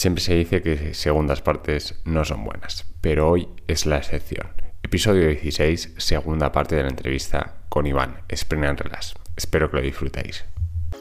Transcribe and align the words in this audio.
Siempre 0.00 0.24
se 0.24 0.34
dice 0.34 0.62
que 0.62 0.94
segundas 0.94 1.42
partes 1.42 2.00
no 2.06 2.24
son 2.24 2.42
buenas, 2.42 2.86
pero 3.02 3.28
hoy 3.28 3.50
es 3.66 3.84
la 3.84 3.98
excepción. 3.98 4.48
Episodio 4.82 5.28
16, 5.28 5.92
segunda 5.98 6.52
parte 6.52 6.74
de 6.74 6.84
la 6.84 6.88
entrevista 6.88 7.56
con 7.68 7.86
Iván, 7.86 8.22
Sprint 8.30 8.80
Relax. 8.80 9.12
Espero 9.36 9.70
que 9.70 9.76
lo 9.76 9.82
disfrutéis. 9.82 10.46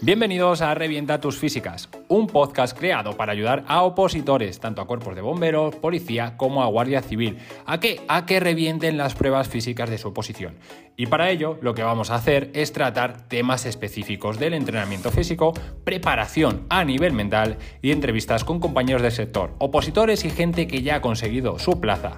Bienvenidos 0.01 0.61
a 0.61 0.73
Revienta 0.75 1.19
tus 1.19 1.37
físicas, 1.37 1.89
un 2.07 2.27
podcast 2.27 2.77
creado 2.77 3.17
para 3.17 3.33
ayudar 3.33 3.65
a 3.67 3.83
opositores, 3.83 4.61
tanto 4.61 4.81
a 4.81 4.87
cuerpos 4.87 5.13
de 5.13 5.19
bomberos, 5.19 5.75
policía 5.75 6.37
como 6.37 6.63
a 6.63 6.67
guardia 6.67 7.01
civil, 7.01 7.37
a 7.65 7.81
que 7.81 7.99
a 8.07 8.25
que 8.25 8.39
revienten 8.39 8.95
las 8.95 9.13
pruebas 9.13 9.49
físicas 9.49 9.89
de 9.89 9.97
su 9.97 10.07
oposición. 10.07 10.55
Y 10.95 11.07
para 11.07 11.29
ello, 11.29 11.59
lo 11.61 11.73
que 11.73 11.83
vamos 11.83 12.11
a 12.11 12.15
hacer 12.15 12.49
es 12.53 12.71
tratar 12.71 13.27
temas 13.27 13.65
específicos 13.65 14.39
del 14.39 14.53
entrenamiento 14.53 15.11
físico, 15.11 15.51
preparación 15.83 16.65
a 16.69 16.85
nivel 16.85 17.11
mental 17.11 17.57
y 17.81 17.91
entrevistas 17.91 18.45
con 18.45 18.61
compañeros 18.61 19.01
del 19.01 19.11
sector, 19.11 19.53
opositores 19.57 20.23
y 20.23 20.29
gente 20.29 20.65
que 20.65 20.81
ya 20.81 20.95
ha 20.95 21.01
conseguido 21.01 21.59
su 21.59 21.81
plaza. 21.81 22.15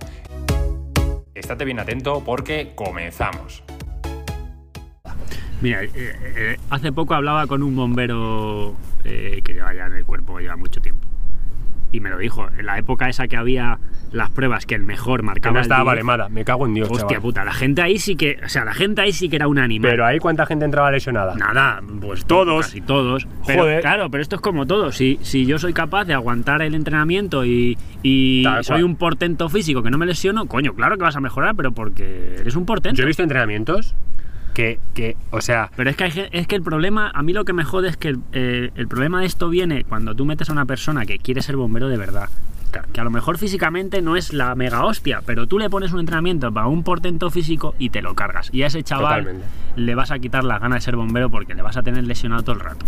Estate 1.33 1.65
bien 1.65 1.79
atento 1.79 2.21
porque 2.23 2.73
comenzamos. 2.75 3.63
Mira, 5.61 5.83
eh, 5.83 5.89
eh, 5.95 6.57
hace 6.69 6.91
poco 6.91 7.13
hablaba 7.13 7.47
con 7.47 7.63
un 7.63 7.75
bombero 7.75 8.75
eh, 9.03 9.41
que 9.43 9.53
lleva 9.53 9.73
ya 9.73 9.85
en 9.87 9.93
el 9.93 10.05
cuerpo, 10.05 10.39
lleva 10.39 10.55
mucho 10.57 10.81
tiempo. 10.81 11.07
Y 11.93 11.99
me 11.99 12.09
lo 12.09 12.17
dijo, 12.17 12.47
en 12.57 12.65
la 12.65 12.77
época 12.77 13.09
esa 13.09 13.27
que 13.27 13.35
había 13.35 13.77
las 14.13 14.29
pruebas 14.29 14.65
que 14.65 14.75
el 14.75 14.83
mejor 14.83 15.19
Que 15.19 15.25
marcaba. 15.25 15.53
no 15.53 15.59
el 15.59 15.63
estaba 15.63 15.81
10, 15.81 15.85
valemada, 15.87 16.29
me 16.29 16.45
cago 16.45 16.65
en 16.65 16.73
Dios, 16.73 16.87
Hostia 16.89 17.05
chaval. 17.05 17.21
puta, 17.21 17.43
la 17.43 17.51
gente 17.53 17.81
ahí 17.81 17.99
sí 17.99 18.15
que. 18.15 18.39
O 18.45 18.47
sea, 18.47 18.63
la 18.63 18.73
gente 18.73 19.01
ahí 19.01 19.11
sí 19.11 19.27
que 19.27 19.35
era 19.35 19.49
un 19.49 19.59
animal. 19.59 19.91
Pero 19.91 20.05
ahí 20.05 20.17
cuánta 20.17 20.45
gente 20.45 20.63
entraba 20.63 20.89
lesionada. 20.89 21.35
Nada, 21.35 21.81
pues 21.99 22.23
Todos. 22.25 22.65
Casi 22.67 22.79
todos. 22.79 23.27
Pero, 23.45 23.63
Joder. 23.63 23.81
Claro, 23.81 24.09
pero 24.09 24.21
esto 24.23 24.37
es 24.37 24.41
como 24.41 24.65
todo. 24.65 24.93
Si, 24.93 25.19
si 25.21 25.45
yo 25.45 25.59
soy 25.59 25.73
capaz 25.73 26.05
de 26.05 26.13
aguantar 26.13 26.61
el 26.61 26.75
entrenamiento 26.75 27.43
y, 27.43 27.77
y 28.01 28.43
Tal 28.43 28.63
soy 28.63 28.75
cual. 28.75 28.83
un 28.85 28.95
portento 28.95 29.49
físico 29.49 29.83
que 29.83 29.91
no 29.91 29.97
me 29.97 30.05
lesiono, 30.05 30.45
coño, 30.45 30.73
claro 30.73 30.95
que 30.97 31.03
vas 31.03 31.17
a 31.17 31.21
mejorar, 31.21 31.55
pero 31.57 31.73
porque 31.73 32.35
eres 32.39 32.55
un 32.55 32.65
portento. 32.65 32.97
Yo 32.97 33.03
he 33.03 33.07
visto 33.07 33.21
entrenamientos 33.23 33.95
que, 34.53 34.79
que 34.93 35.15
o 35.31 35.41
sea, 35.41 35.69
Pero 35.75 35.89
es 35.89 35.95
que, 35.95 36.03
hay 36.03 36.29
es 36.31 36.47
que 36.47 36.55
el 36.55 36.61
problema, 36.61 37.09
a 37.13 37.21
mí 37.23 37.33
lo 37.33 37.45
que 37.45 37.53
me 37.53 37.63
jode 37.63 37.89
es 37.89 37.97
que 37.97 38.09
el, 38.09 38.19
eh, 38.33 38.71
el 38.75 38.87
problema 38.87 39.21
de 39.21 39.25
esto 39.27 39.49
viene 39.49 39.83
cuando 39.83 40.15
tú 40.15 40.25
metes 40.25 40.49
a 40.49 40.53
una 40.53 40.65
persona 40.65 41.05
que 41.05 41.17
quiere 41.19 41.41
ser 41.41 41.55
bombero 41.55 41.87
de 41.87 41.97
verdad. 41.97 42.29
Que- 42.93 43.01
a 43.01 43.03
lo 43.03 43.09
mejor 43.09 43.37
físicamente 43.37 44.01
no 44.01 44.15
es 44.15 44.31
la 44.33 44.55
mega 44.55 44.85
hostia, 44.85 45.21
pero 45.25 45.45
tú 45.47 45.59
le 45.59 45.69
pones 45.69 45.91
un 45.91 45.99
entrenamiento 45.99 46.51
para 46.53 46.67
un 46.67 46.83
portento 46.83 47.29
físico 47.29 47.75
y 47.79 47.89
te 47.89 48.01
lo 48.01 48.15
cargas. 48.15 48.49
Y 48.53 48.63
a 48.63 48.67
ese 48.67 48.81
chaval 48.83 49.23
Totalmente. 49.25 49.47
le 49.75 49.95
vas 49.95 50.11
a 50.11 50.19
quitar 50.19 50.43
las 50.45 50.61
ganas 50.61 50.77
de 50.77 50.81
ser 50.81 50.95
bombero 50.95 51.29
porque 51.29 51.53
le 51.53 51.61
vas 51.61 51.75
a 51.77 51.83
tener 51.83 52.05
lesionado 52.05 52.43
todo 52.43 52.55
el 52.55 52.61
rato. 52.61 52.85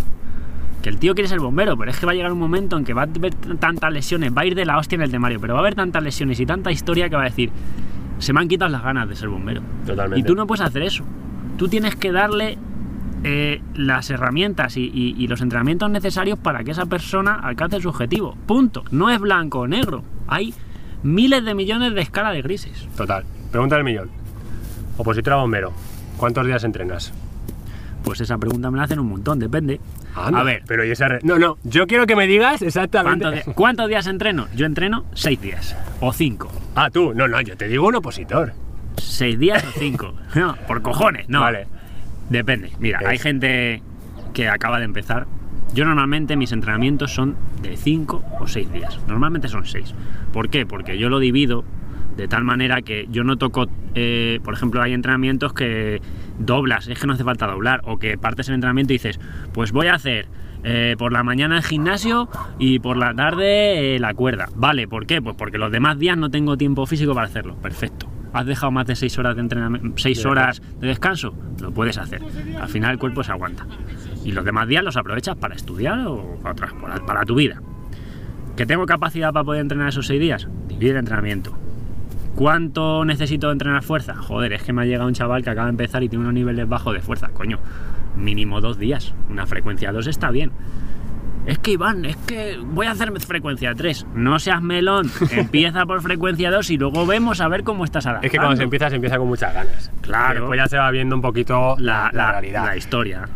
Que 0.81 0.89
el 0.89 0.97
tío 0.97 1.13
quiere 1.15 1.27
ser 1.29 1.39
bombero, 1.39 1.77
pero 1.77 1.91
es 1.91 1.97
que 1.97 2.05
va 2.05 2.11
a 2.11 2.15
llegar 2.15 2.31
un 2.31 2.39
momento 2.39 2.77
en 2.77 2.83
que 2.85 2.93
va 2.93 3.03
a 3.03 3.05
haber 3.05 3.33
tantas 3.35 3.91
lesiones, 3.93 4.35
va 4.35 4.41
a 4.41 4.45
ir 4.45 4.55
de 4.55 4.65
la 4.65 4.77
hostia 4.77 4.95
en 4.97 5.01
el 5.01 5.11
temario, 5.11 5.39
pero 5.39 5.53
va 5.53 5.59
a 5.59 5.63
haber 5.63 5.75
tantas 5.75 6.03
lesiones 6.03 6.39
y 6.41 6.45
tanta 6.45 6.71
historia 6.71 7.09
que 7.09 7.15
va 7.15 7.21
a 7.21 7.25
decir, 7.25 7.51
se 8.19 8.31
me 8.33 8.39
han 8.41 8.47
quitado 8.47 8.69
las 8.71 8.83
ganas 8.83 9.07
de 9.09 9.15
ser 9.15 9.29
bombero. 9.29 9.61
Totalmente. 9.85 10.19
Y 10.19 10.23
tú 10.23 10.35
no 10.35 10.45
puedes 10.47 10.61
hacer 10.61 10.81
eso. 10.83 11.03
Tú 11.57 11.67
tienes 11.67 11.95
que 11.95 12.11
darle 12.11 12.57
eh, 13.23 13.61
las 13.75 14.09
herramientas 14.09 14.75
y, 14.77 14.81
y- 14.93 15.15
y 15.17 15.27
los 15.27 15.41
entrenamientos 15.41 15.89
necesarios 15.89 16.37
para 16.39 16.63
que 16.63 16.71
esa 16.71 16.85
persona 16.87 17.35
alcance 17.35 17.79
su 17.81 17.89
objetivo. 17.89 18.35
Punto. 18.47 18.83
No 18.91 19.09
es 19.09 19.19
blanco 19.19 19.59
o 19.59 19.67
negro. 19.67 20.03
Hay 20.27 20.53
miles 21.03 21.45
de 21.45 21.53
millones 21.55 21.93
de 21.93 22.01
escala 22.01 22.31
de 22.31 22.41
grises. 22.41 22.87
total. 22.97 23.23
Pregunta 23.51 23.75
del 23.75 23.85
millón. 23.85 24.09
Opositor 24.97 25.33
a 25.33 25.35
bombero. 25.37 25.71
¿Cuántos 26.17 26.45
días 26.45 26.63
entrenas? 26.63 27.13
Pues 28.03 28.19
esa 28.19 28.37
pregunta 28.37 28.69
me 28.69 28.77
la 28.77 28.83
hacen 28.83 28.99
un 28.99 29.07
montón, 29.07 29.39
depende. 29.39 29.79
Anda, 30.15 30.41
A 30.41 30.43
ver, 30.43 30.63
Pero 30.67 30.83
y 30.85 30.91
esa 30.91 31.07
re- 31.07 31.19
No, 31.23 31.39
no, 31.39 31.57
yo 31.63 31.87
quiero 31.87 32.05
que 32.05 32.15
me 32.15 32.27
digas 32.27 32.61
exactamente. 32.61 33.23
¿cuántos, 33.23 33.45
di- 33.45 33.53
cuántos 33.53 33.87
días 33.87 34.07
entreno? 34.07 34.47
Yo 34.55 34.65
entreno 34.65 35.05
seis 35.13 35.39
días. 35.41 35.75
O 36.01 36.11
cinco. 36.13 36.51
Ah, 36.75 36.89
tú, 36.91 37.13
no, 37.13 37.27
no, 37.27 37.39
yo 37.41 37.55
te 37.55 37.67
digo 37.67 37.87
un 37.87 37.95
opositor. 37.95 38.53
¿Seis 38.97 39.37
días 39.39 39.63
o 39.63 39.71
cinco? 39.77 40.13
No, 40.35 40.55
por 40.67 40.81
cojones, 40.81 41.29
no. 41.29 41.41
Vale. 41.41 41.67
Depende. 42.29 42.71
Mira, 42.79 42.99
hay 43.05 43.17
gente 43.17 43.81
que 44.33 44.47
acaba 44.47 44.79
de 44.79 44.85
empezar. 44.85 45.27
Yo 45.73 45.85
normalmente 45.85 46.35
mis 46.35 46.51
entrenamientos 46.51 47.13
son 47.13 47.35
de 47.61 47.77
5 47.77 48.23
o 48.39 48.47
6 48.47 48.71
días. 48.71 48.99
Normalmente 49.07 49.47
son 49.47 49.65
6. 49.65 49.93
¿Por 50.31 50.49
qué? 50.49 50.65
Porque 50.65 50.97
yo 50.97 51.09
lo 51.09 51.19
divido 51.19 51.63
de 52.15 52.27
tal 52.27 52.43
manera 52.43 52.81
que 52.81 53.07
yo 53.09 53.23
no 53.23 53.37
toco, 53.37 53.67
eh, 53.95 54.39
por 54.43 54.53
ejemplo, 54.53 54.81
hay 54.81 54.93
entrenamientos 54.93 55.53
que 55.53 56.01
doblas, 56.37 56.87
es 56.87 56.99
que 56.99 57.07
no 57.07 57.13
hace 57.13 57.23
falta 57.23 57.47
doblar, 57.47 57.81
o 57.85 57.97
que 57.97 58.17
partes 58.17 58.49
el 58.49 58.55
entrenamiento 58.55 58.93
y 58.93 58.97
dices, 58.97 59.19
pues 59.51 59.71
voy 59.71 59.87
a 59.87 59.95
hacer 59.95 60.27
eh, 60.63 60.95
por 60.97 61.11
la 61.11 61.23
mañana 61.23 61.57
el 61.57 61.63
gimnasio 61.63 62.29
y 62.59 62.79
por 62.79 62.97
la 62.97 63.13
tarde 63.13 63.95
eh, 63.95 63.99
la 63.99 64.13
cuerda. 64.13 64.49
Vale, 64.55 64.87
¿por 64.87 65.05
qué? 65.05 65.21
Pues 65.21 65.35
porque 65.35 65.57
los 65.57 65.71
demás 65.71 65.97
días 65.97 66.17
no 66.17 66.29
tengo 66.29 66.57
tiempo 66.57 66.85
físico 66.85 67.13
para 67.13 67.27
hacerlo. 67.27 67.55
Perfecto. 67.55 68.12
¿Has 68.33 68.45
dejado 68.45 68.71
más 68.71 68.87
de 68.87 68.95
6 68.95 69.17
horas 69.19 69.35
de 69.35 69.41
entrenamiento, 69.41 69.93
6 69.97 70.23
De 70.23 70.29
horas 70.29 70.61
de 70.79 70.87
descanso? 70.87 71.33
Lo 71.61 71.71
puedes 71.71 71.97
hacer. 71.97 72.21
Al 72.59 72.67
final 72.67 72.91
el 72.93 72.97
cuerpo 72.99 73.23
se 73.23 73.31
aguanta. 73.31 73.65
Y 74.25 74.31
los 74.31 74.43
demás 74.43 74.67
días 74.67 74.83
los 74.83 74.97
aprovechas 74.97 75.35
para 75.37 75.53
estudiar 75.55 75.99
o 76.07 76.37
para, 76.41 76.51
otras- 76.53 76.73
para- 76.73 77.05
para 77.05 77.25
tu 77.25 77.35
vida. 77.35 77.61
¿Que 78.57 78.65
tengo 78.65 78.85
capacidad 78.85 79.31
para 79.33 79.43
poder 79.45 79.61
entrenar 79.61 79.89
esos 79.89 80.07
6 80.07 80.19
días? 80.19 80.47
Divide 80.67 80.91
el 80.91 80.97
entrenamiento. 80.97 81.55
¿Cuánto 82.35 83.05
necesito 83.05 83.51
entrenar 83.51 83.83
fuerza? 83.83 84.15
Joder, 84.15 84.53
es 84.53 84.63
que 84.63 84.73
me 84.73 84.81
ha 84.81 84.85
llegado 84.85 85.07
un 85.07 85.13
chaval 85.13 85.43
que 85.43 85.51
acaba 85.51 85.67
de 85.67 85.71
empezar 85.71 86.01
y 86.03 86.09
tiene 86.09 86.23
unos 86.23 86.33
niveles 86.33 86.67
bajos 86.67 86.93
de 86.93 87.01
fuerza. 87.01 87.29
Coño, 87.29 87.59
mínimo 88.15 88.59
dos 88.61 88.79
días. 88.79 89.13
Una 89.29 89.45
frecuencia 89.45 89.91
2 89.91 90.07
está 90.07 90.31
bien. 90.31 90.51
Es 91.45 91.59
que 91.59 91.71
Iván, 91.71 92.05
es 92.05 92.15
que 92.17 92.57
voy 92.63 92.85
a 92.87 92.91
hacer 92.91 93.11
frecuencia 93.19 93.73
3. 93.75 94.05
No 94.15 94.39
seas 94.39 94.61
melón. 94.61 95.11
Empieza 95.31 95.85
por 95.85 96.01
frecuencia 96.01 96.49
2 96.51 96.69
y 96.71 96.77
luego 96.77 97.05
vemos 97.05 97.41
a 97.41 97.47
ver 97.49 97.63
cómo 97.63 97.83
estás 97.83 98.05
adaptando. 98.05 98.25
Es 98.27 98.31
que 98.31 98.37
cuando 98.37 98.55
se 98.55 98.63
empieza, 98.63 98.89
se 98.89 98.95
empieza 98.95 99.17
con 99.17 99.27
muchas 99.27 99.53
ganas. 99.53 99.91
Claro. 100.01 100.33
Y 100.33 100.39
Después 100.41 100.57
ya 100.59 100.67
se 100.67 100.77
va 100.77 100.89
viendo 100.91 101.15
un 101.15 101.21
poquito 101.21 101.75
la, 101.79 102.09
la, 102.13 102.23
la- 102.25 102.31
realidad. 102.31 102.65
la 102.65 102.77
historia. 102.77 103.27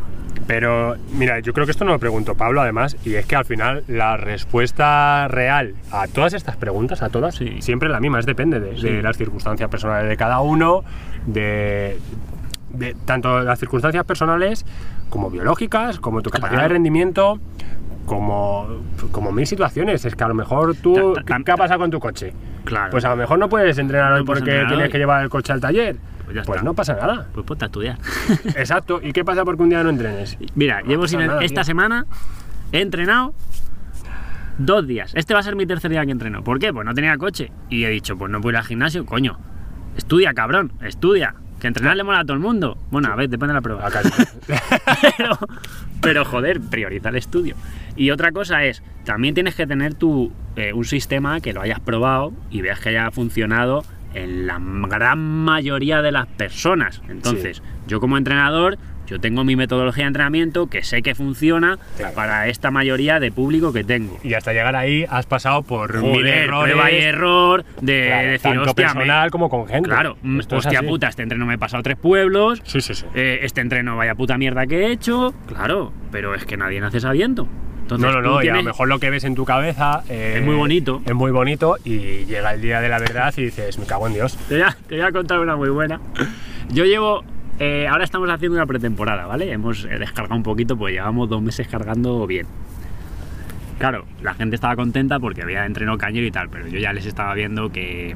Pero, 0.46 0.96
mira, 1.12 1.40
yo 1.40 1.52
creo 1.52 1.66
que 1.66 1.72
esto 1.72 1.84
no 1.84 1.92
lo 1.92 2.00
preguntó 2.00 2.36
Pablo, 2.36 2.62
además, 2.62 2.96
y 3.04 3.16
es 3.16 3.26
que 3.26 3.36
al 3.36 3.44
final 3.44 3.84
la 3.90 4.16
respuesta 4.16 5.28
real 5.28 5.74
a 5.92 6.08
todas 6.08 6.34
estas 6.34 6.56
preguntas, 6.56 7.02
a 7.02 7.10
todas, 7.10 7.36
Sí. 7.36 7.58
siempre 7.62 7.88
es 7.90 7.92
la 7.92 8.00
misma, 8.00 8.20
es 8.20 8.26
depende 8.26 8.62
de, 8.62 8.78
Sí. 8.78 8.84
de 8.88 9.02
las 9.02 9.18
circunstancias 9.18 9.70
personales 9.70 10.08
de 10.08 10.16
cada 10.16 10.40
uno, 10.40 10.84
de, 11.26 11.98
de 12.70 12.96
tanto 13.04 13.42
las 13.42 13.60
circunstancias 13.60 14.06
personales 14.06 14.66
como 15.10 15.30
biológicas, 15.30 16.00
como 16.00 16.22
tu 16.22 16.30
capacidad 16.30 16.60
Claro. 16.60 16.70
de 16.70 16.74
rendimiento, 16.76 17.40
como, 18.08 18.68
como 19.12 19.32
mil 19.32 19.46
situaciones. 19.46 20.04
Es 20.06 20.16
que 20.16 20.24
a 20.24 20.28
lo 20.30 20.34
mejor 20.34 20.74
tú, 20.76 21.14
Ta- 21.14 21.22
ta- 21.24 21.38
¿qué, 21.38 21.44
qué 21.44 21.52
ha 21.52 21.58
pasado 21.58 21.80
con 21.82 21.92
tu 21.92 22.00
coche? 22.00 22.34
Claro. 22.64 22.90
Pues 22.90 23.06
a 23.06 23.10
lo 23.10 23.18
mejor 23.18 23.38
no 23.38 23.48
puedes 23.50 23.78
entrenar 23.78 24.12
hoy 24.14 24.20
No 24.22 24.26
porque 24.26 24.40
entrenar 24.50 24.68
tienes 24.70 24.86
hoy. 24.88 24.92
que 24.92 24.98
llevar 24.98 25.24
el 25.24 25.30
coche 25.30 25.54
al 25.54 25.62
taller. 25.62 25.98
Pues 26.26 26.46
Pues 26.46 26.64
no 26.64 26.74
pasa 26.74 26.96
nada. 26.96 27.28
Pues 27.34 27.46
ponte 27.46 27.66
a 27.66 27.68
estudiar. 27.68 27.98
Exacto. 28.56 29.00
¿Y 29.04 29.12
qué 29.14 29.24
pasa 29.24 29.46
porque 29.46 29.62
un 29.64 29.70
día 29.70 29.84
no 29.84 29.90
entrenes? 29.90 30.38
Mira, 30.56 30.82
No 30.82 30.88
llevo 30.90 31.08
sin 31.08 31.20
nada, 31.20 31.42
esta 31.44 31.62
tío. 31.62 31.66
semana 31.66 32.06
he 32.72 32.82
entrenado 32.82 33.34
dos 34.58 34.88
días. 34.88 35.12
Este 35.16 35.34
va 35.34 35.40
a 35.42 35.44
ser 35.44 35.56
mi 35.56 35.66
tercer 35.66 35.92
día 35.92 36.06
que 36.06 36.12
entreno. 36.12 36.44
¿Por 36.44 36.60
qué? 36.60 36.74
Pues 36.74 36.86
no 36.86 36.94
tenía 36.94 37.18
coche. 37.18 37.52
Y 37.70 37.84
he 37.86 37.90
dicho, 37.90 38.18
pues 38.18 38.32
no 38.32 38.42
puedo 38.42 38.52
ir 38.54 38.58
al 38.58 38.64
gimnasio, 38.66 39.06
coño. 39.06 39.38
Estudia, 39.96 40.34
cabrón, 40.34 40.74
estudia. 40.82 41.36
Que 41.60 41.68
entrenar 41.68 41.98
le 41.98 42.04
mola 42.04 42.20
a 42.20 42.24
todo 42.24 42.34
el 42.34 42.40
mundo. 42.40 42.78
Bueno, 42.92 43.12
a 43.12 43.16
ver, 43.16 43.30
depende 43.30 43.54
de 43.54 43.56
la 43.56 43.62
prueba. 43.62 43.90
Pero 46.02 46.26
joder, 46.26 46.62
prioriza 46.62 47.10
el 47.10 47.16
estudio. 47.16 47.56
Y 47.96 48.12
otra 48.12 48.32
cosa 48.32 48.64
es, 48.64 48.84
también 49.06 49.34
tienes 49.34 49.56
que 49.56 49.66
tener 49.66 49.96
tu, 49.96 50.32
eh, 50.56 50.74
un 50.74 50.86
sistema 50.86 51.40
que 51.40 51.54
lo 51.54 51.62
hayas 51.62 51.80
probado 51.80 52.32
y 52.52 52.62
veas 52.62 52.80
que 52.80 52.90
haya 52.90 53.10
funcionado 53.10 53.84
en 54.14 54.48
la 54.48 54.60
gran 54.88 55.20
mayoría 55.20 56.02
de 56.02 56.12
las 56.12 56.28
personas. 56.28 57.02
Entonces, 57.10 57.62
yo 57.88 58.00
como 58.00 58.18
entrenador, 58.18 58.78
yo 59.08 59.20
tengo 59.20 59.44
mi 59.44 59.56
metodología 59.56 60.04
de 60.04 60.08
entrenamiento 60.10 60.68
que 60.68 60.84
sé 60.84 61.02
que 61.02 61.16
funciona 61.16 61.80
Claro. 61.98 62.14
para 62.14 62.48
esta 62.48 62.72
mayoría 62.72 63.20
de 63.20 63.32
público 63.32 63.72
que 63.74 63.84
tengo. 63.84 64.20
Y 64.24 64.34
hasta 64.34 64.54
llegar 64.54 64.76
ahí 64.76 65.06
has 65.10 65.26
pasado 65.26 65.62
por 65.64 66.02
mil 66.02 66.26
errores. 66.28 66.74
prueba 66.74 66.92
y 66.92 66.98
error 66.98 67.66
de 67.82 68.06
claro, 68.08 68.28
decir, 68.28 68.42
tanto 68.42 68.62
hostia, 68.70 68.88
me- 68.88 68.94
personal 68.94 69.32
como 69.32 69.50
con 69.50 69.68
gente. 69.68 69.90
claro, 69.90 70.18
mm, 70.22 70.40
Esto 70.42 70.56
hostia 70.58 70.84
puta, 70.84 71.08
este 71.08 71.24
entreno 71.24 71.46
me 71.46 71.56
he 71.56 71.58
pasado 71.58 71.82
tres 71.84 71.98
pueblos, 71.98 72.62
Sí, 72.66 72.82
sí, 72.82 72.94
sí. 72.94 73.06
eh, 73.16 73.40
este 73.44 73.62
entreno 73.62 73.96
vaya 73.98 74.14
puta 74.16 74.38
mierda 74.38 74.68
que 74.68 74.86
he 74.88 74.92
hecho, 74.92 75.34
claro, 75.48 75.94
pero 76.12 76.36
es 76.36 76.46
que 76.46 76.58
nadie 76.58 76.80
nace 76.82 77.00
sabiendo. 77.00 77.48
Entonces, 77.82 78.06
no, 78.06 78.22
no, 78.22 78.22
no, 78.34 78.44
y 78.44 78.50
a 78.50 78.56
lo 78.56 78.64
mejor 78.64 78.90
lo 78.90 79.00
que 79.00 79.10
ves 79.10 79.24
en 79.24 79.34
tu 79.34 79.46
cabeza 79.46 80.04
eh, 80.10 80.36
Es 80.40 80.44
muy 80.46 80.56
bonito. 80.56 81.02
Es 81.06 81.14
muy 81.14 81.32
bonito 81.32 81.78
y 81.86 82.26
llega 82.26 82.54
el 82.54 82.62
día 82.62 82.82
de 82.82 82.90
la 82.90 83.00
verdad 83.00 83.34
y 83.38 83.44
dices, 83.44 83.80
me 83.80 83.86
cago 83.86 84.08
en 84.08 84.14
Dios. 84.14 84.36
Te 84.50 84.56
voy, 84.56 84.64
a, 84.64 84.78
te 84.90 84.96
voy 84.98 85.06
a 85.06 85.12
contar 85.14 85.40
una 85.40 85.56
muy 85.56 85.70
buena. 85.70 86.02
Yo 86.70 86.84
llevo. 86.84 87.24
Eh, 87.60 87.88
ahora 87.88 88.04
estamos 88.04 88.30
haciendo 88.30 88.58
una 88.58 88.66
pretemporada, 88.66 89.26
¿vale? 89.26 89.52
Hemos 89.52 89.86
eh, 89.86 89.98
descargado 89.98 90.36
un 90.36 90.44
poquito, 90.44 90.78
pues 90.78 90.94
llevamos 90.94 91.30
dos 91.30 91.42
meses 91.42 91.68
cargando 91.68 92.26
bien. 92.28 92.46
Claro, 93.80 94.06
la 94.22 94.34
gente 94.34 94.56
estaba 94.56 94.76
contenta 94.76 95.20
porque 95.20 95.44
había 95.44 95.66
entrenado 95.66 95.98
cañero 95.98 96.26
y 96.26 96.32
tal, 96.32 96.50
pero 96.50 96.68
yo 96.68 96.80
ya 96.80 96.94
les 96.94 97.06
estaba 97.06 97.34
viendo 97.36 97.72
que, 97.72 98.16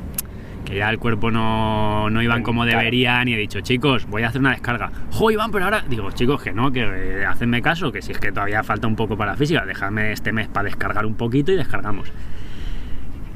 que 0.66 0.76
ya 0.76 0.90
el 0.90 0.98
cuerpo 0.98 1.30
no, 1.30 2.10
no 2.10 2.22
iban 2.22 2.42
como 2.44 2.66
deberían 2.66 3.28
y 3.28 3.34
he 3.34 3.38
dicho, 3.38 3.62
chicos, 3.62 4.08
voy 4.08 4.24
a 4.24 4.30
hacer 4.30 4.42
una 4.42 4.52
descarga. 4.52 4.92
Jo, 5.12 5.30
Iván, 5.30 5.52
pero 5.52 5.66
ahora 5.66 5.84
digo, 5.88 6.12
chicos, 6.12 6.42
que 6.42 6.52
no, 6.52 6.72
que 6.72 6.82
eh, 6.82 7.26
hacedme 7.26 7.62
caso, 7.62 7.92
que 7.92 8.02
si 8.02 8.12
es 8.12 8.20
que 8.20 8.32
todavía 8.32 8.64
falta 8.64 8.88
un 8.88 8.96
poco 8.96 9.18
para 9.18 9.32
la 9.32 9.38
física, 9.38 9.66
dejadme 9.66 10.12
este 10.12 10.32
mes 10.32 10.48
para 10.48 10.66
descargar 10.66 11.06
un 11.06 11.16
poquito 11.16 11.52
y 11.52 11.56
descargamos. 11.56 12.12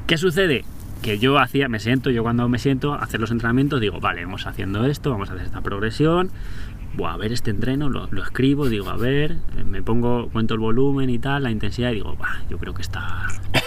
¿Qué 0.06 0.16
sucede? 0.16 0.64
Que 1.02 1.18
yo 1.18 1.38
hacía, 1.38 1.68
me 1.68 1.78
siento, 1.78 2.10
yo 2.10 2.22
cuando 2.22 2.48
me 2.48 2.58
siento 2.58 2.94
a 2.94 2.98
hacer 2.98 3.20
los 3.20 3.30
entrenamientos, 3.30 3.80
digo, 3.80 4.00
vale, 4.00 4.24
vamos 4.24 4.46
haciendo 4.46 4.86
esto, 4.86 5.10
vamos 5.10 5.30
a 5.30 5.34
hacer 5.34 5.46
esta 5.46 5.60
progresión, 5.60 6.30
voy 6.94 7.08
a 7.10 7.16
ver 7.16 7.32
este 7.32 7.50
entreno, 7.50 7.88
lo, 7.90 8.08
lo 8.10 8.22
escribo, 8.22 8.68
digo, 8.68 8.88
a 8.90 8.96
ver, 8.96 9.36
eh, 9.56 9.64
me 9.64 9.82
pongo, 9.82 10.28
cuento 10.30 10.54
el 10.54 10.60
volumen 10.60 11.10
y 11.10 11.18
tal, 11.18 11.44
la 11.44 11.50
intensidad, 11.50 11.90
y 11.90 11.96
digo, 11.96 12.16
"Bah, 12.16 12.40
yo 12.50 12.58
creo 12.58 12.74
que 12.74 12.82
está, 12.82 13.00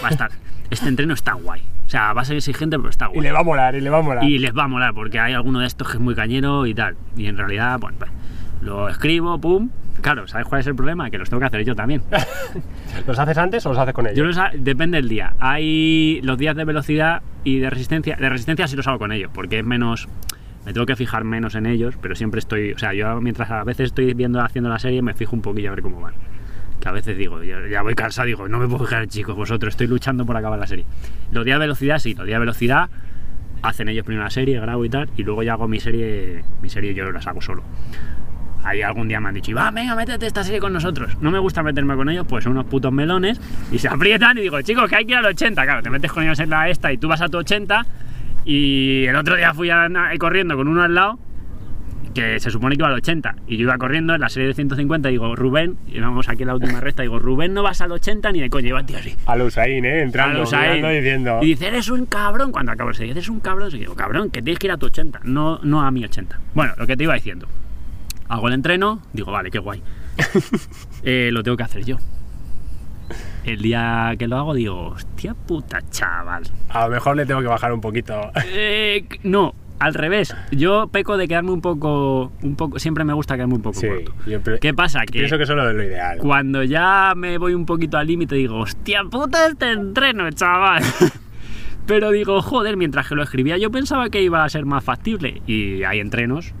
va 0.02 0.08
a 0.08 0.10
estar, 0.10 0.30
este 0.70 0.88
entreno 0.88 1.14
está 1.14 1.32
guay. 1.34 1.62
O 1.86 1.88
sea, 1.90 2.12
va 2.12 2.22
a 2.22 2.24
ser 2.24 2.36
exigente, 2.36 2.76
pero 2.76 2.90
está 2.90 3.06
guay. 3.06 3.18
Y 3.18 3.22
le 3.22 3.32
va 3.32 3.40
a 3.40 3.44
molar, 3.44 3.74
y 3.74 3.80
le 3.80 3.90
va 3.90 3.98
a 3.98 4.02
molar. 4.02 4.22
Y 4.24 4.38
les 4.38 4.56
va 4.56 4.64
a 4.64 4.68
molar 4.68 4.94
porque 4.94 5.18
hay 5.18 5.32
alguno 5.32 5.58
de 5.60 5.66
estos 5.66 5.88
que 5.88 5.94
es 5.94 6.00
muy 6.00 6.14
cañero 6.14 6.66
y 6.66 6.74
tal. 6.74 6.96
Y 7.16 7.26
en 7.26 7.36
realidad, 7.36 7.78
bueno, 7.80 7.96
pues, 7.98 8.10
lo 8.60 8.88
escribo, 8.88 9.40
pum. 9.40 9.70
Claro, 10.02 10.26
¿sabes 10.26 10.46
cuál 10.46 10.60
es 10.60 10.66
el 10.66 10.74
problema? 10.74 11.10
Que 11.10 11.18
los 11.18 11.28
tengo 11.28 11.40
que 11.40 11.46
hacer 11.46 11.64
yo 11.64 11.74
también. 11.74 12.02
¿Los 13.06 13.18
haces 13.18 13.36
antes 13.38 13.64
o 13.66 13.70
los 13.70 13.78
haces 13.78 13.94
con 13.94 14.06
ellos? 14.06 14.16
Yo 14.18 14.24
los 14.24 14.38
ha- 14.38 14.50
depende 14.54 14.96
del 14.98 15.08
día. 15.08 15.34
Hay 15.38 16.20
los 16.22 16.38
días 16.38 16.56
de 16.56 16.64
velocidad 16.64 17.22
y 17.44 17.58
de 17.58 17.70
resistencia. 17.70 18.16
De 18.16 18.28
resistencia 18.28 18.66
sí 18.68 18.76
los 18.76 18.86
hago 18.86 18.98
con 18.98 19.12
ellos, 19.12 19.30
porque 19.34 19.58
es 19.58 19.64
menos. 19.64 20.08
Me 20.66 20.72
tengo 20.72 20.84
que 20.86 20.96
fijar 20.96 21.24
menos 21.24 21.54
en 21.54 21.66
ellos, 21.66 21.94
pero 22.00 22.14
siempre 22.14 22.38
estoy. 22.40 22.72
O 22.72 22.78
sea, 22.78 22.92
yo 22.92 23.20
mientras 23.20 23.50
a 23.50 23.64
veces 23.64 23.86
estoy 23.86 24.12
viendo 24.14 24.40
haciendo 24.40 24.68
la 24.70 24.78
serie, 24.78 25.00
me 25.02 25.14
fijo 25.14 25.34
un 25.34 25.42
poquillo 25.42 25.68
a 25.70 25.74
ver 25.74 25.82
cómo 25.82 26.00
van. 26.00 26.14
Que 26.80 26.88
a 26.88 26.92
veces 26.92 27.16
digo, 27.16 27.42
ya, 27.42 27.58
ya 27.70 27.82
voy 27.82 27.94
cansado, 27.94 28.26
digo, 28.26 28.48
no 28.48 28.58
me 28.58 28.66
puedo 28.66 28.84
fijar, 28.86 29.06
chicos, 29.06 29.36
vosotros, 29.36 29.72
estoy 29.74 29.86
luchando 29.86 30.24
por 30.24 30.36
acabar 30.36 30.58
la 30.58 30.66
serie. 30.66 30.86
Los 31.30 31.44
días 31.44 31.56
de 31.56 31.60
velocidad, 31.60 31.98
sí, 31.98 32.14
los 32.14 32.26
días 32.26 32.36
de 32.36 32.40
velocidad 32.40 32.88
hacen 33.62 33.90
ellos 33.90 34.06
primero 34.06 34.24
la 34.24 34.30
serie, 34.30 34.58
grabo 34.60 34.82
y 34.86 34.88
tal, 34.88 35.10
y 35.16 35.22
luego 35.22 35.42
ya 35.42 35.52
hago 35.52 35.68
mi 35.68 35.78
serie, 35.78 36.42
mi 36.62 36.70
serie 36.70 36.94
yo 36.94 37.10
las 37.12 37.26
hago 37.26 37.42
solo. 37.42 37.62
Ahí 38.64 38.82
algún 38.82 39.08
día 39.08 39.20
me 39.20 39.28
han 39.28 39.34
dicho, 39.34 39.54
va, 39.54 39.70
venga, 39.70 39.94
métete 39.94 40.26
esta 40.26 40.44
serie 40.44 40.60
con 40.60 40.72
nosotros. 40.72 41.16
No 41.20 41.30
me 41.30 41.38
gusta 41.38 41.62
meterme 41.62 41.94
con 41.96 42.08
ellos, 42.10 42.26
pues 42.28 42.44
son 42.44 42.52
unos 42.52 42.66
putos 42.66 42.92
melones 42.92 43.40
y 43.72 43.78
se 43.78 43.88
aprietan 43.92 44.36
y 44.38 44.42
digo, 44.42 44.60
chicos, 44.62 44.88
que 44.88 44.96
hay 44.96 45.04
que 45.06 45.12
ir 45.12 45.18
al 45.18 45.26
80. 45.26 45.62
Claro, 45.64 45.82
te 45.82 45.90
metes 45.90 46.12
con 46.12 46.22
ellos 46.22 46.38
en 46.40 46.50
la 46.50 46.68
esta 46.68 46.92
y 46.92 46.98
tú 46.98 47.08
vas 47.08 47.20
a 47.22 47.28
tu 47.28 47.38
80 47.38 47.86
y 48.44 49.04
el 49.06 49.16
otro 49.16 49.36
día 49.36 49.52
fui 49.54 49.70
a- 49.70 49.84
a- 49.86 50.16
corriendo 50.18 50.56
con 50.56 50.68
uno 50.68 50.82
al 50.82 50.94
lado 50.94 51.18
que 52.14 52.40
se 52.40 52.50
supone 52.50 52.74
que 52.76 52.80
iba 52.80 52.88
al 52.88 52.94
80 52.94 53.36
y 53.46 53.56
yo 53.56 53.62
iba 53.62 53.78
corriendo 53.78 54.14
en 54.16 54.20
la 54.20 54.28
serie 54.28 54.48
de 54.48 54.54
150 54.54 55.08
y 55.08 55.12
digo, 55.12 55.36
Rubén, 55.36 55.76
y 55.86 56.00
vamos 56.00 56.28
aquí 56.28 56.42
en 56.42 56.48
la 56.48 56.54
última 56.54 56.80
recta, 56.80 57.02
digo, 57.02 57.18
Rubén 57.20 57.54
no 57.54 57.62
vas 57.62 57.80
al 57.82 57.92
80 57.92 58.32
ni 58.32 58.40
de 58.40 58.50
coña, 58.50 58.68
iba 58.68 58.84
tío 58.84 58.98
así. 58.98 59.14
A 59.26 59.36
los 59.36 59.48
Usain, 59.48 59.84
¿eh? 59.84 60.02
Entrando, 60.02 60.42
A 60.42 60.90
diciendo... 60.90 61.38
Y 61.40 61.46
dice, 61.46 61.68
eres 61.68 61.88
un 61.88 62.06
cabrón. 62.06 62.50
Cuando 62.50 62.72
acabo 62.72 62.90
de 62.90 62.98
decir, 62.98 63.10
eres 63.12 63.28
un 63.28 63.38
cabrón, 63.38 63.70
y 63.72 63.78
digo, 63.78 63.94
cabrón, 63.94 64.30
que 64.30 64.42
tienes 64.42 64.58
que 64.58 64.66
ir 64.66 64.72
a 64.72 64.76
tu 64.76 64.86
80, 64.86 65.20
no, 65.22 65.60
no 65.62 65.82
a 65.82 65.90
mi 65.92 66.04
80. 66.04 66.36
Bueno, 66.52 66.72
lo 66.76 66.86
que 66.86 66.96
te 66.96 67.04
iba 67.04 67.14
diciendo. 67.14 67.46
Hago 68.30 68.46
el 68.46 68.54
entreno, 68.54 69.02
digo, 69.12 69.32
vale, 69.32 69.50
qué 69.50 69.58
guay. 69.58 69.82
Eh, 71.02 71.30
lo 71.32 71.42
tengo 71.42 71.56
que 71.56 71.62
hacer 71.62 71.84
yo. 71.84 71.96
El 73.44 73.60
día 73.62 74.14
que 74.18 74.28
lo 74.28 74.36
hago, 74.36 74.54
digo, 74.54 74.88
hostia 74.88 75.34
puta, 75.34 75.80
chaval. 75.90 76.44
A 76.68 76.84
lo 76.86 76.92
mejor 76.92 77.16
le 77.16 77.26
tengo 77.26 77.40
que 77.40 77.46
bajar 77.46 77.72
un 77.72 77.80
poquito. 77.80 78.30
Eh, 78.44 79.06
no, 79.24 79.54
al 79.78 79.94
revés. 79.94 80.36
Yo 80.52 80.88
peco 80.92 81.16
de 81.16 81.26
quedarme 81.26 81.50
un 81.52 81.62
poco, 81.62 82.32
un 82.42 82.54
poco. 82.54 82.78
Siempre 82.78 83.02
me 83.02 83.14
gusta 83.14 83.34
quedarme 83.34 83.54
un 83.54 83.62
poco 83.62 83.80
Sí, 83.80 83.88
corto. 83.88 84.58
¿Qué 84.60 84.74
pasa? 84.74 85.00
Que 85.06 85.20
Pienso 85.20 85.38
que 85.38 85.44
eso 85.44 85.54
es 85.54 85.56
lo, 85.56 85.72
lo 85.72 85.82
ideal. 85.82 86.18
cuando 86.18 86.62
ya 86.62 87.14
me 87.16 87.38
voy 87.38 87.54
un 87.54 87.64
poquito 87.66 87.96
al 87.96 88.06
límite 88.06 88.34
digo, 88.36 88.58
hostia 88.58 89.02
puta 89.10 89.46
este 89.46 89.72
entreno, 89.72 90.30
chaval. 90.30 90.82
Pero 91.86 92.10
digo, 92.10 92.42
joder, 92.42 92.76
mientras 92.76 93.08
que 93.08 93.14
lo 93.16 93.22
escribía 93.22 93.56
yo 93.56 93.70
pensaba 93.70 94.10
que 94.10 94.22
iba 94.22 94.44
a 94.44 94.48
ser 94.50 94.66
más 94.66 94.84
factible. 94.84 95.40
Y 95.46 95.82
hay 95.82 95.98
entrenos 95.98 96.52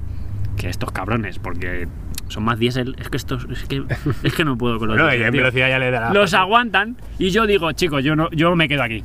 que 0.60 0.68
estos 0.68 0.92
cabrones, 0.92 1.38
porque 1.38 1.88
son 2.28 2.44
más 2.44 2.58
diésel, 2.58 2.94
es 2.98 3.08
que 3.08 3.16
estos, 3.16 3.46
es 3.50 3.64
que, 3.64 3.82
es 4.22 4.34
que 4.34 4.44
no 4.44 4.56
puedo 4.58 4.78
con 4.78 4.88
los 4.88 4.96
Bueno, 4.96 5.08
y 5.08 5.16
diésel, 5.16 5.26
en 5.26 5.32
tío. 5.32 5.40
velocidad 5.42 5.68
ya 5.70 5.78
le 5.78 5.90
dará. 5.90 6.12
Los 6.12 6.34
aguantan 6.34 6.96
y 7.18 7.30
yo 7.30 7.46
digo, 7.46 7.72
chicos, 7.72 8.04
yo 8.04 8.14
no, 8.14 8.30
yo 8.30 8.54
me 8.54 8.68
quedo 8.68 8.82
aquí. 8.82 9.02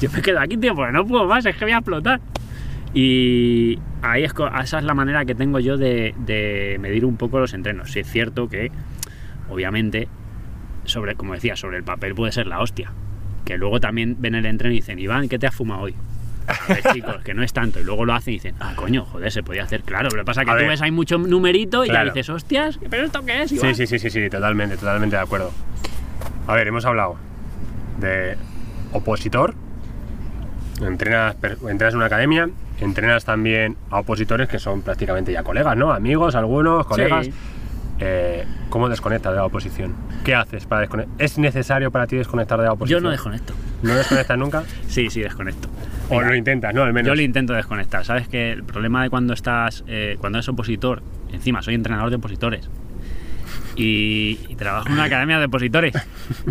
Yo 0.00 0.10
me 0.10 0.22
quedo 0.22 0.38
aquí, 0.40 0.56
tío, 0.56 0.74
porque 0.74 0.92
no 0.92 1.06
puedo 1.06 1.26
más, 1.26 1.44
es 1.46 1.56
que 1.56 1.64
voy 1.64 1.72
a 1.72 1.78
explotar. 1.78 2.20
Y 2.92 3.78
ahí 4.02 4.24
es, 4.24 4.32
esa 4.62 4.78
es 4.78 4.84
la 4.84 4.94
manera 4.94 5.24
que 5.24 5.34
tengo 5.34 5.60
yo 5.60 5.76
de, 5.76 6.14
de 6.18 6.76
medir 6.80 7.04
un 7.04 7.16
poco 7.16 7.38
los 7.38 7.54
entrenos. 7.54 7.92
Si 7.92 8.00
es 8.00 8.10
cierto 8.10 8.48
que, 8.48 8.70
obviamente, 9.48 10.08
sobre, 10.84 11.14
como 11.14 11.34
decía, 11.34 11.56
sobre 11.56 11.76
el 11.78 11.84
papel 11.84 12.14
puede 12.14 12.32
ser 12.32 12.46
la 12.46 12.60
hostia. 12.60 12.92
Que 13.44 13.58
luego 13.58 13.80
también 13.80 14.16
ven 14.18 14.34
el 14.34 14.46
entreno 14.46 14.72
y 14.72 14.76
dicen, 14.78 14.98
Iván, 14.98 15.28
¿qué 15.28 15.38
te 15.38 15.46
has 15.46 15.54
fumado 15.54 15.82
hoy? 15.82 15.94
A 16.50 16.72
ver, 16.72 16.82
chicos, 16.92 17.16
que 17.22 17.34
no 17.34 17.42
es 17.42 17.52
tanto. 17.52 17.80
Y 17.80 17.84
luego 17.84 18.04
lo 18.04 18.14
hacen 18.14 18.32
y 18.34 18.36
dicen, 18.36 18.54
ah, 18.60 18.72
coño, 18.76 19.04
joder, 19.04 19.30
se 19.32 19.42
podía 19.42 19.62
hacer. 19.64 19.82
Claro, 19.82 20.08
pero 20.10 20.24
pasa 20.24 20.44
que 20.44 20.50
A 20.50 20.54
tú 20.54 20.60
ver. 20.60 20.68
ves, 20.68 20.82
hay 20.82 20.90
mucho 20.90 21.18
numerito 21.18 21.84
y 21.84 21.88
Claro. 21.88 22.08
ya 22.08 22.12
dices, 22.14 22.28
hostias, 22.30 22.78
¿pero 22.90 23.04
esto 23.04 23.24
qué 23.24 23.42
es? 23.42 23.50
Sí, 23.50 23.56
Iván?". 23.56 23.74
sí, 23.74 23.86
sí, 23.86 23.98
sí, 23.98 24.10
sí, 24.10 24.28
totalmente, 24.30 24.76
totalmente 24.76 25.16
de 25.16 25.22
acuerdo. 25.22 25.50
A 26.46 26.54
ver, 26.54 26.66
hemos 26.68 26.84
hablado 26.84 27.16
de 27.98 28.36
opositor. 28.92 29.54
Entrenas, 30.80 31.36
entrenas 31.68 31.92
en 31.92 31.96
una 31.98 32.06
academia, 32.06 32.48
entrenas 32.80 33.24
también 33.26 33.76
a 33.90 33.98
opositores 34.00 34.48
que 34.48 34.58
son 34.58 34.80
prácticamente 34.82 35.30
ya 35.32 35.42
colegas, 35.42 35.76
¿no? 35.76 35.92
Amigos, 35.92 36.34
algunos, 36.34 36.86
colegas. 36.86 37.26
Sí. 37.26 37.32
Eh, 38.02 38.46
¿Cómo 38.70 38.88
desconectas 38.88 39.32
de 39.32 39.36
la 39.36 39.44
oposición? 39.44 39.94
¿Qué 40.24 40.34
haces 40.34 40.64
para 40.64 40.80
desconectar? 40.80 41.14
¿Es 41.22 41.36
necesario 41.36 41.90
para 41.90 42.06
ti 42.06 42.16
desconectar 42.16 42.58
de 42.58 42.64
la 42.64 42.70
Yo 42.70 42.74
oposición? 42.74 43.02
no 43.02 43.10
desconecto. 43.10 43.52
¿No 43.82 43.94
desconectas 43.94 44.38
nunca? 44.38 44.62
Sí, 44.88 45.10
sí, 45.10 45.20
desconecto. 45.20 45.68
O 46.10 46.20
lo 46.20 46.34
intentas, 46.34 46.74
¿no? 46.74 46.82
Al 46.82 46.92
menos. 46.92 47.08
Yo 47.08 47.14
lo 47.14 47.22
intento 47.22 47.52
desconectar. 47.54 48.04
Sabes 48.04 48.28
que 48.28 48.52
el 48.52 48.64
problema 48.64 49.02
de 49.02 49.10
cuando 49.10 49.32
estás, 49.34 49.84
eh, 49.86 50.16
cuando 50.20 50.38
eres 50.38 50.48
opositor, 50.48 51.02
encima 51.32 51.62
soy 51.62 51.74
entrenador 51.74 52.10
de 52.10 52.16
opositores 52.16 52.68
y, 53.76 54.38
y 54.48 54.56
trabajo 54.56 54.88
en 54.88 54.94
una 54.94 55.04
academia 55.04 55.38
de 55.38 55.46
opositores 55.46 55.94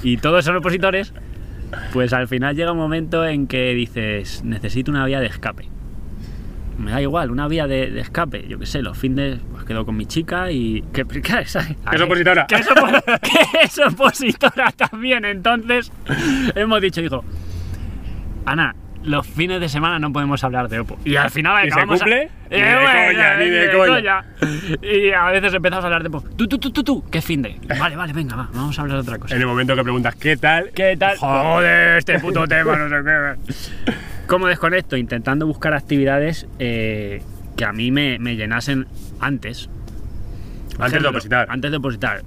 y 0.04 0.18
todos 0.18 0.46
son 0.46 0.56
opositores, 0.56 1.14
pues 1.94 2.14
al 2.14 2.28
final 2.28 2.56
llega 2.56 2.72
un 2.72 2.78
momento 2.78 3.26
en 3.28 3.48
que 3.48 3.74
dices, 3.74 4.44
necesito 4.44 4.90
una 4.92 5.06
vía 5.06 5.20
de 5.20 5.28
escape. 5.28 5.68
Me 6.78 6.92
da 6.92 7.02
igual, 7.02 7.30
una 7.30 7.48
vía 7.50 7.68
de, 7.68 7.92
de 7.92 8.00
escape. 8.00 8.48
Yo 8.48 8.58
qué 8.58 8.66
sé, 8.66 8.82
los 8.82 8.98
fines 8.98 9.40
pues 9.52 9.66
quedo 9.66 9.86
con 9.86 9.98
mi 9.98 10.06
chica 10.06 10.50
y. 10.50 10.82
¿Qué, 10.94 11.04
qué, 11.06 11.46
¿sabes? 11.46 11.76
Es 11.92 12.02
opositora. 12.02 12.48
Que 12.48 12.56
es, 12.56 12.70
opo- 12.70 13.20
que 13.22 13.60
es 13.64 13.80
opositora 13.80 14.72
también. 14.72 15.26
Entonces, 15.26 15.92
hemos 16.56 16.82
dicho, 16.82 17.02
digo, 17.02 17.26
Ana, 18.46 18.74
los 19.10 19.26
fines 19.28 19.60
de 19.60 19.68
semana 19.70 19.98
no 20.00 20.14
podemos 20.14 20.44
hablar 20.44 20.70
de 20.70 20.80
Oppo. 20.82 21.00
Y 21.04 21.16
al 21.16 21.32
final 21.32 21.66
¿Y 21.66 21.70
se 21.70 21.74
acabamos 21.74 22.02
a- 22.02 22.06
cumple? 22.06 22.30
Eh, 22.52 22.62
Ni 22.62 22.62
de 22.62 23.14
coña, 23.14 23.38
ni 23.38 23.50
de 23.50 23.72
coña. 23.72 24.26
Y 24.82 25.12
a 25.12 25.26
veces 25.32 25.54
empezamos 25.54 25.84
a 25.84 25.88
hablar 25.88 26.04
de 26.04 26.10
Oppo. 26.10 26.22
Tú, 26.36 26.48
tú, 26.48 26.58
tú, 26.60 26.72
tú, 26.72 26.84
tú, 26.84 27.04
¿qué 27.10 27.22
fin 27.22 27.42
de? 27.42 27.60
Vale, 27.80 27.96
vale, 27.96 28.14
venga, 28.14 28.36
va, 28.36 28.50
vamos 28.54 28.78
a 28.78 28.82
hablar 28.84 28.98
de 28.98 29.02
otra 29.02 29.18
cosa. 29.18 29.36
En 29.36 29.42
el 29.42 29.48
momento 29.48 29.76
que 29.76 29.84
preguntas 29.84 30.16
qué 30.16 30.38
tal, 30.38 30.70
¿Qué 30.76 30.96
tal? 30.98 31.18
Joder, 31.18 31.98
este 31.98 32.20
puto 32.20 32.48
tema, 32.48 32.76
no 32.78 32.88
sé 32.90 33.04
qué. 33.04 33.94
¿Cómo 34.28 34.46
desconecto? 34.48 34.96
Intentando 34.96 35.48
buscar 35.48 35.74
actividades 35.74 36.48
eh, 36.60 37.24
que 37.58 37.66
a 37.66 37.74
mí 37.74 37.92
me, 37.92 38.20
me 38.20 38.36
llenasen 38.36 38.86
antes. 39.20 39.70
Por 40.75 40.86
Antes 40.86 41.01
de 41.01 41.08
opositar. 41.08 41.48
Antes 41.50 41.72
de 41.72 41.78
opositar. 41.78 42.22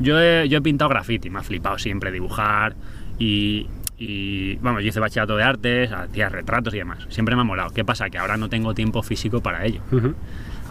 Yo 0.00 0.20
he, 0.20 0.48
yo 0.48 0.58
he 0.58 0.60
pintado 0.62 0.88
graffiti, 0.88 1.30
me 1.30 1.38
ha 1.38 1.42
flipado 1.42 1.78
siempre 1.78 2.10
dibujar 2.10 2.74
y, 3.20 3.68
y, 3.98 4.56
Vamos, 4.56 4.82
yo 4.82 4.88
hice 4.88 5.00
bachillerato 5.00 5.36
de 5.36 5.44
artes, 5.44 5.92
hacía 5.92 6.28
retratos 6.28 6.74
y 6.74 6.78
demás. 6.78 7.06
Siempre 7.10 7.34
me 7.36 7.42
ha 7.42 7.44
molado. 7.44 7.70
¿Qué 7.70 7.84
pasa? 7.84 8.10
Que 8.10 8.18
ahora 8.18 8.36
no 8.36 8.48
tengo 8.48 8.74
tiempo 8.74 9.02
físico 9.02 9.40
para 9.40 9.64
ello. 9.64 9.80
Ujú. 9.92 10.14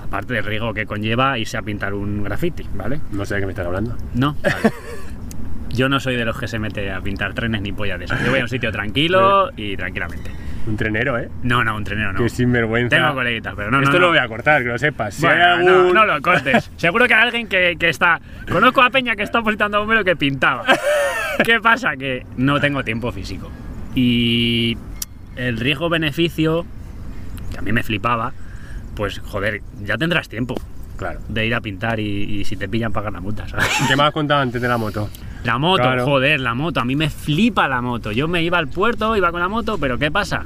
Aparte 0.04 0.34
del 0.34 0.44
riesgo 0.46 0.74
que 0.74 0.86
conlleva 0.86 1.38
irse 1.40 1.58
a 1.58 1.62
pintar 1.62 1.94
un 1.94 2.24
graffiti, 2.24 2.66
¿vale? 2.76 3.00
no 3.12 3.26
sé 3.26 3.36
de 3.36 3.40
qué 3.42 3.46
me 3.48 3.52
estás 3.54 3.66
hablando. 3.66 3.96
No, 4.14 4.36
vale. 4.44 4.56
Yo 5.70 5.90
no 5.90 6.00
soy 6.00 6.16
de 6.16 6.26
los 6.26 6.38
que 6.40 6.48
se 6.48 6.60
mete 6.60 6.92
a 6.92 7.02
pintar 7.02 7.34
trenes 7.34 7.62
ni 7.62 7.72
pollas 7.72 7.98
de 7.98 8.06
eso. 8.06 8.16
Yo 8.24 8.30
voy 8.30 8.40
a 8.40 8.44
un 8.44 8.50
sitio 8.50 8.72
tranquilo 8.72 9.50
y 9.58 9.76
tranquilamente. 9.76 10.30
Un 10.68 10.78
trenero, 10.78 11.18
¿eh? 11.18 11.30
No, 11.42 11.64
no, 11.64 11.76
un 11.76 11.84
trenero 11.84 12.14
no. 12.14 12.20
Que 12.20 12.30
sinvergüenza. 12.30 12.96
Tengo 12.96 13.14
coleguitas, 13.16 13.54
pero 13.56 13.72
no, 13.72 13.78
no. 13.78 13.84
Esto 13.84 13.96
no. 13.98 14.02
lo 14.04 14.08
voy 14.10 14.20
a 14.20 14.28
cortar, 14.28 14.62
que 14.62 14.70
lo 14.70 14.78
sepas. 14.78 15.16
Si 15.16 15.24
Bueno, 15.26 15.44
hay 15.44 15.66
no, 15.66 15.72
algún- 15.80 15.94
no 15.94 16.06
lo 16.06 16.22
cortes. 16.22 16.70
Seguro 16.78 17.08
que 17.08 17.14
hay 17.16 17.24
alguien 17.24 17.48
que, 17.48 17.76
que 17.80 17.90
está. 17.90 18.22
Conozco 18.50 18.82
a 18.82 18.90
Peña 18.92 19.16
que 19.16 19.24
está 19.24 19.40
opositando 19.40 19.78
a 19.78 19.80
bombero 19.80 20.04
que 20.04 20.16
pintaba. 20.16 20.64
¿Qué 21.46 21.60
pasa? 21.60 21.96
Que 21.98 22.26
no 22.38 22.60
tengo 22.60 22.84
tiempo 22.84 23.12
físico. 23.12 23.50
Y 23.96 24.78
el 25.36 25.58
riesgo-beneficio, 25.58 26.66
que 27.52 27.60
a 27.60 27.62
mí 27.62 27.72
me 27.72 27.84
flipaba, 27.84 28.34
pues 28.96 29.20
joder, 29.20 29.62
ya 29.84 29.98
tendrás 29.98 30.30
tiempo 30.30 30.56
Claro. 30.98 31.20
de 31.28 31.46
ir 31.48 31.56
a 31.56 31.62
pintar 31.62 32.00
y, 32.00 32.06
y 32.06 32.46
si 32.46 32.56
te 32.56 32.70
pillan 32.70 32.92
pagar 32.94 33.12
la 33.14 33.20
multa, 33.20 33.48
¿sabes? 33.48 33.68
¿Qué 33.88 33.96
me 33.96 34.04
has 34.04 34.12
contado 34.14 34.42
antes 34.42 34.62
de 34.62 34.68
la 34.68 34.78
moto? 34.78 35.10
La 35.44 35.58
moto, 35.58 35.82
Claro. 35.84 36.06
joder, 36.06 36.40
la 36.40 36.54
moto. 36.54 36.80
A 36.80 36.86
mí 36.86 36.96
me 36.96 37.10
flipa 37.10 37.68
la 37.68 37.82
moto. 37.82 38.12
Yo 38.12 38.28
me 38.28 38.42
iba 38.44 38.58
al 38.58 38.68
puerto, 38.68 39.16
iba 39.18 39.32
con 39.32 39.42
la 39.42 39.50
moto, 39.50 39.78
pero 39.78 39.98
¿qué 39.98 40.10
pasa? 40.12 40.44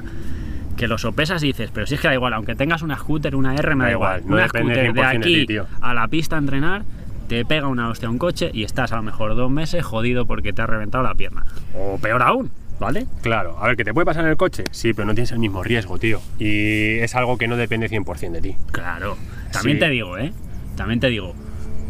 Que 0.76 0.88
lo 0.88 0.96
sopesas 0.98 1.42
y 1.42 1.48
dices, 1.48 1.70
pero 1.72 1.86
si 1.86 1.94
es 1.94 2.00
que 2.00 2.08
da 2.08 2.14
igual, 2.14 2.32
aunque 2.32 2.54
tengas 2.56 2.82
una 2.82 2.96
scooter, 2.96 3.36
una 3.36 3.54
R, 3.54 3.74
me 3.76 3.84
Da 3.84 3.90
da 3.90 3.92
igual. 3.92 4.18
igual, 4.20 4.30
no 4.30 4.36
una 4.36 4.48
scooter 4.48 4.92
de 4.92 4.92
100% 4.92 4.94
de 4.94 5.04
aquí 5.06 5.46
ti, 5.46 5.56
a 5.80 5.94
la 5.94 6.08
pista 6.08 6.36
a 6.36 6.38
entrenar, 6.38 6.82
te 7.28 7.44
pega 7.44 7.66
una 7.68 7.88
hostia 7.88 8.08
a 8.08 8.10
un 8.10 8.18
coche 8.18 8.50
y 8.52 8.64
estás 8.64 8.92
a 8.92 8.96
lo 8.96 9.02
mejor 9.02 9.34
dos 9.36 9.50
meses 9.50 9.84
jodido 9.84 10.26
porque 10.26 10.52
te 10.52 10.62
ha 10.62 10.66
reventado 10.66 11.04
la 11.04 11.14
pierna. 11.14 11.44
O 11.74 11.98
peor 11.98 12.22
aún, 12.22 12.50
¿vale? 12.80 13.06
Claro, 13.22 13.56
a 13.60 13.66
ver, 13.68 13.76
que 13.76 13.84
te 13.84 13.92
puede 13.94 14.06
pasar 14.06 14.24
en 14.24 14.30
el 14.30 14.36
coche, 14.36 14.64
sí, 14.70 14.92
pero 14.94 15.06
no 15.06 15.14
tienes 15.14 15.30
el 15.32 15.38
mismo 15.38 15.62
riesgo, 15.62 15.98
tío. 15.98 16.20
Y 16.38 16.98
es 16.98 17.14
algo 17.14 17.36
que 17.38 17.46
no 17.48 17.56
depende 17.56 17.88
100% 17.88 18.32
de 18.32 18.40
ti. 18.40 18.56
Claro. 18.72 19.16
También 19.52 19.76
Sí. 19.76 19.80
te 19.80 19.88
digo, 19.90 20.16
¿eh? 20.18 20.32
También 20.76 21.00
te 21.00 21.08
digo, 21.08 21.34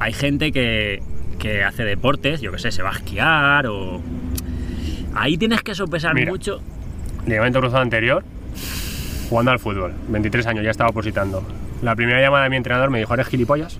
hay 0.00 0.12
gente 0.12 0.50
que, 0.52 1.02
que 1.38 1.62
hace 1.64 1.84
deportes, 1.84 2.40
yo 2.40 2.50
qué 2.52 2.58
sé, 2.58 2.72
se 2.72 2.82
va 2.82 2.90
a 2.90 2.94
esquiar 2.94 3.66
o... 3.68 4.00
Ahí 5.14 5.36
tienes 5.38 5.62
que 5.62 5.74
sopesar 5.74 6.14
Mira. 6.14 6.30
mucho. 6.30 6.60
Ligamento 7.26 7.60
cruzado 7.60 7.82
anterior, 7.82 8.24
jugando 9.28 9.50
al 9.50 9.58
fútbol. 9.58 9.92
23 10.08 10.46
años, 10.46 10.64
ya 10.64 10.70
estaba 10.70 10.90
opositando. 10.90 11.42
La 11.82 11.94
primera 11.96 12.20
llamada 12.20 12.44
de 12.44 12.50
mi 12.50 12.56
entrenador 12.56 12.90
me 12.90 12.98
dijo, 12.98 13.14
¿eres 13.14 13.26
gilipollas? 13.28 13.78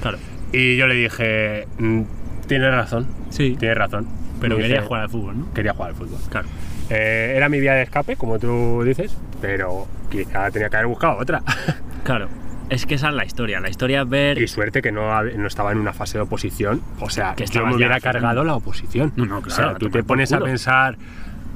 Claro. 0.00 0.18
Y 0.52 0.76
yo 0.76 0.86
le 0.86 0.94
dije, 0.94 1.66
"Mm, 1.78 2.02
tienes 2.46 2.70
razón, 2.70 3.06
Sí. 3.30 3.56
tienes 3.58 3.78
razón. 3.78 4.06
Pero 4.40 4.56
Me 4.56 4.62
quería 4.62 4.76
dice, 4.78 4.86
jugar 4.88 5.02
al 5.02 5.08
fútbol, 5.10 5.38
¿no? 5.38 5.54
Quería 5.54 5.72
jugar 5.72 5.90
al 5.90 5.96
fútbol. 5.96 6.18
Claro. 6.28 6.48
Eh, 6.90 7.34
era 7.36 7.48
mi 7.48 7.60
vía 7.60 7.74
de 7.74 7.82
escape, 7.82 8.16
como 8.16 8.38
tú 8.38 8.82
dices, 8.84 9.16
pero 9.40 9.86
quizá 10.10 10.50
tenía 10.50 10.68
que 10.68 10.76
haber 10.76 10.88
buscado 10.88 11.18
otra. 11.18 11.42
Claro. 12.04 12.28
Es 12.68 12.84
que 12.86 12.94
esa 12.96 13.10
es 13.10 13.14
la 13.14 13.24
historia. 13.24 13.60
La 13.60 13.68
historia 13.70 14.02
es 14.02 14.08
ver... 14.08 14.38
y 14.42 14.48
suerte 14.48 14.82
que 14.82 14.90
no, 14.90 15.22
no 15.22 15.46
estaba 15.46 15.70
en 15.72 15.78
una 15.78 15.92
fase 15.92 16.18
de 16.18 16.22
oposición. 16.22 16.80
O 17.00 17.08
sea, 17.10 17.34
Que 17.36 17.46
yo 17.46 17.64
me 17.66 17.76
hubiera 17.76 18.00
cargado 18.00 18.42
la 18.44 18.56
oposición. 18.56 19.12
No, 19.14 19.24
no, 19.26 19.38
O 19.38 19.42
claro, 19.42 19.54
sea, 19.62 19.70
a 19.72 19.74
tú 19.76 19.88
te 19.90 20.02
pones 20.02 20.32
a 20.32 20.40
pensar, 20.40 20.96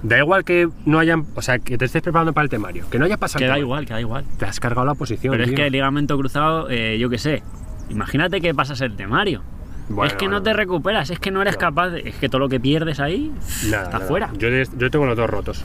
da 0.05 0.19
igual 0.19 0.45
que 0.45 0.69
no 0.85 0.99
hayan, 1.01 1.25
o 1.35 1.43
sea, 1.43 1.59
que 1.59 1.77
te 1.79 1.87
estés 1.87 2.03
preparando 2.03 2.33
para 2.33 2.45
el 2.45 2.51
temario, 2.51 2.85
que 2.91 2.99
no 3.01 3.07
haya 3.07 3.17
pasado. 3.17 3.41
Que 3.41 3.49
da 3.49 3.59
igual, 3.59 3.87
que 3.87 3.95
da 3.95 4.01
igual. 4.01 4.25
Te 4.39 4.45
has 4.45 4.61
cargado 4.61 4.85
la 4.87 4.93
oposición. 4.93 5.33
Pero 5.33 5.43
es 5.45 5.49
tío. 5.51 5.57
que 5.57 5.67
el 5.67 5.73
ligamento 5.73 6.17
cruzado, 6.17 6.69
eh, 6.71 6.97
yo 6.99 7.09
qué 7.11 7.19
sé. 7.19 7.43
Imagínate 7.91 8.41
que 8.41 8.55
pasas 8.55 8.81
el 8.81 8.97
temario. 8.97 9.43
Bueno, 9.89 10.09
es 10.09 10.15
que 10.15 10.25
bueno, 10.27 10.39
no 10.39 10.43
te 10.43 10.51
bueno. 10.51 10.59
recuperas, 10.59 11.11
es 11.11 11.19
que 11.21 11.31
no 11.31 11.43
eres 11.43 11.55
No. 11.55 11.61
capaz. 11.61 11.91
de- 11.91 12.09
es 12.09 12.17
que 12.17 12.29
todo 12.29 12.41
lo 12.41 12.49
que 12.49 12.59
pierdes 12.59 12.99
ahí 12.99 13.33
Nada, 13.71 13.85
está 13.85 13.99
nada. 13.99 14.09
fuera. 14.09 14.31
Yo, 14.37 14.49
yo 14.49 14.91
tengo 14.91 15.07
los 15.07 15.17
dos 15.17 15.31
rotos. 15.31 15.65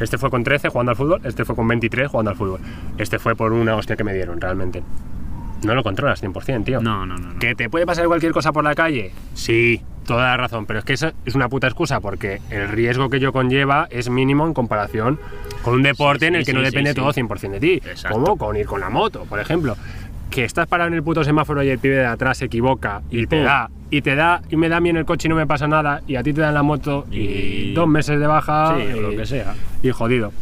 Este 0.00 0.18
fue 0.18 0.28
con 0.28 0.44
13 0.44 0.68
jugando 0.68 0.90
al 0.90 0.96
fútbol, 0.96 1.20
este 1.24 1.44
fue 1.44 1.54
con 1.56 1.66
23 1.68 2.08
jugando 2.10 2.30
al 2.32 2.36
fútbol. 2.36 2.60
Este 2.98 3.18
fue 3.18 3.34
por 3.36 3.52
una 3.52 3.74
hostia 3.76 3.96
que 3.96 4.04
me 4.04 4.12
dieron, 4.12 4.40
realmente. 4.40 4.82
No 5.62 5.74
lo 5.74 5.82
controlas 5.82 6.20
100%, 6.20 6.64
tío. 6.64 6.80
No, 6.82 7.06
no, 7.06 7.16
no. 7.16 7.32
no. 7.32 7.38
¿Que 7.38 7.54
te 7.54 7.70
puede 7.70 7.86
pasar 7.86 8.06
cualquier 8.06 8.32
cosa 8.32 8.52
por 8.52 8.64
la 8.64 8.74
calle? 8.74 9.12
Sí, 9.32 9.80
toda 10.04 10.24
la 10.24 10.36
razón, 10.36 10.66
pero 10.66 10.80
es 10.80 10.84
que 10.84 10.92
eso 10.92 11.12
es 11.24 11.34
una 11.34 11.48
puta 11.48 11.68
excusa 11.68 12.00
porque 12.00 12.42
el 12.50 12.68
riesgo 12.68 13.08
que 13.08 13.18
yo 13.18 13.32
conlleva 13.32 13.86
es 13.90 14.10
mínimo 14.10 14.46
en 14.46 14.52
comparación 14.52 15.18
con 15.62 15.72
un 15.74 15.82
deporte 15.82 16.26
Sí, 16.26 16.28
en 16.28 16.34
el 16.34 16.44
sí, 16.44 16.52
que 16.52 16.58
no 16.58 16.62
depende 16.62 16.92
todo 16.92 17.10
sí. 17.14 17.20
100% 17.22 17.52
de 17.52 17.60
ti. 17.60 17.72
Exacto. 17.88 18.18
Como 18.20 18.36
con 18.36 18.56
ir 18.56 18.66
con 18.66 18.80
la 18.80 18.90
moto, 18.90 19.24
por 19.24 19.40
ejemplo. 19.40 19.74
Que 20.30 20.44
estás 20.44 20.66
parado 20.66 20.88
en 20.88 20.94
el 20.94 21.02
puto 21.02 21.22
semáforo 21.22 21.62
y 21.62 21.68
el 21.70 21.78
pibe 21.78 21.96
de 21.96 22.06
atrás 22.06 22.38
se 22.38 22.46
equivoca 22.46 23.02
y, 23.10 23.20
Y 23.22 23.26
te 23.26 23.36
pum. 23.36 23.44
da, 23.44 23.70
y 23.90 24.02
te 24.02 24.14
da, 24.16 24.42
y 24.50 24.56
me 24.56 24.68
da 24.68 24.78
a 24.78 24.80
mí 24.80 24.88
en 24.88 24.96
el 24.96 25.04
coche 25.04 25.28
y 25.28 25.30
no 25.30 25.36
me 25.36 25.46
pasa 25.46 25.68
nada, 25.68 26.00
y 26.08 26.16
a 26.16 26.22
ti 26.22 26.32
te 26.32 26.40
dan 26.40 26.54
la 26.54 26.62
moto 26.64 27.06
y, 27.12 27.18
Y- 27.20 27.74
dos 27.74 27.86
meses 27.86 28.18
de 28.18 28.26
baja 28.26 28.74
Sí, 28.76 28.92
o 28.98 29.00
lo 29.02 29.10
que 29.10 29.26
sea. 29.26 29.54
y 29.82 29.90
jodido. 29.90 30.32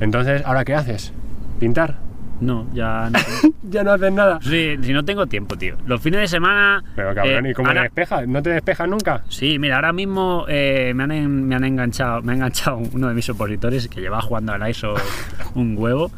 Entonces, 0.00 0.42
¿ahora 0.44 0.64
qué 0.64 0.74
haces? 0.74 1.12
¿Pintar? 1.60 1.96
No, 2.40 2.66
ya 2.74 3.08
no. 3.10 3.18
Ya 3.70 3.84
no 3.84 3.92
haces 3.92 4.12
nada. 4.12 4.38
Sí, 4.42 4.76
si 4.82 4.92
no 4.92 5.04
tengo 5.04 5.26
tiempo, 5.26 5.56
tío. 5.56 5.76
Los 5.86 6.00
fines 6.02 6.20
de 6.20 6.26
semana. 6.28 6.82
Pero 6.96 7.14
cabrón, 7.14 7.46
eh, 7.46 7.50
¿y 7.50 7.54
cómo 7.54 7.68
ahora- 7.68 7.82
te 7.82 7.84
despejas? 7.88 8.26
¿No 8.28 8.42
te 8.42 8.50
despejas 8.50 8.88
nunca? 8.88 9.22
Sí, 9.28 9.58
mira, 9.58 9.76
ahora 9.76 9.92
mismo 9.92 10.44
eh, 10.48 10.92
me, 10.94 11.04
han, 11.04 11.12
en- 11.12 11.46
me 11.48 11.54
han 11.54 11.64
enganchado, 11.64 12.20
me 12.22 12.32
ha 12.32 12.34
enganchado 12.34 12.76
uno 12.92 13.08
de 13.08 13.14
mis 13.14 13.28
opositores 13.30 13.86
que 13.88 14.00
lleva 14.00 14.20
jugando 14.20 14.52
al 14.52 14.68
ISO 14.68 14.94
un 15.54 15.76
huevo. 15.78 16.10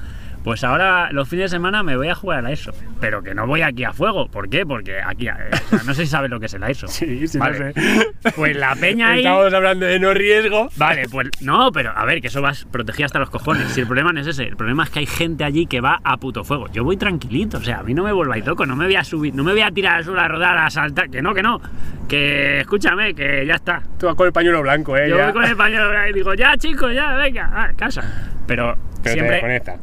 Pues 0.44 0.62
ahora 0.62 1.10
los 1.10 1.26
fines 1.26 1.50
de 1.50 1.56
semana 1.56 1.82
me 1.82 1.96
voy 1.96 2.08
a 2.08 2.14
jugar 2.14 2.44
al 2.44 2.52
ISO, 2.52 2.72
pero 3.00 3.22
que 3.22 3.34
no 3.34 3.46
voy 3.46 3.62
aquí 3.62 3.82
a 3.82 3.94
fuego. 3.94 4.28
¿Por 4.28 4.50
qué? 4.50 4.66
Porque 4.66 5.00
aquí, 5.00 5.26
eh, 5.26 5.32
o 5.32 5.56
sea, 5.70 5.82
no 5.86 5.94
sé 5.94 6.04
si 6.04 6.10
sabes 6.10 6.30
lo 6.30 6.38
que 6.38 6.46
es 6.46 6.54
el 6.54 6.68
ISO. 6.68 6.86
Sí, 6.86 7.26
sí, 7.26 7.38
Vale. 7.38 7.58
lo 7.58 7.72
sé. 7.72 8.12
Pues 8.36 8.54
la 8.54 8.76
peña 8.76 9.12
ahí. 9.12 9.20
Estamos 9.20 9.54
hablando 9.54 9.86
de 9.86 9.98
no 9.98 10.12
riesgo. 10.12 10.68
Vale, 10.76 11.08
pues 11.08 11.30
no, 11.40 11.72
pero 11.72 11.96
a 11.96 12.04
ver, 12.04 12.20
que 12.20 12.26
eso 12.26 12.42
vas 12.42 12.66
protegido 12.70 13.06
hasta 13.06 13.18
los 13.18 13.30
cojones. 13.30 13.68
Si 13.68 13.80
el 13.80 13.86
problema 13.86 14.12
no 14.12 14.20
es 14.20 14.26
ese, 14.26 14.44
el 14.44 14.56
problema 14.56 14.84
es 14.84 14.90
que 14.90 14.98
hay 14.98 15.06
gente 15.06 15.44
allí 15.44 15.64
que 15.66 15.80
va 15.80 15.98
a 16.04 16.18
puto 16.18 16.44
fuego. 16.44 16.68
Yo 16.70 16.84
voy 16.84 16.98
tranquilito, 16.98 17.56
o 17.56 17.62
sea, 17.62 17.78
a 17.78 17.82
mí 17.82 17.94
no 17.94 18.04
me 18.04 18.12
volváis 18.12 18.44
loco, 18.44 18.66
no 18.66 18.76
me 18.76 18.84
voy 18.84 18.96
a 18.96 19.04
subir, 19.04 19.34
no 19.34 19.44
me 19.44 19.52
voy 19.52 19.62
a 19.62 19.70
tirar 19.70 19.96
al 19.96 20.04
suelo 20.04 20.20
a 20.20 20.28
rodar, 20.28 20.58
a 20.58 20.68
saltar, 20.68 21.08
que 21.08 21.22
no, 21.22 21.32
que 21.32 21.42
no. 21.42 21.58
Que 22.06 22.60
escúchame, 22.60 23.14
que 23.14 23.46
ya 23.46 23.54
está. 23.54 23.82
Tú 23.98 24.04
vas 24.06 24.14
con 24.14 24.26
el 24.26 24.32
pañuelo 24.34 24.60
blanco, 24.60 24.94
eh. 24.94 25.08
Yo 25.08 25.16
ya. 25.16 25.24
voy 25.24 25.32
con 25.32 25.44
el 25.44 25.56
pañuelo 25.56 26.06
y 26.06 26.12
digo, 26.12 26.34
ya 26.34 26.54
chicos, 26.58 26.92
ya, 26.92 27.14
venga, 27.14 27.50
a 27.64 27.72
casa. 27.72 28.02
Pero, 28.46 28.76
Pero 28.76 29.02
te 29.02 29.10
siempre 29.12 29.36
desconecta. 29.36 29.78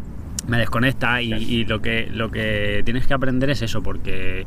Me 0.47 0.57
desconecta 0.57 1.21
y, 1.21 1.33
y 1.33 1.65
lo, 1.65 1.81
que, 1.81 2.09
lo 2.11 2.31
que 2.31 2.81
tienes 2.83 3.07
que 3.07 3.13
aprender 3.13 3.49
es 3.49 3.61
eso, 3.61 3.81
porque 3.81 4.45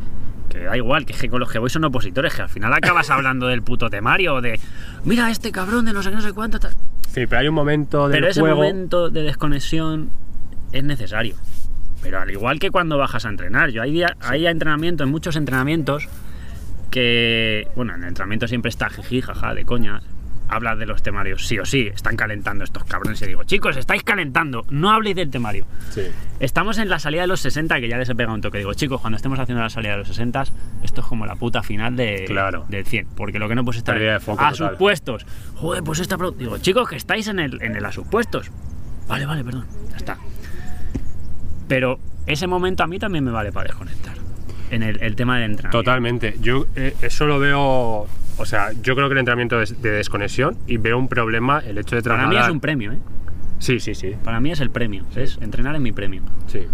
que 0.48 0.58
da 0.60 0.76
igual, 0.76 1.04
que 1.06 1.28
con 1.28 1.40
los 1.40 1.50
que 1.50 1.58
voy 1.58 1.70
son 1.70 1.84
opositores, 1.84 2.34
que 2.34 2.42
al 2.42 2.48
final 2.48 2.72
acabas 2.72 3.10
hablando 3.10 3.46
del 3.48 3.62
puto 3.62 3.90
temario, 3.90 4.40
de 4.40 4.58
mira 5.04 5.30
este 5.30 5.50
cabrón 5.52 5.84
de 5.84 5.92
no 5.92 6.02
sé 6.02 6.10
qué, 6.10 6.16
no 6.16 6.22
sé 6.22 6.32
cuánto, 6.32 6.60
tal. 6.60 6.72
Sí, 7.08 7.26
pero 7.26 7.40
hay 7.40 7.48
un 7.48 7.54
momento 7.54 8.08
del 8.08 8.18
Pero 8.18 8.28
ese 8.28 8.40
juego. 8.40 8.56
momento 8.56 9.10
de 9.10 9.22
desconexión 9.22 10.10
es 10.72 10.84
necesario. 10.84 11.36
Pero 12.02 12.20
al 12.20 12.30
igual 12.30 12.58
que 12.58 12.70
cuando 12.70 12.98
bajas 12.98 13.24
a 13.24 13.30
entrenar, 13.30 13.70
yo 13.70 13.82
hay, 13.82 13.92
día, 13.92 14.16
hay 14.20 14.46
entrenamientos, 14.46 15.08
muchos 15.08 15.36
entrenamientos 15.36 16.06
que, 16.90 17.68
bueno, 17.76 17.94
en 17.94 18.02
el 18.02 18.08
entrenamiento 18.08 18.46
siempre 18.46 18.68
está 18.68 18.90
jiji, 18.90 19.20
jaja, 19.22 19.54
de 19.54 19.64
coña. 19.64 20.00
Hablas 20.54 20.78
de 20.78 20.86
los 20.86 21.02
temarios, 21.02 21.46
sí 21.46 21.58
o 21.58 21.64
sí, 21.66 21.88
están 21.88 22.16
calentando 22.16 22.64
estos 22.64 22.84
cabrones. 22.84 23.20
Y 23.22 23.26
digo, 23.26 23.44
chicos, 23.44 23.76
estáis 23.76 24.02
calentando, 24.04 24.64
no 24.70 24.90
habléis 24.90 25.16
del 25.16 25.30
temario. 25.30 25.66
Sí. 25.90 26.02
Estamos 26.40 26.78
en 26.78 26.88
la 26.88 26.98
salida 26.98 27.22
de 27.22 27.26
los 27.26 27.40
60, 27.40 27.80
que 27.80 27.88
ya 27.88 27.98
les 27.98 28.08
he 28.08 28.14
pegado 28.14 28.34
un 28.34 28.40
toque. 28.40 28.58
Digo, 28.58 28.72
chicos, 28.74 29.00
cuando 29.00 29.16
estemos 29.16 29.38
haciendo 29.38 29.62
la 29.62 29.70
salida 29.70 29.92
de 29.92 29.98
los 29.98 30.08
60, 30.08 30.44
esto 30.82 31.00
es 31.00 31.06
como 31.06 31.26
la 31.26 31.34
puta 31.36 31.62
final 31.62 31.96
de, 31.96 32.24
Claro. 32.26 32.66
del 32.68 32.84
100. 32.86 33.08
Porque 33.16 33.38
lo 33.38 33.48
que 33.48 33.54
no 33.54 33.64
puedes 33.64 33.78
estar 33.78 33.94
Pérdida 33.96 34.14
de 34.14 34.20
foco 34.20 34.42
a 34.44 34.50
total. 34.52 34.68
sus 34.70 34.78
puestos. 34.78 35.26
Joder, 35.56 35.82
pues 35.82 35.98
esta. 36.00 36.16
Digo, 36.38 36.58
chicos, 36.58 36.88
que 36.88 36.96
estáis 36.96 37.26
en 37.28 37.38
el, 37.40 37.60
en 37.62 37.74
el 37.76 37.84
a 37.84 37.92
sus 37.92 38.06
puestos. 38.06 38.50
Vale, 39.08 39.26
vale, 39.26 39.44
perdón, 39.44 39.66
ya 39.90 39.96
está. 39.96 40.18
Pero 41.68 41.98
ese 42.26 42.46
momento 42.46 42.82
a 42.82 42.86
mí 42.86 42.98
también 42.98 43.24
me 43.24 43.30
vale 43.30 43.52
para 43.52 43.66
desconectar. 43.68 44.14
En 44.70 44.82
el, 44.82 45.00
el 45.02 45.14
tema 45.16 45.34
del 45.36 45.50
entrenamiento. 45.50 45.78
Totalmente. 45.78 46.36
Yo 46.40 46.66
eh, 46.76 46.94
eso 47.02 47.26
lo 47.26 47.38
veo. 47.38 48.06
O 48.36 48.44
sea, 48.46 48.72
yo 48.82 48.94
creo 48.96 49.08
que 49.08 49.12
el 49.12 49.18
entrenamiento 49.18 49.60
es 49.62 49.80
de 49.80 49.90
desconexión 49.90 50.56
y 50.66 50.76
veo 50.76 50.98
un 50.98 51.08
problema 51.08 51.60
el 51.60 51.78
hecho 51.78 51.96
de 51.96 52.02
Para 52.02 52.16
trasladar. 52.16 52.28
mí 52.42 52.46
es 52.46 52.52
un 52.52 52.60
premio, 52.60 52.92
¿eh? 52.92 52.98
Sí, 53.60 53.80
sí, 53.80 53.94
sí. 53.94 54.14
Para 54.24 54.40
mí 54.40 54.50
es 54.50 54.60
el 54.60 54.70
premio. 54.70 55.04
¿ves? 55.14 55.38
Entrenar 55.40 55.74
es 55.76 55.80
mi 55.80 55.92
premio. 55.92 56.22
Sí. 56.48 56.66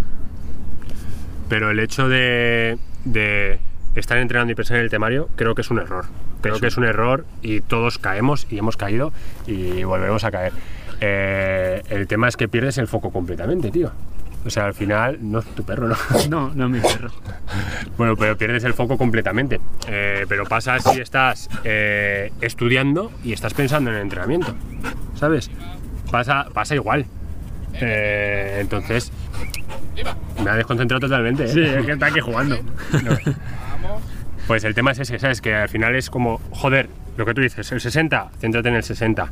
Pero 1.48 1.70
el 1.70 1.78
hecho 1.80 2.08
de, 2.08 2.78
de 3.04 3.58
estar 3.94 4.18
entrenando 4.18 4.52
y 4.52 4.54
pensar 4.54 4.78
en 4.78 4.84
el 4.84 4.90
temario, 4.90 5.28
creo 5.36 5.54
que 5.54 5.62
es 5.62 5.70
un 5.70 5.78
error. 5.78 6.06
Creo 6.40 6.54
Eso. 6.54 6.60
que 6.62 6.66
es 6.68 6.76
un 6.78 6.84
error 6.84 7.26
y 7.42 7.60
todos 7.60 7.98
caemos 7.98 8.46
y 8.50 8.58
hemos 8.58 8.76
caído 8.76 9.12
y 9.46 9.82
volvemos 9.84 10.24
a 10.24 10.30
caer. 10.30 10.52
Eh, 11.02 11.82
el 11.90 12.06
tema 12.06 12.28
es 12.28 12.36
que 12.36 12.48
pierdes 12.48 12.78
el 12.78 12.86
foco 12.88 13.10
completamente, 13.10 13.70
tío. 13.70 13.90
O 14.44 14.50
sea, 14.50 14.66
al 14.66 14.74
final, 14.74 15.18
no 15.20 15.40
es 15.40 15.46
tu 15.54 15.64
perro, 15.64 15.88
¿no? 15.88 15.96
No, 16.30 16.52
no 16.54 16.64
es 16.66 16.70
mi 16.70 16.80
perro. 16.80 17.10
Bueno, 17.98 18.16
pero 18.16 18.36
pierdes 18.38 18.64
el 18.64 18.72
foco 18.74 18.96
completamente. 18.96 19.60
Eh, 19.86 20.24
pero 20.28 20.46
pasa 20.46 20.78
si 20.78 21.00
estás 21.00 21.50
eh, 21.64 22.32
estudiando 22.40 23.12
y 23.22 23.32
estás 23.32 23.52
pensando 23.54 23.90
en 23.90 23.96
el 23.96 24.02
entrenamiento. 24.02 24.54
¿Sabes? 25.14 25.50
Pasa, 26.10 26.46
pasa 26.54 26.74
igual. 26.74 27.06
Eh, 27.74 28.58
entonces, 28.60 29.12
me 30.42 30.50
ha 30.50 30.54
desconcentrado 30.54 31.00
totalmente. 31.00 31.44
¿eh? 31.44 31.48
Sí, 31.48 31.60
es 31.60 31.84
que 31.84 31.92
está 31.92 32.06
aquí 32.06 32.20
jugando. 32.20 32.58
Pues 34.46 34.64
el 34.64 34.74
tema 34.74 34.92
es 34.92 34.98
ese, 34.98 35.18
¿sabes? 35.18 35.40
Que 35.40 35.54
al 35.54 35.68
final 35.68 35.94
es 35.94 36.10
como, 36.10 36.40
joder, 36.50 36.88
lo 37.16 37.24
que 37.26 37.34
tú 37.34 37.40
dices, 37.40 37.70
el 37.70 37.80
60, 37.80 38.30
céntrate 38.40 38.68
en 38.68 38.74
el 38.74 38.82
60. 38.82 39.30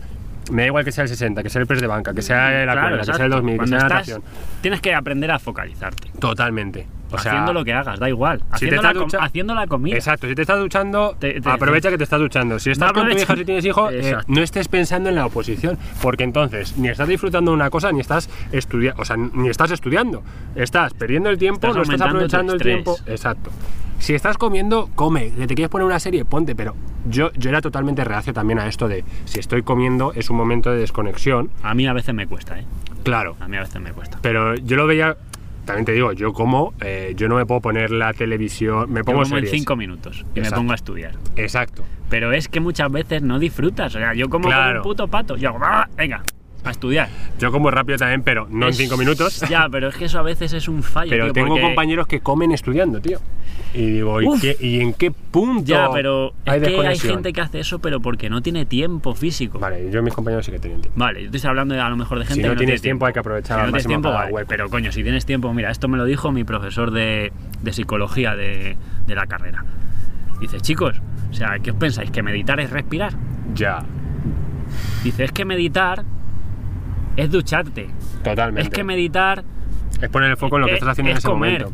Me 0.51 0.63
da 0.63 0.67
igual 0.67 0.85
que 0.85 0.93
sea 0.93 1.03
el 1.05 1.09
60, 1.09 1.43
que 1.43 1.51
sea 1.51 1.61
el 1.61 1.67
press 1.67 1.81
de 1.81 1.87
banca, 1.87 2.13
que 2.15 2.23
sea 2.23 2.51
la 2.65 2.73
Claro, 2.73 2.81
cuerda, 2.81 2.99
que 2.99 3.05
sea 3.05 3.15
el 3.15 3.21
exacto. 3.21 3.37
2000, 3.37 3.53
que 3.53 3.57
Cuando 3.59 3.79
sea 3.81 3.89
la 3.89 4.01
estás. 4.01 4.21
Tienes 4.63 4.81
que 4.81 4.95
aprender 4.95 5.31
a 5.31 5.39
focalizarte. 5.39 6.11
Totalmente. 6.19 6.87
O 7.11 7.17
sea, 7.19 7.33
haciendo 7.33 7.55
lo 7.55 7.65
que 7.65 7.73
hagas, 7.73 7.99
da 7.99 8.07
igual. 8.09 8.41
si 8.41 8.45
te 8.45 8.55
Haciendo, 8.77 8.83
la, 8.83 8.93
ducha- 8.93 9.19
haciendo 9.23 9.55
la 9.55 9.67
comida. 9.67 9.97
Exacto, 9.97 10.29
si 10.29 10.35
te 10.35 10.43
estás 10.43 10.59
duchando, 10.59 11.17
Te- 11.19 11.41
te- 11.41 11.49
aprovecha 11.51 11.89
que 11.89 11.97
te 11.97 12.05
estás 12.05 12.21
duchando. 12.21 12.59
Si 12.59 12.71
estás 12.71 12.89
No 12.89 12.95
con 13.01 13.09
tu 13.11 13.17
hija, 13.17 13.35
si 13.35 13.45
tienes 13.47 13.65
hijos, 13.65 13.91
eh, 13.95 14.15
no 14.27 14.43
estés 14.43 14.69
pensando 14.69 15.09
en 15.09 15.15
la 15.15 15.25
oposición, 15.25 15.79
porque 16.03 16.25
entonces 16.25 16.77
ni 16.77 16.89
estás 16.89 17.09
disfrutando 17.09 17.51
de 17.51 17.55
una 17.57 17.71
cosa, 17.71 17.93
ni 17.93 18.01
estás 18.01 18.29
estudiando, 18.53 19.01
o 19.01 19.05
sea, 19.07 19.17
ni 19.17 19.49
estás 19.49 19.71
estudiando. 19.71 20.23
Estás 20.55 20.93
perdiendo 20.93 21.31
el 21.31 21.39
tiempo, 21.39 21.69
Estás 21.69 21.77
no 21.89 21.95
estás 21.95 22.09
aprovechando 22.09 22.53
el 22.53 22.61
tiempo. 22.61 22.99
Exacto. 23.07 23.51
Si 23.99 24.15
estás 24.15 24.39
comiendo, 24.39 24.89
come. 24.95 25.31
Que 25.33 25.47
te 25.47 25.55
quieres 25.55 25.71
poner 25.71 25.87
una 25.87 25.99
serie, 25.99 26.25
ponte. 26.25 26.55
Pero 26.55 26.75
yo, 27.09 27.33
yo 27.35 27.51
era 27.51 27.61
totalmente 27.61 28.05
reacio 28.05 28.33
también 28.33 28.59
a 28.59 28.67
esto 28.67 28.89
de 28.89 29.05
si 29.25 29.41
estoy 29.41 29.63
comiendo 29.63 30.13
es 30.15 30.31
un 30.31 30.37
momento 30.37 30.71
de 30.71 30.79
desconexión. 30.79 31.51
A 31.63 31.75
mí 31.75 31.87
a 31.87 31.93
veces 31.93 32.15
me 32.15 32.27
cuesta, 32.27 32.59
¿eh? 32.59 32.65
Claro. 33.03 33.37
A 33.41 33.49
mí 33.49 33.57
a 33.57 33.61
veces 33.61 33.81
me 33.81 33.93
cuesta. 33.93 34.19
Pero 34.23 34.55
yo 34.55 34.77
lo 34.77 34.87
veía, 34.87 35.17
también 35.65 35.85
te 35.85 35.93
digo, 35.93 36.13
yo 36.13 36.33
como, 36.33 36.75
eh, 36.81 37.13
yo 37.17 37.29
no 37.29 37.37
me 37.37 37.45
puedo 37.47 37.61
poner 37.61 37.91
la 37.91 38.13
televisión, 38.13 38.91
me 38.93 39.01
Yo 39.01 39.05
pongo 39.05 39.23
como 39.25 39.39
en 39.39 39.47
cinco 39.47 39.77
minutos 39.77 40.25
y 40.35 40.41
me 40.41 40.51
pongo 40.51 40.73
a 40.73 40.77
estudiar. 40.77 41.13
Exacto. 41.37 41.85
Pero 42.09 42.33
es 42.33 42.49
que 42.49 42.61
muchas 42.61 42.91
veces 42.91 43.23
no 43.23 43.39
disfrutas. 43.39 43.95
O 43.95 43.99
sea, 43.99 44.15
yo 44.15 44.29
como, 44.31 44.45
como 44.45 44.55
Claro. 44.55 44.79
un 44.81 44.83
puto 44.85 45.09
pato. 45.09 45.37
Yo 45.37 45.51
hago, 45.51 45.59
"Ah, 45.63 45.89
venga. 45.97 46.23
A 46.65 46.71
estudiar. 46.71 47.09
Yo 47.39 47.53
como 47.53 47.71
rápido 47.71 47.99
también, 47.99 48.23
pero 48.23 48.47
no 48.51 48.67
en 48.67 48.71
Es- 48.71 48.77
cinco 48.77 48.97
minutos. 48.97 49.41
Ya, 49.49 49.69
pero 49.71 49.89
es 49.89 49.97
que 49.97 50.07
eso 50.07 50.19
a 50.19 50.23
veces 50.23 50.53
es 50.53 50.69
un 50.69 50.83
fallo. 50.83 51.11
Pero 51.11 51.25
tío, 51.27 51.33
tengo 51.33 51.49
porque- 51.51 51.63
compañeros 51.63 52.07
que 52.07 52.21
comen 52.21 52.53
estudiando, 52.53 53.01
tío. 53.01 53.19
Y 53.75 53.87
digo, 53.91 54.21
¿y, 54.23 54.41
qué- 54.41 54.57
y 54.61 54.81
en 54.81 54.93
qué 54.95 55.11
punto 55.11 55.65
Ya, 55.65 55.89
pero 55.93 56.33
hay 56.47 56.61
es 56.61 56.69
que 56.69 56.87
hay 56.87 56.99
gente 56.99 57.33
que 57.33 57.41
hace 57.41 57.61
eso, 57.61 57.79
pero 57.79 58.01
porque 58.01 58.29
no 58.31 58.41
tiene 58.43 58.65
tiempo 58.67 59.15
físico. 59.15 59.59
Vale, 59.59 59.91
yo 59.91 60.03
mis 60.03 60.15
compañeros 60.15 60.47
sí 60.47 60.53
que 60.53 60.59
tienen 60.59 60.81
tiempo. 60.81 60.99
Vale, 60.99 61.25
yo 61.25 61.31
te 61.31 61.37
estoy 61.37 61.49
hablando 61.51 61.75
de, 61.75 61.81
a 61.81 61.89
lo 61.89 61.97
mejor 61.97 62.19
de 62.19 62.25
gente 62.25 62.35
Si 62.35 62.41
que 62.43 62.49
no 62.49 62.55
no 62.55 62.59
tienes 62.59 62.81
tiene 62.81 62.91
tiempo, 62.93 63.07
hay 63.07 63.13
que 63.13 63.19
aprovechar 63.21 63.59
Si 63.59 63.61
no 63.61 63.69
tienes 63.69 63.87
tiempo, 63.87 64.09
cada 64.09 64.21
vale, 64.21 64.33
hueco. 64.33 64.49
pero 64.49 64.69
coño, 64.71 64.91
si 64.93 65.03
tienes 65.03 65.27
tiempo, 65.27 65.53
mira, 65.55 65.71
esto 65.71 65.87
me 65.89 65.97
lo 65.99 66.05
dijo 66.07 66.33
mi 66.33 66.45
profesor 66.45 66.91
de, 66.91 67.33
de 67.63 67.73
psicología 67.73 68.35
de, 68.37 68.77
de 69.07 69.15
la 69.15 69.27
carrera. 69.27 69.65
Dice, 70.41 70.61
chicos, 70.61 71.01
o 71.31 71.35
sea, 71.35 71.59
¿qué 71.63 71.71
os 71.73 71.77
pensáis? 71.77 72.11
¿Que 72.11 72.23
meditar 72.23 72.59
es 72.61 72.71
respirar? 72.71 73.13
Ya, 73.55 73.85
Dice, 75.03 75.25
es 75.25 75.33
que 75.33 75.45
meditar 75.45 76.05
es 77.23 77.31
ducharte. 77.31 77.89
totalmente. 78.25 78.63
Es 78.63 78.71
que 78.71 78.85
meditar 78.85 79.45
Es 80.01 80.09
poner 80.11 80.31
el 80.31 80.37
foco 80.37 80.57
en 80.57 80.61
lo 80.63 80.67
que 80.69 80.73
es- 80.75 80.79
estás 80.79 80.93
haciendo 80.93 81.11
en 81.11 81.17
es 81.17 81.25
ese 81.25 81.29
comer. 81.29 81.65
momento. 81.65 81.73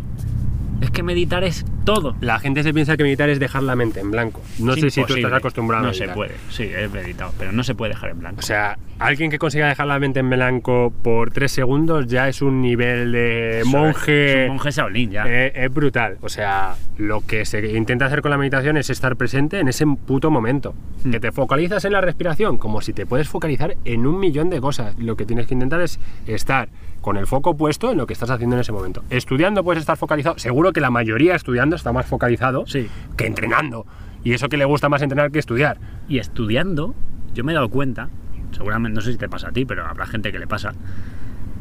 Es 0.80 0.90
que 0.90 1.02
meditar 1.02 1.44
es 1.44 1.64
todo. 1.84 2.16
La 2.20 2.38
gente 2.38 2.62
se 2.62 2.72
piensa 2.74 2.96
que 2.96 3.02
meditar 3.04 3.28
es 3.28 3.38
dejar 3.38 3.62
la 3.62 3.76
mente 3.76 4.00
en 4.00 4.10
blanco. 4.10 4.40
No 4.58 4.72
Es 4.74 4.80
sé 4.80 4.90
si 4.90 4.94
tú 4.96 5.00
imposible. 5.02 5.22
estás 5.28 5.38
acostumbrado 5.38 5.84
a 5.84 5.86
No 5.88 5.94
se 5.94 6.08
puede, 6.08 6.34
sí, 6.50 6.64
es 6.64 6.90
meditado, 6.90 7.32
pero 7.38 7.52
no 7.52 7.62
se 7.62 7.74
puede 7.74 7.90
dejar 7.94 8.10
en 8.10 8.20
blanco. 8.20 8.40
O 8.40 8.42
sea, 8.42 8.78
alguien 8.98 9.30
que 9.30 9.38
consiga 9.38 9.68
dejar 9.68 9.86
la 9.86 9.98
mente 9.98 10.20
en 10.20 10.30
blanco 10.30 10.92
por 11.02 11.30
tres 11.30 11.52
segundos 11.52 12.06
ya 12.06 12.28
es 12.28 12.42
un 12.42 12.60
nivel 12.60 13.12
de 13.12 13.60
Eso 13.60 13.66
es- 13.68 13.72
monje. 13.74 14.44
es 14.44 14.50
un 14.50 14.56
monje 14.56 14.70
Shaolin 14.70 15.10
ya. 15.10 15.24
Eh, 15.26 15.52
es 15.54 15.72
brutal. 15.72 16.18
O 16.22 16.28
sea, 16.28 16.74
lo 16.96 17.20
que 17.20 17.44
se 17.44 17.64
intenta 17.76 18.06
hacer 18.06 18.22
con 18.22 18.30
la 18.30 18.38
meditación 18.38 18.76
es 18.76 18.90
estar 18.90 19.16
presente 19.16 19.58
en 19.60 19.68
ese 19.68 19.84
puto 19.86 20.30
momento. 20.30 20.74
Hmm. 21.04 21.10
Que 21.10 21.20
te 21.20 21.32
focalizas 21.32 21.84
en 21.84 21.92
la 21.92 22.00
respiración, 22.00 22.58
como 22.58 22.80
si 22.80 22.92
te 22.92 23.06
puedes 23.06 23.28
focalizar 23.28 23.76
en 23.84 24.06
un 24.06 24.18
millón 24.18 24.50
de 24.50 24.60
cosas. 24.60 24.98
Lo 24.98 25.16
que 25.16 25.26
tienes 25.26 25.46
que 25.46 25.54
intentar 25.54 25.80
es 25.80 25.98
estar 26.26 26.68
con 27.00 27.18
el 27.18 27.26
foco 27.26 27.54
puesto 27.54 27.92
en 27.92 27.98
lo 27.98 28.06
que 28.06 28.14
estás 28.14 28.30
haciendo 28.30 28.56
en 28.56 28.60
ese 28.60 28.72
momento. 28.72 29.04
Estudiando 29.10 29.62
puedes 29.62 29.80
estar 29.82 29.98
focalizado. 29.98 30.38
Seguro 30.38 30.72
que 30.72 30.80
la 30.80 30.90
mayoría 30.90 31.34
estudiando 31.34 31.73
está 31.74 31.92
más 31.92 32.06
focalizado 32.06 32.64
Sí. 32.66 32.88
que 33.16 33.26
entrenando. 33.26 33.86
Y 34.22 34.32
eso 34.32 34.48
que 34.48 34.56
le 34.56 34.64
gusta 34.64 34.88
más 34.88 35.02
entrenar 35.02 35.30
que 35.30 35.38
estudiar. 35.38 35.78
Y 36.08 36.18
estudiando, 36.18 36.94
yo 37.34 37.44
me 37.44 37.52
he 37.52 37.54
dado 37.54 37.68
cuenta, 37.68 38.08
seguramente, 38.52 38.94
no 38.96 39.00
sé 39.02 39.12
si 39.12 39.18
te 39.18 39.28
pasa 39.28 39.48
a 39.48 39.52
ti, 39.52 39.64
pero 39.64 39.86
habrá 39.86 40.06
gente 40.06 40.32
que 40.32 40.38
le 40.38 40.46
pasa, 40.46 40.72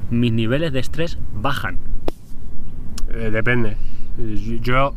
mis 0.10 0.32
niveles 0.32 0.72
de 0.72 0.79
estrés 0.79 1.17
bajan. 1.34 1.77
Eh, 3.13 3.29
depende. 3.32 3.77
Yo. 4.62 4.93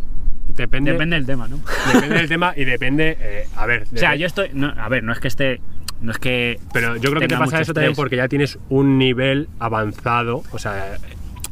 Depende. 0.49 0.93
Depende 0.93 1.17
del 1.17 1.27
tema, 1.27 1.49
¿no? 1.49 1.59
depende 1.93 2.17
del 2.17 2.29
tema 2.29 2.53
y 2.57 2.65
depende. 2.65 3.17
eh, 3.21 3.49
a 3.57 3.67
ver. 3.67 3.85
O 3.93 3.97
sea, 3.97 4.15
yo 4.15 4.27
estoy. 4.27 4.51
no, 4.55 4.69
a 4.69 4.89
ver, 4.89 5.03
no 5.03 5.13
es 5.13 5.19
que 5.19 5.29
esté. 5.29 5.61
No 6.01 6.13
es 6.13 6.19
que. 6.19 6.61
Pero 6.73 6.97
yo 6.97 7.11
creo 7.11 7.21
que 7.21 7.29
te 7.29 7.37
pasa 7.37 7.61
eso 7.61 7.75
también 7.75 7.95
porque 7.97 8.17
ya 8.17 8.29
tienes 8.29 8.59
un 8.69 8.97
nivel 8.99 9.49
avanzado, 9.59 10.43
o 10.53 10.59
sea, 10.59 10.99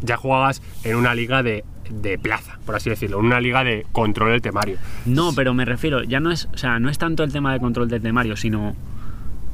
ya 0.02 0.16
juegas 0.16 0.62
en 0.84 0.96
una 0.96 1.14
liga 1.14 1.42
de, 1.42 1.64
de 1.90 2.18
plaza, 2.18 2.58
por 2.66 2.74
así 2.76 2.90
decirlo, 2.90 3.18
una 3.18 3.40
liga 3.40 3.62
de 3.64 3.86
control 3.92 4.30
del 4.32 4.42
temario. 4.42 4.76
No, 5.06 5.32
pero 5.34 5.54
me 5.54 5.64
refiero, 5.64 6.02
ya 6.02 6.20
no 6.20 6.30
es. 6.30 6.48
O 6.54 6.56
sea, 6.58 6.78
no 6.78 6.88
es 6.90 6.98
tanto 6.98 7.22
el 7.24 7.32
tema 7.32 7.52
de 7.52 7.60
control 7.60 7.88
del 7.88 8.02
temario, 8.02 8.36
sino. 8.36 8.74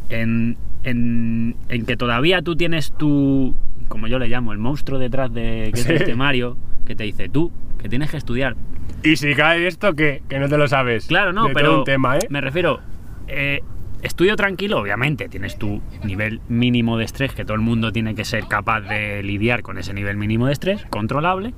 En, 0.09 0.57
en, 0.83 1.55
en 1.69 1.85
que 1.87 1.97
todavía 1.97 2.43
tú 2.43 2.57
tienes 2.57 2.93
tu. 2.93 3.55
Como 3.89 4.07
yo 4.07 4.19
le 4.19 4.29
llamo, 4.29 4.53
el 4.53 4.59
monstruo 4.59 4.99
detrás 4.99 5.33
de 5.33 5.71
que 5.75 5.81
es 5.81 5.87
Sí. 5.87 5.93
el 5.93 6.05
temario, 6.05 6.57
que 6.87 6.95
te 6.97 7.05
dice 7.05 7.29
tú, 7.29 7.53
que 7.79 7.89
tienes 7.89 8.11
que 8.11 8.17
estudiar. 8.17 8.57
Y 9.03 9.17
si 9.17 9.35
cae 9.35 9.67
esto, 9.67 9.95
que, 9.95 10.23
que 10.29 10.39
no 10.39 10.49
te 10.49 10.59
lo 10.59 10.69
sabes. 10.69 11.07
Claro, 11.07 11.33
no, 11.33 11.49
De 11.49 11.55
pero 11.55 11.79
un 11.79 11.85
tema, 11.85 12.17
¿eh? 12.19 12.27
me 12.29 12.41
refiero, 12.41 12.81
eh, 13.29 13.63
estudio 14.03 14.37
tranquilo, 14.37 14.79
obviamente, 14.79 15.29
tienes 15.29 15.57
tu 15.59 15.81
nivel 16.05 16.41
mínimo 16.49 16.99
de 16.99 17.05
estrés, 17.05 17.33
que 17.33 17.45
todo 17.45 17.55
el 17.55 17.63
mundo 17.63 17.93
tiene 17.93 18.15
que 18.15 18.25
ser 18.25 18.47
capaz 18.47 18.83
de 18.83 19.23
lidiar 19.23 19.63
con 19.63 19.79
ese 19.79 19.95
nivel 19.95 20.17
mínimo 20.17 20.47
de 20.49 20.53
estrés, 20.53 20.85
controlable, 20.91 21.55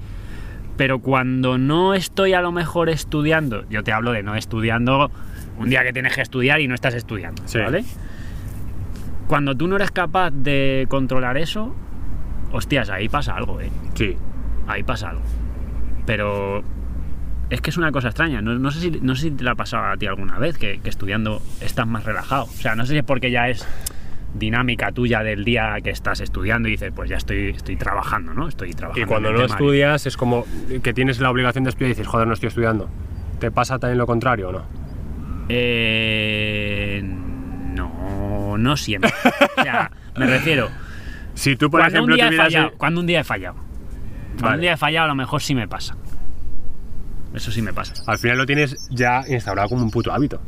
pero 0.82 0.98
cuando 0.98 1.58
no 1.58 1.94
estoy 1.94 2.32
a 2.32 2.40
lo 2.40 2.50
mejor 2.50 2.88
estudiando, 2.88 3.64
yo 3.70 3.84
te 3.84 3.92
hablo 3.92 4.10
de 4.10 4.24
no 4.24 4.34
estudiando 4.34 5.12
un 5.56 5.70
día 5.70 5.84
que 5.84 5.92
tienes 5.92 6.12
que 6.12 6.22
estudiar 6.22 6.60
y 6.60 6.66
no 6.66 6.74
estás 6.74 6.94
estudiando, 6.94 7.40
Sí. 7.46 7.60
¿vale? 7.60 7.84
Cuando 9.28 9.56
tú 9.56 9.68
no 9.68 9.76
eres 9.76 9.92
capaz 9.92 10.32
de 10.32 10.86
controlar 10.88 11.36
eso, 11.38 11.72
hostias, 12.50 12.90
ahí 12.90 13.08
pasa 13.08 13.36
algo, 13.36 13.60
¿eh? 13.60 13.70
Sí. 13.94 14.16
ahí 14.66 14.82
pasa 14.82 15.10
algo. 15.10 15.22
Pero 16.04 16.64
es 17.48 17.60
que 17.60 17.70
es 17.70 17.76
una 17.76 17.92
cosa 17.92 18.08
extraña. 18.08 18.42
No, 18.42 18.58
no 18.58 18.72
sé, 18.72 18.80
si, 18.80 18.90
no 18.90 19.14
sé 19.14 19.22
si 19.22 19.30
te 19.30 19.44
la 19.44 19.52
ha 19.52 19.54
pasado 19.54 19.84
a 19.84 19.96
ti 19.96 20.06
alguna 20.08 20.40
vez, 20.40 20.58
que, 20.58 20.80
que 20.80 20.88
estudiando 20.88 21.40
estás 21.60 21.86
más 21.86 22.02
relajado. 22.04 22.42
O 22.46 22.48
sea, 22.48 22.74
no 22.74 22.84
sé 22.86 22.94
si 22.94 22.98
es 22.98 23.04
porque 23.04 23.30
ya 23.30 23.48
es 23.48 23.64
dinámica 24.34 24.92
tuya 24.92 25.22
del 25.22 25.44
día 25.44 25.76
que 25.82 25.90
estás 25.90 26.20
estudiando 26.20 26.68
y 26.68 26.72
dices, 26.72 26.92
pues 26.94 27.10
ya 27.10 27.16
estoy, 27.16 27.50
estoy 27.50 27.76
trabajando, 27.76 28.32
¿no? 28.34 28.48
Estoy 28.48 28.72
trabajando. 28.72 29.04
Y 29.04 29.08
cuando 29.08 29.32
no 29.32 29.44
estudias 29.44 30.06
es 30.06 30.16
como 30.16 30.46
que 30.82 30.92
tienes 30.92 31.20
la 31.20 31.30
obligación 31.30 31.64
de 31.64 31.70
estudiar 31.70 31.90
y 31.90 31.94
dices, 31.94 32.06
joder, 32.06 32.26
no 32.26 32.34
estoy 32.34 32.48
estudiando. 32.48 32.88
¿Te 33.38 33.50
pasa 33.50 33.78
también 33.78 33.98
lo 33.98 34.06
contrario 34.06 34.48
o 34.48 34.52
no? 34.52 34.62
Eh, 35.48 37.02
no, 37.02 38.56
no 38.58 38.76
siempre. 38.76 39.12
O 39.58 39.62
sea, 39.62 39.90
me 40.16 40.26
refiero. 40.26 40.68
Si 41.34 41.56
tú, 41.56 41.70
por 41.70 41.80
cuando 41.80 41.98
ejemplo, 41.98 42.14
un 42.14 42.16
día 42.16 42.24
he 42.24 42.28
tuvieras... 42.28 42.46
fallado, 42.52 42.72
cuando 42.78 43.00
un 43.00 43.06
día 43.06 43.20
he 43.20 43.24
fallado. 43.24 43.54
Cuando 43.54 44.42
Vale. 44.44 44.54
un 44.56 44.60
día 44.62 44.72
he 44.72 44.76
fallado, 44.76 45.04
a 45.04 45.08
lo 45.08 45.14
mejor 45.14 45.42
sí 45.42 45.54
me 45.54 45.68
pasa. 45.68 45.96
Eso 47.34 47.50
sí 47.50 47.62
me 47.62 47.72
pasa. 47.72 47.94
Al 48.06 48.18
final 48.18 48.38
lo 48.38 48.46
tienes 48.46 48.88
ya 48.90 49.22
instaurado 49.28 49.68
como 49.68 49.82
un 49.82 49.90
puto 49.90 50.12
hábito, 50.12 50.40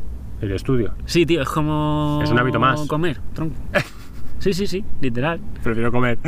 el 0.44 0.52
estudio. 0.52 0.94
Sí, 1.06 1.26
tío, 1.26 1.42
es 1.42 1.48
como. 1.48 2.20
Es 2.22 2.30
un 2.30 2.38
hábito 2.38 2.60
más. 2.60 2.86
Comer, 2.86 3.18
tronco. 3.34 3.56
Sí, 4.44 4.52
sí, 4.52 4.66
sí, 4.66 4.84
literal. 5.00 5.40
Prefiero 5.62 5.90
comer. 5.90 6.18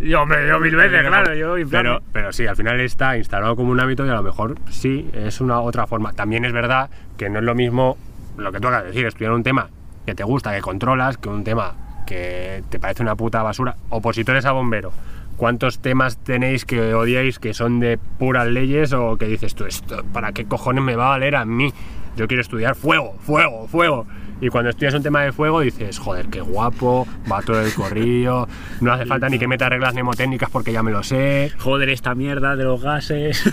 Yo, 0.00 0.22
hombre, 0.22 0.48
yo 0.48 0.58
mil 0.58 0.74
veces, 0.74 1.06
claro, 1.06 1.34
yo 1.34 1.56
pero, 1.70 2.00
pero 2.10 2.32
sí, 2.32 2.46
al 2.46 2.56
final 2.56 2.80
está 2.80 3.18
instalado 3.18 3.54
como 3.54 3.70
un 3.70 3.78
hábito 3.78 4.06
y 4.06 4.08
a 4.08 4.14
lo 4.14 4.22
mejor 4.22 4.54
sí, 4.70 5.10
es 5.12 5.42
una 5.42 5.60
otra 5.60 5.86
forma. 5.86 6.14
También 6.14 6.46
es 6.46 6.54
verdad 6.54 6.88
que 7.18 7.28
no 7.28 7.40
es 7.40 7.44
lo 7.44 7.54
mismo 7.54 7.98
lo 8.38 8.50
que 8.50 8.60
tú 8.60 8.68
acabas 8.68 8.84
de 8.84 8.92
decir, 8.92 9.04
estudiar 9.04 9.32
un 9.32 9.42
tema 9.42 9.68
que 10.06 10.14
te 10.14 10.24
gusta, 10.24 10.54
que 10.54 10.62
controlas, 10.62 11.18
que 11.18 11.28
un 11.28 11.44
tema 11.44 11.74
que 12.06 12.62
te 12.70 12.78
parece 12.78 13.02
una 13.02 13.14
puta 13.14 13.42
basura. 13.42 13.76
Opositores 13.90 14.46
a 14.46 14.52
bombero. 14.52 14.92
¿Cuántos 15.36 15.80
temas 15.80 16.16
tenéis 16.16 16.64
que 16.64 16.94
odiáis 16.94 17.38
que 17.38 17.52
son 17.52 17.78
de 17.78 17.98
puras 17.98 18.46
leyes 18.46 18.94
o 18.94 19.18
que 19.18 19.26
dices 19.26 19.54
tú, 19.54 19.66
esto, 19.66 20.02
¿para 20.14 20.32
qué 20.32 20.46
cojones 20.46 20.82
me 20.82 20.96
va 20.96 21.08
a 21.08 21.10
valer 21.10 21.36
a 21.36 21.44
mí? 21.44 21.74
Yo 22.16 22.26
quiero 22.26 22.40
estudiar 22.40 22.74
fuego, 22.74 23.14
fuego, 23.20 23.68
fuego. 23.68 24.06
Y 24.38 24.48
cuando 24.48 24.68
estudias 24.68 24.92
un 24.92 25.02
tema 25.02 25.22
de 25.22 25.32
fuego 25.32 25.60
dices, 25.60 25.98
joder, 25.98 26.26
qué 26.28 26.42
guapo, 26.42 27.06
va 27.30 27.40
todo 27.40 27.58
el 27.62 27.72
corrillo, 27.72 28.46
no 28.82 28.92
hace 28.92 29.06
falta 29.06 29.30
ni 29.30 29.38
que 29.38 29.48
meta 29.48 29.68
reglas 29.70 29.94
mnemotécnicas 29.94 30.50
porque 30.50 30.72
ya 30.72 30.82
me 30.82 30.90
lo 30.90 31.02
sé. 31.02 31.52
Joder, 31.58 31.88
esta 31.88 32.14
mierda 32.14 32.54
de 32.56 32.64
los 32.64 32.82
gases. 32.82 33.42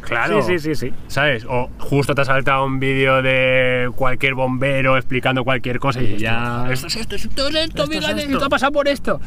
Claro. 0.00 0.40
Sí, 0.40 0.58
sí, 0.58 0.74
sí, 0.74 0.86
sí. 0.88 0.94
¿Sabes? 1.08 1.44
O 1.46 1.68
justo 1.78 2.14
te 2.14 2.22
ha 2.22 2.24
saltado 2.24 2.64
un 2.64 2.80
vídeo 2.80 3.20
de 3.20 3.90
cualquier 3.94 4.32
bombero 4.34 4.96
explicando 4.96 5.44
cualquier 5.44 5.78
cosa 5.78 6.00
y, 6.00 6.06
dices, 6.06 6.22
ya- 6.22 6.66
"Esto 6.72 6.86
es 6.86 6.96
esto, 6.96 7.16
esto 7.16 7.48
es 7.48 7.54
esto, 7.54 7.58
Esto 7.58 7.82
es 7.82 7.88
fíjate, 7.90 8.20
esto". 8.22 8.32
esto 8.32 8.44
ha 8.46 8.48
pasado 8.48 8.72
por 8.72 8.88
esto. 8.88 9.20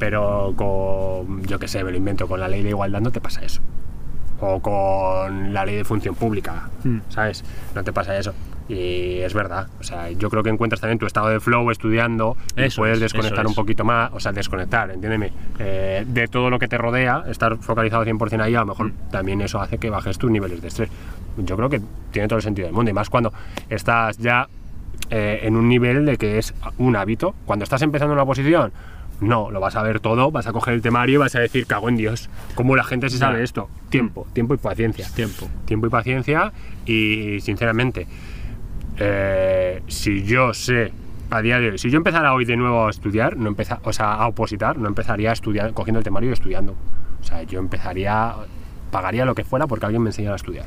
Pero 0.00 0.52
con, 0.56 1.44
yo 1.46 1.58
qué 1.60 1.68
sé, 1.68 1.84
me 1.84 1.92
lo 1.92 1.96
invento, 1.96 2.26
con 2.26 2.40
la 2.40 2.48
ley 2.48 2.62
de 2.64 2.70
igualdad 2.70 3.00
no 3.00 3.12
te 3.12 3.20
pasa 3.20 3.40
eso. 3.44 3.60
O 4.40 4.60
con 4.60 5.52
la 5.52 5.64
ley 5.66 5.76
de 5.76 5.84
función 5.84 6.14
pública, 6.14 6.68
Hmm. 6.84 6.98
¿sabes? 7.08 7.44
No 7.74 7.82
te 7.82 7.92
pasa 7.92 8.16
eso. 8.18 8.32
Y 8.68 9.20
es 9.20 9.32
verdad. 9.32 9.66
O 9.80 9.82
sea, 9.82 10.10
yo 10.10 10.28
creo 10.28 10.42
que 10.42 10.50
encuentras 10.50 10.80
también 10.80 10.98
tu 10.98 11.06
estado 11.06 11.28
de 11.28 11.40
flow 11.40 11.70
estudiando 11.70 12.36
y 12.54 12.68
puedes 12.76 12.96
es, 12.96 13.00
desconectar 13.00 13.40
eso 13.40 13.48
un 13.48 13.52
es. 13.52 13.56
poquito 13.56 13.82
más, 13.84 14.10
o 14.12 14.20
sea, 14.20 14.30
desconectar, 14.32 14.90
entiéndeme, 14.90 15.32
eh, 15.58 16.04
de 16.06 16.28
todo 16.28 16.50
lo 16.50 16.58
que 16.58 16.68
te 16.68 16.76
rodea, 16.76 17.24
estar 17.28 17.56
focalizado 17.56 18.04
100% 18.04 18.42
ahí, 18.42 18.54
a 18.54 18.60
lo 18.60 18.66
mejor 18.66 18.88
Mm. 18.88 19.10
también 19.10 19.40
eso 19.40 19.58
hace 19.60 19.78
que 19.78 19.88
bajes 19.88 20.18
tus 20.18 20.30
niveles 20.30 20.60
de 20.60 20.68
estrés. 20.68 20.90
Yo 21.38 21.56
creo 21.56 21.70
que 21.70 21.80
tiene 22.12 22.28
todo 22.28 22.36
el 22.36 22.42
sentido 22.42 22.66
del 22.66 22.74
mundo, 22.74 22.90
y 22.90 22.94
más 22.94 23.08
cuando 23.08 23.32
estás 23.70 24.18
ya 24.18 24.46
eh, 25.10 25.40
en 25.44 25.56
un 25.56 25.66
nivel 25.68 26.04
de 26.04 26.18
que 26.18 26.36
es 26.36 26.52
un 26.76 26.94
hábito. 26.94 27.34
Cuando 27.46 27.62
estás 27.62 27.80
empezando 27.80 28.12
una 28.12 28.26
posición, 28.26 28.70
no, 29.20 29.50
lo 29.50 29.58
vas 29.60 29.74
a 29.76 29.82
ver 29.82 30.00
todo, 30.00 30.30
vas 30.30 30.46
a 30.46 30.52
coger 30.52 30.74
el 30.74 30.82
temario 30.82 31.14
y 31.14 31.18
vas 31.18 31.34
a 31.34 31.40
decir, 31.40 31.66
cago 31.66 31.88
en 31.88 31.96
Dios, 31.96 32.30
¿cómo 32.54 32.76
la 32.76 32.84
gente 32.84 33.10
se 33.10 33.18
sabe 33.18 33.42
esto? 33.42 33.68
Tiempo, 33.90 34.26
tiempo 34.32 34.54
y 34.54 34.58
paciencia. 34.58 35.06
Tiempo. 35.14 35.48
tiempo 35.64 35.86
y 35.86 35.90
paciencia 35.90 36.52
y 36.86 37.40
sinceramente 37.40 38.06
eh, 38.98 39.82
si 39.86 40.24
yo 40.24 40.52
sé 40.54 40.92
a 41.30 41.42
día 41.42 41.58
de 41.58 41.72
hoy 41.72 41.78
si 41.78 41.90
yo 41.90 41.98
empezara 41.98 42.32
hoy 42.34 42.44
de 42.44 42.56
nuevo 42.56 42.86
a 42.86 42.90
estudiar 42.90 43.36
no 43.36 43.48
empeza, 43.48 43.80
o 43.84 43.92
sea 43.92 44.14
a 44.14 44.26
opositar 44.26 44.78
no 44.78 44.88
empezaría 44.88 45.30
a 45.30 45.32
estudiar 45.34 45.72
cogiendo 45.72 45.98
el 45.98 46.04
temario 46.04 46.30
y 46.30 46.32
estudiando. 46.32 46.74
O 47.20 47.24
sea 47.24 47.42
yo 47.42 47.58
empezaría 47.58 48.34
pagaría 48.90 49.24
lo 49.24 49.34
que 49.34 49.44
fuera 49.44 49.66
porque 49.66 49.86
alguien 49.86 50.02
me 50.02 50.08
enseñara 50.10 50.34
a 50.34 50.36
estudiar 50.36 50.64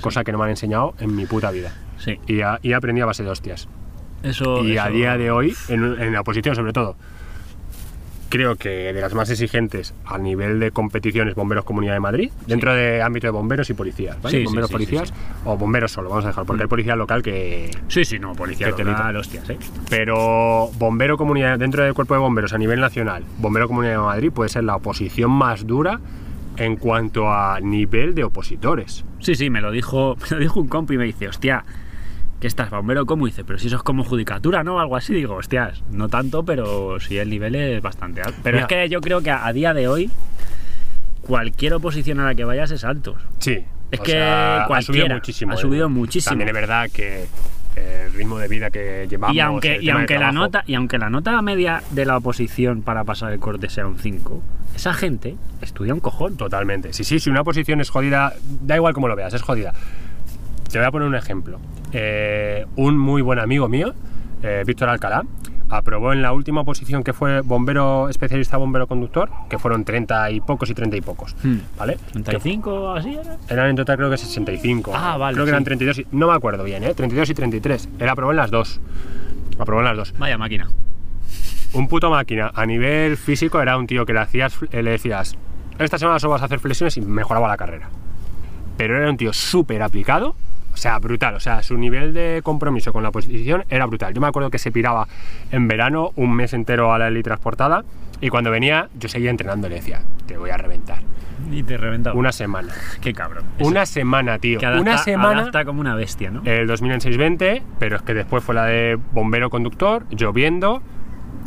cosa 0.00 0.22
que 0.24 0.32
no 0.32 0.38
me 0.38 0.44
han 0.44 0.50
enseñado 0.50 0.94
en 0.98 1.14
mi 1.16 1.24
puta 1.26 1.50
vida. 1.50 1.72
Sí. 1.98 2.18
y, 2.26 2.40
a- 2.42 2.58
y 2.62 2.72
aprendí 2.74 3.00
a 3.00 3.06
base 3.06 3.22
de 3.22 3.30
hostias. 3.30 3.68
Eso. 4.22 4.64
y 4.64 4.76
a 4.78 4.88
día 4.88 5.16
de 5.16 5.30
hoy 5.30 5.54
en, 5.68 5.82
en 6.00 6.12
la 6.12 6.20
oposición 6.20 6.54
sobre 6.54 6.72
todo 6.72 6.96
creo 8.28 8.56
que 8.56 8.92
de 8.92 9.00
las 9.00 9.14
más 9.14 9.30
exigentes 9.30 9.94
a 10.04 10.18
nivel 10.18 10.60
de 10.60 10.70
competiciones 10.70 11.34
bomberos 11.34 11.64
Comunidad 11.64 11.94
de 11.94 12.00
Madrid, 12.00 12.30
dentro 12.46 12.74
de 12.74 13.02
ámbito 13.02 13.26
de 13.26 13.30
bomberos 13.30 13.70
y 13.70 13.74
policías, 13.74 14.20
¿vale? 14.20 14.38
Sí, 14.38 14.44
bomberos 14.44 14.68
sí, 14.68 14.72
policías 14.74 15.14
o 15.44 15.56
bomberos 15.56 15.92
solo, 15.92 16.10
vamos 16.10 16.24
a 16.24 16.28
dejar, 16.28 16.44
porque 16.44 16.62
hay 16.62 16.68
policía 16.68 16.96
local 16.96 17.22
que... 17.22 17.70
Sí, 17.88 18.04
sí, 18.04 18.18
no, 18.18 18.34
policía 18.34 18.68
local, 18.68 19.16
hostias, 19.16 19.48
¿eh? 19.50 19.58
Pero 19.88 20.70
bombero 20.78 21.16
comunidad, 21.16 21.58
dentro 21.58 21.84
del 21.84 21.94
cuerpo 21.94 22.14
de 22.14 22.20
bomberos 22.20 22.52
a 22.52 22.58
nivel 22.58 22.80
nacional, 22.80 23.24
bombero 23.38 23.68
Comunidad 23.68 23.92
de 23.92 23.98
Madrid 23.98 24.32
puede 24.32 24.48
ser 24.48 24.64
la 24.64 24.76
oposición 24.76 25.30
más 25.30 25.66
dura 25.66 26.00
en 26.56 26.76
cuanto 26.76 27.32
a 27.32 27.60
nivel 27.60 28.14
de 28.14 28.24
opositores. 28.24 29.04
Sí, 29.20 29.34
sí, 29.34 29.50
me 29.50 29.60
lo 29.60 29.70
dijo, 29.70 30.16
me 30.30 30.36
lo 30.36 30.38
dijo 30.38 30.60
un 30.60 30.68
compi 30.68 30.94
y 30.94 30.98
me 30.98 31.04
dice, 31.04 31.28
hostia, 31.28 31.64
¿qué 32.44 32.48
estás, 32.48 32.68
bombero? 32.68 33.06
¿Cómo 33.06 33.24
dice? 33.24 33.42
Pero 33.42 33.58
si 33.58 33.68
eso 33.68 33.76
es 33.76 33.82
como 33.82 34.04
judicatura, 34.04 34.62
¿no? 34.62 34.78
Algo 34.78 34.96
así. 34.96 35.14
Digo, 35.14 35.36
hostias, 35.36 35.82
no 35.90 36.10
tanto, 36.10 36.44
pero 36.44 37.00
sí 37.00 37.16
el 37.16 37.30
nivel 37.30 37.54
es 37.54 37.80
bastante 37.80 38.20
alto. 38.20 38.38
Pero 38.42 38.56
Mira. 38.58 38.66
es 38.66 38.68
que 38.68 38.88
yo 38.90 39.00
creo 39.00 39.22
que 39.22 39.30
a, 39.30 39.46
a 39.46 39.52
día 39.54 39.72
de 39.72 39.88
hoy, 39.88 40.10
cualquier 41.22 41.72
oposición 41.72 42.20
a 42.20 42.26
la 42.26 42.34
que 42.34 42.44
vayas 42.44 42.70
es 42.70 42.84
alto. 42.84 43.16
Sí. 43.38 43.64
Es 43.90 43.98
que 44.00 44.12
sea, 44.12 44.64
ha 44.64 44.82
subido 44.82 45.08
muchísimo. 45.08 45.52
ha 45.52 45.54
¿eh? 45.54 45.58
subido 45.58 45.88
muchísimo. 45.88 46.32
También 46.32 46.48
es 46.48 46.54
verdad 46.54 46.90
que 46.92 47.24
eh, 47.76 48.02
el 48.08 48.12
ritmo 48.12 48.36
de 48.36 48.48
vida 48.48 48.70
que 48.70 49.06
llevamos. 49.08 49.34
y 49.34 49.40
aunque, 49.40 49.78
y 49.80 49.86
la 49.86 50.30
nota, 50.30 50.64
y 50.66 50.74
aunque 50.74 50.98
la 50.98 51.08
nota 51.08 51.40
media 51.40 51.82
de 51.92 52.04
la 52.04 52.18
oposición 52.18 52.82
para 52.82 53.04
pasar 53.04 53.32
el 53.32 53.38
corte 53.38 53.70
sea 53.70 53.86
un 53.86 53.98
5, 53.98 54.42
esa 54.76 54.92
gente 54.92 55.36
estudia 55.62 55.94
un 55.94 56.00
cojón. 56.00 56.36
Totalmente. 56.36 56.92
Sí, 56.92 57.04
sí, 57.04 57.20
si 57.20 57.30
una 57.30 57.42
posición 57.42 57.80
es 57.80 57.88
jodida, 57.88 58.34
da 58.60 58.76
igual 58.76 58.92
como 58.92 59.08
lo 59.08 59.16
veas, 59.16 59.32
es 59.32 59.40
jodida. 59.40 59.72
Te 60.74 60.80
voy 60.80 60.88
a 60.88 60.90
poner 60.90 61.06
un 61.06 61.14
ejemplo. 61.14 61.60
Eh, 61.92 62.66
un 62.74 62.98
muy 62.98 63.22
buen 63.22 63.38
amigo 63.38 63.68
mío, 63.68 63.94
eh, 64.42 64.64
Víctor 64.66 64.88
Alcalá, 64.88 65.22
aprobó 65.70 66.12
en 66.12 66.20
la 66.20 66.32
última 66.32 66.64
posición 66.64 67.04
que 67.04 67.12
fue 67.12 67.42
bombero 67.42 68.08
especialista 68.08 68.56
bombero 68.56 68.88
conductor, 68.88 69.30
que 69.48 69.60
fueron 69.60 69.84
30 69.84 70.32
y 70.32 70.40
pocos 70.40 70.68
y 70.70 70.74
30 70.74 70.96
y 70.96 71.00
pocos. 71.00 71.36
Hmm. 71.44 71.58
¿Vale? 71.78 71.96
35 72.10 72.90
así 72.90 73.14
era. 73.14 73.36
Eran 73.48 73.70
en 73.70 73.76
total 73.76 73.98
creo 73.98 74.10
que 74.10 74.16
65. 74.16 74.90
Ah, 74.96 75.16
vale, 75.16 75.34
Creo 75.34 75.44
que 75.44 75.50
sí. 75.50 75.54
eran 75.54 75.62
32, 75.62 75.98
y- 76.00 76.06
no 76.10 76.26
me 76.26 76.34
acuerdo 76.34 76.64
bien, 76.64 76.82
¿eh? 76.82 76.92
32 76.92 77.30
y 77.30 77.34
33. 77.34 77.88
Él 78.00 78.08
aprobó 78.08 78.32
en 78.32 78.38
las 78.38 78.50
dos. 78.50 78.80
Aprobó 79.60 79.80
en 79.80 79.86
las 79.86 79.96
dos. 79.96 80.14
Vaya 80.18 80.36
máquina. 80.36 80.68
Un 81.72 81.86
puto 81.86 82.10
máquina. 82.10 82.50
A 82.52 82.66
nivel 82.66 83.16
físico 83.16 83.62
era 83.62 83.78
un 83.78 83.86
tío 83.86 84.04
que 84.04 84.12
le 84.12 84.18
hacías, 84.18 84.58
eh, 84.72 84.82
le 84.82 84.90
decías, 84.90 85.36
esta 85.78 85.98
semana 85.98 86.18
solo 86.18 86.32
vas 86.32 86.42
a 86.42 86.46
hacer 86.46 86.58
flexiones 86.58 86.96
y 86.96 87.00
mejoraba 87.00 87.46
la 87.46 87.56
carrera. 87.56 87.90
Pero 88.76 88.96
era 88.98 89.08
un 89.08 89.16
tío 89.16 89.32
súper 89.32 89.80
aplicado, 89.80 90.34
o 90.74 90.76
sea, 90.76 90.98
brutal. 90.98 91.34
O 91.36 91.40
sea, 91.40 91.62
su 91.62 91.78
nivel 91.78 92.12
de 92.12 92.40
compromiso 92.44 92.92
con 92.92 93.02
la 93.02 93.10
posición 93.10 93.64
era 93.70 93.86
brutal. 93.86 94.12
Yo 94.12 94.20
me 94.20 94.26
acuerdo 94.26 94.50
que 94.50 94.58
se 94.58 94.70
piraba 94.70 95.08
en 95.50 95.66
verano 95.68 96.10
un 96.16 96.34
mes 96.34 96.52
entero 96.52 96.92
a 96.92 96.98
la 96.98 97.08
Eli 97.08 97.22
transportada 97.22 97.84
y 98.20 98.28
cuando 98.28 98.50
venía 98.50 98.88
yo 98.98 99.08
seguía 99.08 99.30
entrenando 99.30 99.66
y 99.68 99.70
le 99.70 99.76
decía, 99.76 100.02
te 100.26 100.36
voy 100.36 100.50
a 100.50 100.56
reventar. 100.58 100.98
Y 101.50 101.62
te 101.62 101.76
reventaba. 101.76 102.16
Una 102.16 102.32
semana. 102.32 102.72
Qué 103.00 103.12
cabrón. 103.12 103.44
Una 103.60 103.86
semana, 103.86 104.38
tío. 104.38 104.58
que 104.60 104.66
adapta, 104.66 104.82
Una 104.82 104.98
semana. 104.98 105.40
adapta 105.40 105.64
como 105.64 105.80
una 105.80 105.94
bestia, 105.94 106.30
¿no? 106.30 106.42
El 106.44 106.68
2006-20, 106.68 107.62
pero 107.78 107.96
es 107.96 108.02
que 108.02 108.14
después 108.14 108.42
fue 108.44 108.54
la 108.54 108.66
de 108.66 108.98
bombero 109.12 109.50
conductor, 109.50 110.04
lloviendo. 110.10 110.80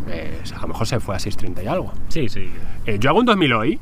eh, 0.09 0.41
a 0.55 0.61
lo 0.61 0.67
mejor 0.69 0.87
se 0.87 0.99
fue 0.99 1.15
a 1.15 1.19
6.30 1.19 1.63
y 1.63 1.67
algo. 1.67 1.93
Sí, 2.09 2.29
sí. 2.29 2.51
Eh, 2.85 2.97
yo 2.99 3.09
hago 3.09 3.19
un 3.19 3.25
2000 3.25 3.53
hoy. 3.53 3.79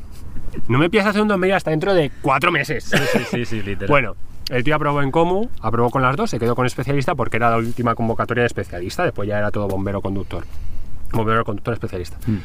No 0.68 0.78
me 0.78 0.86
empiezas 0.86 1.08
a 1.08 1.10
hacer 1.10 1.22
un 1.22 1.28
2000 1.28 1.52
hasta 1.54 1.72
dentro 1.72 1.94
de 1.94 2.12
cuatro 2.22 2.52
meses. 2.52 2.84
Sí, 2.86 3.20
sí, 3.32 3.46
sí, 3.46 3.62
literal. 3.62 3.90
Bueno, 3.90 4.16
el 4.50 4.64
tío 4.64 4.76
aprobó 4.76 5.02
en 5.02 5.12
Comu, 5.12 5.50
aprobó 5.62 5.90
con 5.90 6.02
las 6.02 6.16
dos, 6.16 6.30
se 6.30 6.40
quedó 6.40 6.56
con 6.56 6.66
especialista 6.66 7.16
porque 7.16 7.38
era 7.38 7.50
la 7.50 7.58
última 7.58 7.96
convocatoria 7.96 8.44
de 8.44 8.48
especialista. 8.48 9.04
Después 9.04 9.28
ya 9.28 9.40
era 9.40 9.52
todo 9.52 9.68
bombero 9.68 10.02
conductor. 10.02 10.46
Bombero 11.12 11.44
conductor 11.44 11.74
especialista. 11.74 12.18
Mm. 12.28 12.38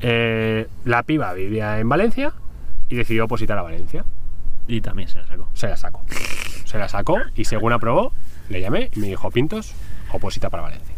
Eh, 0.00 0.68
la 0.84 1.02
piba 1.02 1.32
vivía 1.34 1.78
en 1.78 1.88
Valencia 1.88 2.32
y 2.88 2.96
decidió 2.96 3.24
opositar 3.24 3.58
a 3.58 3.62
Valencia. 3.62 4.04
Y 4.68 4.80
también 4.80 5.08
se 5.08 5.18
la 5.18 5.26
sacó. 5.26 5.48
Se 5.54 5.68
la 5.68 5.76
sacó. 5.76 6.04
Se 6.64 6.78
la 6.78 6.88
sacó 6.88 7.18
y 7.34 7.44
según 7.44 7.72
aprobó, 7.72 8.12
le 8.48 8.60
llamé 8.60 8.90
y 8.94 9.00
me 9.00 9.08
dijo, 9.08 9.30
Pintos, 9.30 9.74
oposita 10.12 10.50
para 10.50 10.62
Valencia. 10.62 10.94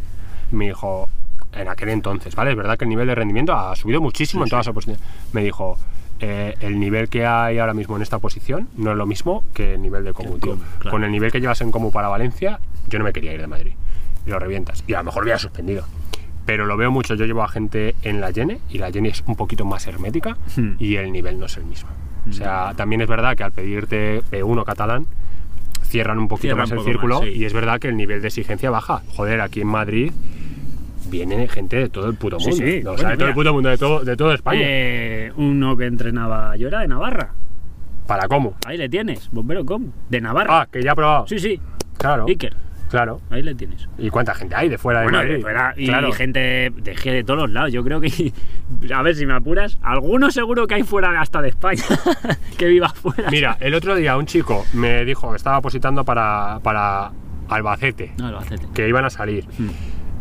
Me 0.50 0.66
dijo, 0.66 1.08
en 1.52 1.68
aquel 1.68 1.88
entonces, 1.88 2.34
¿vale? 2.34 2.50
Es 2.50 2.56
verdad 2.56 2.76
que 2.76 2.84
el 2.84 2.90
nivel 2.90 3.06
de 3.06 3.14
rendimiento 3.14 3.54
ha 3.54 3.74
subido 3.76 4.02
muchísimo 4.02 4.44
en 4.44 4.50
todas 4.50 4.66
las 4.66 4.72
oposiciones. 4.72 5.02
Me 5.32 5.42
dijo, 5.42 5.78
eh, 6.22 6.54
el 6.60 6.78
nivel 6.78 7.08
que 7.08 7.26
hay 7.26 7.58
ahora 7.58 7.74
mismo 7.74 7.96
en 7.96 8.02
esta 8.02 8.18
posición 8.20 8.68
no 8.76 8.92
es 8.92 8.96
lo 8.96 9.06
mismo 9.06 9.42
que 9.52 9.74
el 9.74 9.82
nivel 9.82 10.04
de 10.04 10.12
Comu, 10.12 10.38
tío. 10.38 10.52
Comu, 10.52 10.62
claro. 10.78 10.90
Con 10.90 11.04
el 11.04 11.10
nivel 11.10 11.30
que 11.32 11.40
llevas 11.40 11.60
en 11.60 11.70
Comu 11.72 11.90
para 11.90 12.08
Valencia, 12.08 12.60
yo 12.88 12.98
no 12.98 13.04
me 13.04 13.12
quería 13.12 13.32
ir 13.34 13.40
de 13.40 13.46
Madrid. 13.48 13.72
Y 14.24 14.30
lo 14.30 14.38
revientas. 14.38 14.84
Y 14.86 14.94
a 14.94 14.98
lo 14.98 15.04
mejor 15.04 15.24
hubiera 15.24 15.38
suspendido. 15.38 15.84
Pero 16.46 16.64
lo 16.66 16.76
veo 16.76 16.90
mucho. 16.92 17.14
Yo 17.16 17.24
llevo 17.24 17.42
a 17.42 17.48
gente 17.48 17.94
en 18.02 18.20
la 18.20 18.30
Yene 18.30 18.60
y 18.70 18.78
la 18.78 18.88
Yene 18.90 19.08
es 19.08 19.22
un 19.26 19.34
poquito 19.36 19.64
más 19.64 19.86
hermética 19.86 20.36
Hmm. 20.56 20.74
y 20.78 20.96
el 20.96 21.10
nivel 21.12 21.38
no 21.38 21.46
es 21.46 21.56
el 21.56 21.64
mismo. 21.64 21.90
O 22.28 22.32
sea, 22.32 22.72
también 22.76 23.00
es 23.00 23.08
verdad 23.08 23.36
que 23.36 23.42
al 23.42 23.50
pedirte 23.52 24.22
P1 24.30 24.64
catalán 24.64 25.06
cierran 25.82 26.18
un 26.18 26.28
poquito 26.28 26.54
Cierran 26.54 26.62
más 26.62 26.70
un 26.70 26.78
el 26.78 26.84
círculo 26.84 27.18
más, 27.18 27.24
sí. 27.28 27.32
y 27.34 27.44
es 27.44 27.52
verdad 27.52 27.80
que 27.80 27.88
el 27.88 27.96
nivel 27.96 28.22
de 28.22 28.28
exigencia 28.28 28.70
baja. 28.70 29.02
Joder, 29.08 29.40
aquí 29.40 29.60
en 29.60 29.66
Madrid 29.66 30.12
viene 31.12 31.46
gente 31.46 31.76
de 31.76 31.88
todo 31.88 32.08
el 32.08 32.16
puto 32.16 32.38
mundo. 32.40 32.56
sí. 32.56 32.80
O 32.80 32.82
Bueno, 32.82 32.98
sea, 32.98 33.10
de 33.10 33.16
todo 33.18 33.28
el 33.28 33.34
puto 33.34 33.52
mundo, 33.52 33.68
de 33.68 33.78
todo, 33.78 34.00
de 34.00 34.16
todo 34.16 34.32
España. 34.34 34.60
Eh, 34.62 35.32
uno 35.36 35.76
que 35.76 35.84
entrenaba 35.86 36.56
yo 36.56 36.66
era 36.68 36.80
de 36.80 36.88
Navarra. 36.88 37.34
¿Para 38.06 38.26
cómo? 38.26 38.56
Ahí 38.66 38.76
le 38.76 38.88
tienes, 38.88 39.28
bombero 39.30 39.64
com. 39.64 39.92
De 40.08 40.20
Navarra. 40.20 40.62
Ah, 40.62 40.68
que 40.70 40.82
ya 40.82 40.92
he 40.92 40.94
probado. 40.96 41.26
Sí, 41.28 41.38
sí. 41.38 41.60
Claro. 41.98 42.24
Iker. 42.26 42.56
Claro. 42.90 43.22
Ahí 43.30 43.42
le 43.42 43.54
tienes. 43.54 43.88
¿Y 43.96 44.10
cuánta 44.10 44.34
gente 44.34 44.54
hay 44.54 44.68
de 44.68 44.76
fuera 44.76 45.00
de 45.00 45.04
Bueno, 45.06 45.18
Madrid? 45.18 45.34
de 45.36 45.40
fuera- 45.40 45.72
y 45.78 45.86
Claro. 45.86 46.12
gente 46.12 46.38
de, 46.40 46.70
de, 46.76 47.10
de 47.12 47.24
todos 47.24 47.40
los 47.40 47.50
lados. 47.50 47.72
Yo 47.72 47.82
creo 47.84 48.00
que, 48.02 48.32
a 48.94 49.00
ver 49.02 49.14
si 49.14 49.24
me 49.24 49.32
apuras, 49.34 49.78
algunos 49.80 50.34
seguro 50.34 50.66
que 50.66 50.74
hay 50.74 50.82
fuera 50.82 51.18
hasta 51.20 51.40
de 51.40 51.48
España 51.50 51.82
que 52.58 52.66
viva 52.66 52.90
fuera. 52.90 53.30
Mira, 53.30 53.56
el 53.60 53.74
otro 53.74 53.94
día 53.94 54.16
un 54.18 54.26
chico 54.26 54.66
me 54.74 55.04
dijo 55.06 55.30
que 55.30 55.36
estaba 55.36 55.62
positando 55.62 56.04
para, 56.04 56.58
para 56.62 57.12
Albacete, 57.48 58.12
No, 58.18 58.26
Albacete. 58.26 58.66
que 58.74 58.86
iban 58.88 59.06
a 59.06 59.10
salir. 59.10 59.46
Hmm. 59.58 59.68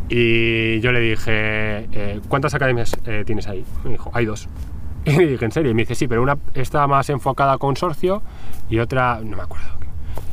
Y 0.08 0.80
yo 0.80 0.92
le 0.92 1.00
dije, 1.00 1.88
eh, 1.92 2.20
¿cuántas 2.28 2.54
academias 2.54 2.96
eh, 3.06 3.22
tienes 3.24 3.46
ahí? 3.48 3.64
Me 3.84 3.90
dijo, 3.92 4.10
hay 4.14 4.26
dos. 4.26 4.48
Y 5.04 5.12
le 5.16 5.26
dije, 5.26 5.44
¿en 5.44 5.50
serio? 5.52 5.70
Y 5.70 5.74
me 5.74 5.82
dice, 5.82 5.94
sí, 5.96 6.06
pero 6.06 6.22
una 6.22 6.36
está 6.54 6.86
más 6.86 7.10
enfocada 7.10 7.54
a 7.54 7.58
consorcio 7.58 8.22
y 8.70 8.78
otra, 8.78 9.20
no 9.24 9.36
me 9.36 9.42
acuerdo. 9.42 9.66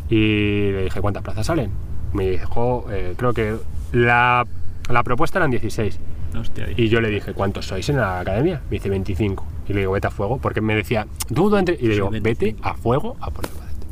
Y 0.10 0.72
le 0.72 0.84
dije, 0.84 1.02
¿cuántas 1.02 1.24
plazas 1.24 1.48
salen? 1.48 1.72
Me 2.14 2.30
dijo, 2.30 2.86
eh, 2.92 3.14
creo 3.18 3.34
que 3.34 3.56
la, 3.94 4.46
la 4.90 5.04
propuesta 5.04 5.40
eran 5.40 5.50
16. 5.52 6.00
Hostia, 6.40 6.68
Y 6.78 6.88
yo 6.90 7.02
le 7.02 7.10
dije, 7.10 7.34
¿cuántos 7.34 7.66
sois 7.66 7.90
en 7.90 7.98
la 7.98 8.20
academia? 8.20 8.62
Me 8.70 8.76
dice 8.78 8.90
25. 8.90 9.44
Y 9.70 9.74
le 9.74 9.80
digo, 9.80 9.94
vete 9.94 10.06
a 10.08 10.12
fuego, 10.12 10.38
porque 10.38 10.62
me 10.62 10.76
decía, 10.76 11.08
dudo 11.30 11.58
entre. 11.58 11.76
Y 11.80 11.88
le 11.88 11.94
digo, 11.96 12.10
25. 12.12 12.24
vete 12.24 12.56
a 12.68 12.76
fuego 12.76 13.18
a 13.22 13.32
por 13.32 13.46
el 13.46 13.52
Albacete. 13.52 13.88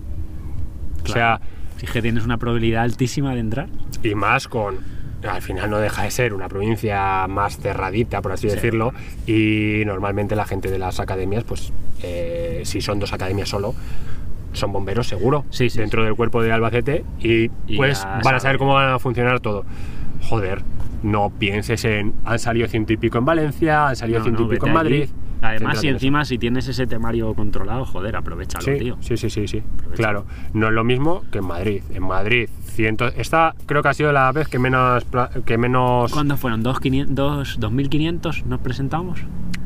O 1.00 1.04
Claro. 1.06 1.13
sea, 1.13 1.42
Si 1.78 1.86
es 1.88 1.92
que 1.92 2.02
tienes 2.04 2.24
una 2.26 2.38
probabilidad 2.38 2.84
altísima 2.84 3.34
de 3.34 3.40
entrar. 3.40 3.68
y 4.04 4.13
más 4.13 4.48
con. 4.48 4.78
Al 5.28 5.42
final 5.42 5.70
no 5.70 5.78
deja 5.80 6.04
de 6.04 6.12
ser 6.12 6.34
una 6.34 6.48
provincia 6.50 7.28
más 7.28 7.58
cerradita, 7.58 8.22
por 8.22 8.32
así 8.32 8.50
Sí. 8.50 8.56
decirlo, 8.56 8.94
y 9.26 9.84
normalmente 9.86 10.36
la 10.36 10.46
gente 10.46 10.70
de 10.72 10.80
las 10.80 11.00
academias, 11.00 11.44
pues 11.44 11.72
eh, 12.04 12.62
si 12.66 12.82
son 12.82 13.00
dos 13.00 13.13
academias 13.13 13.50
solo, 13.50 13.74
son 14.54 14.72
bomberos 14.72 15.08
seguro 15.08 15.46
Sí, 15.50 15.70
sí, 15.70 15.80
dentro 15.80 16.04
del 16.04 16.16
cuerpo 16.16 16.42
de 16.42 16.52
Albacete 16.52 17.04
y, 17.20 17.50
Y 17.68 17.78
pues 17.78 18.04
van 18.24 18.36
a 18.36 18.40
saber 18.40 18.58
cómo 18.58 18.74
van 18.74 18.90
a 18.94 19.00
funcionar 19.00 19.40
todo. 19.40 19.66
Joder, 20.24 20.62
no 21.04 21.30
pienses 21.38 21.86
en 21.86 22.13
han 22.26 22.40
salido 22.40 22.68
ciento 22.68 22.94
y 22.94 22.98
pico 22.98 23.18
en 23.20 23.26
Valencia, 23.26 23.90
han 23.90 23.96
salido 23.96 24.20
No, 24.20 24.26
ciento 24.26 24.42
no, 24.44 24.48
y 24.48 24.52
pico 24.56 24.66
en 24.66 24.72
allí. 24.72 24.78
Madrid. 24.78 25.10
Además, 25.40 25.78
eso. 25.78 25.88
encima 25.88 26.26
si 26.26 26.40
tienes 26.40 26.68
ese 26.68 26.88
temario 26.88 27.32
controlado, 27.36 27.86
joder, 27.86 28.16
aprovechalo, 28.16 28.66
Sí, 28.66 28.80
tío. 28.80 28.98
sí, 29.02 29.18
sí, 29.18 29.30
sí, 29.30 29.48
sí. 29.48 29.62
Claro, 29.96 30.26
no 30.54 30.68
es 30.68 30.74
lo 30.74 30.84
mismo 30.84 31.24
que 31.32 31.38
en 31.38 31.46
Madrid. 31.46 31.84
En 31.94 32.04
Madrid, 32.04 32.50
esta 32.86 33.56
creo 33.66 33.82
que 33.82 33.90
ha 33.90 33.94
sido 33.94 34.12
la 34.12 34.32
vez 34.32 34.48
que 34.48 34.60
menos, 34.60 35.04
que 35.46 35.58
menos 35.58 36.12
¿Cuándo 36.12 36.38
fueron? 36.38 36.63
¿Dos, 36.63 36.80
quinien- 36.80 37.08
dos- 37.10 37.60
¿2.500 37.60 38.44
nos 38.46 38.60
presentamos? 38.60 39.20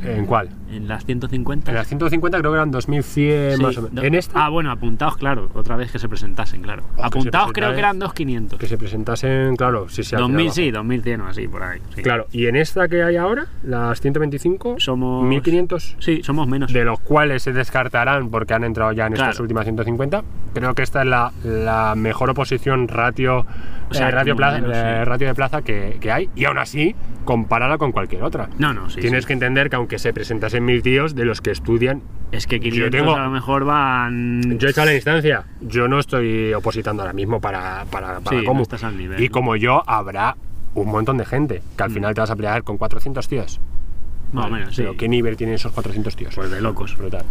¿En 0.03 0.25
cuál? 0.25 0.49
¿En 0.71 0.87
las 0.87 1.05
150? 1.05 1.69
En 1.69 1.75
las 1.77 1.87
150 1.87 2.39
creo 2.39 2.51
que 2.51 2.55
eran 2.55 2.71
2100 2.71 3.57
Sí, 3.57 3.61
más 3.63 3.77
o 3.77 3.81
menos. 3.83 4.03
En 4.03 4.15
esta, 4.15 4.45
Ah, 4.45 4.49
bueno, 4.49 4.71
apuntados, 4.71 5.15
claro. 5.15 5.51
Otra 5.53 5.75
vez 5.75 5.91
que 5.91 5.99
se 5.99 6.09
presentasen, 6.09 6.63
claro. 6.63 6.81
Que 6.95 7.03
apuntados 7.03 7.51
creo 7.53 7.71
que 7.73 7.77
eran 7.79 7.99
2.500. 7.99 8.57
que 8.57 8.65
se 8.67 8.79
presentasen, 8.79 9.55
claro, 9.57 9.89
sí, 9.89 10.01
sí. 10.03 10.15
al 10.15 10.21
2000 10.21 10.37
final 10.39 10.53
sí, 10.55 10.71
bajo. 10.71 10.77
2100 10.83 11.21
o 11.21 11.27
así, 11.27 11.47
por 11.47 11.61
ahí. 11.61 11.79
sí. 11.95 12.01
Claro, 12.01 12.25
y 12.31 12.47
en 12.47 12.55
esta 12.55 12.87
que 12.87 13.03
hay 13.03 13.15
ahora, 13.17 13.45
las 13.63 14.01
125, 14.01 14.75
Somos... 14.79 15.23
1500, 15.25 15.97
Sí, 15.99 16.21
somos 16.23 16.47
menos. 16.47 16.73
de 16.73 16.83
los 16.83 16.99
cuales 17.01 17.43
se 17.43 17.53
descartarán 17.53 18.29
porque 18.31 18.55
han 18.55 18.63
entrado 18.63 18.91
ya 18.93 19.05
en 19.05 19.13
estas 19.13 19.39
últimas 19.39 19.65
150. 19.65 20.23
Creo 20.55 20.73
que 20.73 20.81
esta 20.81 21.01
es 21.03 21.07
la, 21.07 21.31
la 21.43 21.93
mejor 21.95 22.31
oposición 22.31 22.87
ratio, 23.05 23.45
O 23.89 23.93
sea, 23.93 24.07
eh, 24.09 24.11
ratio, 24.11 24.35
plaza, 24.35 24.57
eh, 24.59 25.05
ratio 25.05 25.27
de 25.27 25.35
plaza 25.35 25.61
que, 25.61 25.97
que 25.99 26.11
hay, 26.11 26.29
y 26.35 26.45
aún 26.45 26.57
así, 26.57 26.95
comparada 27.25 27.77
con 27.77 27.91
cualquier 27.91 28.23
otra. 28.23 28.49
No, 28.57 28.73
no, 28.73 28.89
sí. 28.89 28.99
Tienes 29.01 29.23
sí. 29.23 29.27
que 29.27 29.33
entender 29.33 29.69
que 29.69 29.75
aunque 29.75 29.99
se 29.99 30.13
presentasen 30.13 30.63
mil 30.63 30.81
tíos, 30.81 31.13
de 31.15 31.25
los 31.25 31.41
que 31.41 31.51
estudian, 31.51 32.01
Es 32.31 32.47
que 32.47 32.59
500 32.59 32.91
tengo- 32.91 33.15
a 33.15 33.23
lo 33.25 33.29
mejor 33.31 33.65
van... 33.65 34.57
yo 34.59 34.67
he 34.67 34.71
echado 34.71 34.87
la 34.87 34.95
instancia, 34.95 35.43
yo 35.61 35.87
no 35.87 35.99
estoy 35.99 36.53
opositando 36.53 37.03
ahora 37.03 37.13
mismo 37.13 37.41
para, 37.41 37.85
para, 37.91 38.19
para 38.21 38.39
Sí, 38.39 38.45
Comu. 38.45 38.63
no 38.81 38.91
nivel, 38.91 39.21
y 39.21 39.29
como 39.29 39.55
yo, 39.57 39.83
habrá 39.87 40.35
un 40.73 40.87
montón 40.89 41.17
de 41.17 41.25
gente 41.25 41.61
que 41.75 41.83
al 41.83 41.89
Mm. 41.89 41.93
final 41.93 42.13
te 42.13 42.21
vas 42.21 42.31
a 42.31 42.35
pelear 42.35 42.63
con 42.63 42.77
400 42.77 43.27
tíos. 43.27 43.59
Más 44.31 44.45
o 44.45 44.49
menos, 44.49 44.73
sí. 44.73 44.81
Pero 44.83 44.95
¿qué 44.95 45.09
nivel 45.09 45.35
tienen 45.35 45.55
esos 45.55 45.73
400 45.73 46.15
tíos? 46.15 46.33
Pues 46.35 46.49
de 46.49 46.61
locos. 46.61 46.95
Brutal. 46.97 47.25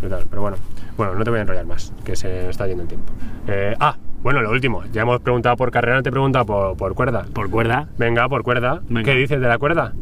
Brutal. 0.00 0.24
Pero 0.30 0.42
bueno, 0.42 0.56
bueno, 0.96 1.14
no 1.16 1.24
te 1.24 1.30
voy 1.30 1.40
a 1.40 1.42
enrollar 1.42 1.66
más, 1.66 1.92
que 2.04 2.14
se 2.14 2.48
está 2.48 2.68
yendo 2.68 2.84
el 2.84 2.88
tiempo. 2.88 3.12
Eh, 3.48 3.74
ah, 3.80 3.96
bueno, 4.22 4.40
lo 4.42 4.50
último. 4.50 4.82
Ya 4.92 5.02
hemos 5.02 5.20
preguntado 5.20 5.56
por 5.56 5.70
carrera, 5.70 5.96
no 5.96 6.02
te 6.02 6.08
he 6.08 6.12
preguntado 6.12 6.44
por, 6.46 6.76
por 6.76 6.94
cuerda. 6.94 7.24
Por 7.32 7.50
cuerda. 7.50 7.88
Venga, 7.98 8.28
por 8.28 8.42
cuerda. 8.42 8.80
Venga. 8.88 9.04
¿Qué 9.12 9.18
dices 9.18 9.40
de 9.40 9.48
la 9.48 9.58
cuerda? 9.58 9.92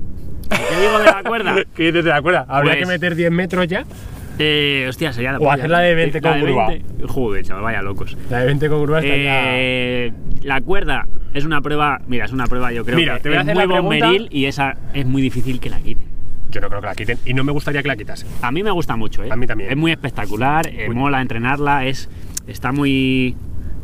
¿Qué 0.49 0.81
digo 0.81 0.99
de 0.99 1.05
la 1.05 1.23
cuerda? 1.25 1.55
¿Qué 1.75 1.83
dices 1.85 2.05
de 2.05 2.11
la 2.11 2.23
cuerda? 2.23 2.47
¿Habría 2.49 2.73
Pues- 2.75 2.85
que 2.85 2.93
meter 2.93 3.15
10 3.15 3.31
metros 3.31 3.67
ya? 3.67 3.85
Eh, 4.39 4.85
hostia, 4.89 5.13
sería 5.15 5.33
la 5.33 5.39
O 5.39 5.51
hacer 5.51 5.71
la 5.71 5.81
de 5.81 5.95
20 5.95 6.21
con 6.21 6.31
La 6.31 6.41
curva. 6.41 6.69
20. 6.69 7.07
Joder, 7.07 7.45
chaval, 7.45 7.63
vaya 7.65 7.83
locos. 7.83 8.17
La 8.29 8.41
de 8.41 8.47
20 8.47 8.69
con 8.69 8.81
curva 8.81 8.99
estaría... 9.01 9.59
Eh, 9.59 10.13
la 10.43 10.61
cuerda 10.61 11.07
es 11.33 11.45
una 11.45 11.61
prueba, 11.63 12.01
mira, 12.07 12.27
es 12.27 12.33
una 12.33 12.47
prueba 12.47 12.71
yo 12.73 12.85
creo 12.85 12.97
Mira, 12.97 13.17
que 13.17 13.23
te 13.25 13.29
voy 13.31 13.39
a 13.39 13.41
es 13.41 13.49
hacer 13.49 13.67
muy 13.67 13.79
bomberil 13.79 14.29
y 14.31 14.45
esa 14.45 14.77
es 14.93 15.07
muy 15.07 15.23
difícil 15.23 15.59
que 15.59 15.71
la 15.71 15.79
quiten. 15.81 16.07
Yo 16.51 16.61
no 16.61 16.69
creo 16.69 16.81
que 16.81 16.87
la 16.87 16.95
quiten 16.95 17.19
y 17.25 17.35
no 17.35 17.45
me 17.45 17.53
gustaría 17.53 17.83
que 17.83 17.89
la 17.89 17.97
quitasen. 17.97 18.29
A 18.43 18.53
mí 18.53 18.63
me 18.63 18.71
gusta 18.71 18.95
mucho, 18.97 19.25
¿eh? 19.25 19.29
A 19.31 19.37
mí 19.37 19.47
también. 19.47 19.71
Es 19.71 19.77
muy 19.77 19.91
espectacular, 19.91 20.67
eh, 20.69 20.89
mola 20.91 21.21
entrenarla, 21.21 21.87
es 21.87 22.09
está 22.47 22.73
muy 22.73 23.35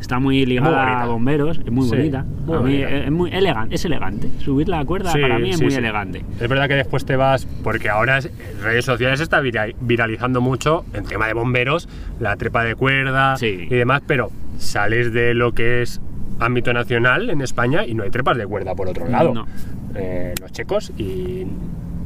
está 0.02 0.18
muy 0.18 0.44
ligada 0.44 1.00
a 1.02 1.06
bomberos, 1.06 1.58
es 1.64 1.70
muy 1.72 1.88
Sí, 1.88 1.96
bonita. 1.96 2.24
muy 2.44 2.56
a 2.56 2.60
mí 2.60 2.72
bonita. 2.82 2.90
es, 2.90 3.04
es 3.06 3.10
muy 3.10 3.30
elegante, 3.30 3.74
es 3.74 3.84
elegante. 3.86 4.28
Subir 4.40 4.68
la 4.68 4.84
cuerda 4.84 5.10
Sí, 5.12 5.20
para 5.20 5.38
mí 5.38 5.50
es 5.50 5.56
sí, 5.58 5.64
muy 5.64 5.74
elegante. 5.74 6.22
Es 6.40 6.48
verdad 6.48 6.68
que 6.68 6.74
después 6.74 7.04
te 7.06 7.16
vas, 7.16 7.46
porque 7.64 7.88
ahora 7.88 8.18
es- 8.18 8.26
en 8.26 8.62
redes 8.62 8.84
sociales 8.84 9.20
está 9.20 9.40
vira- 9.40 9.68
viralizando 9.80 10.40
mucho 10.40 10.84
el 10.92 11.04
tema 11.04 11.26
de 11.28 11.32
bomberos, 11.34 11.88
la 12.20 12.36
trepa 12.36 12.64
de 12.64 12.74
cuerda 12.74 13.36
Sí. 13.36 13.66
y 13.70 13.74
demás, 13.74 14.02
pero 14.06 14.30
sales 14.58 15.12
de 15.12 15.32
lo 15.34 15.52
que 15.52 15.82
es 15.82 16.00
ámbito 16.40 16.72
nacional 16.72 17.30
en 17.30 17.40
España 17.40 17.86
y 17.86 17.94
no 17.94 18.02
hay 18.02 18.10
trepas 18.10 18.36
de 18.36 18.46
cuerda 18.46 18.74
por 18.74 18.88
otro 18.88 19.08
lado. 19.08 19.32
No. 19.32 19.46
Eh, 19.94 20.34
los 20.40 20.50
checos 20.52 20.92
y 20.98 21.46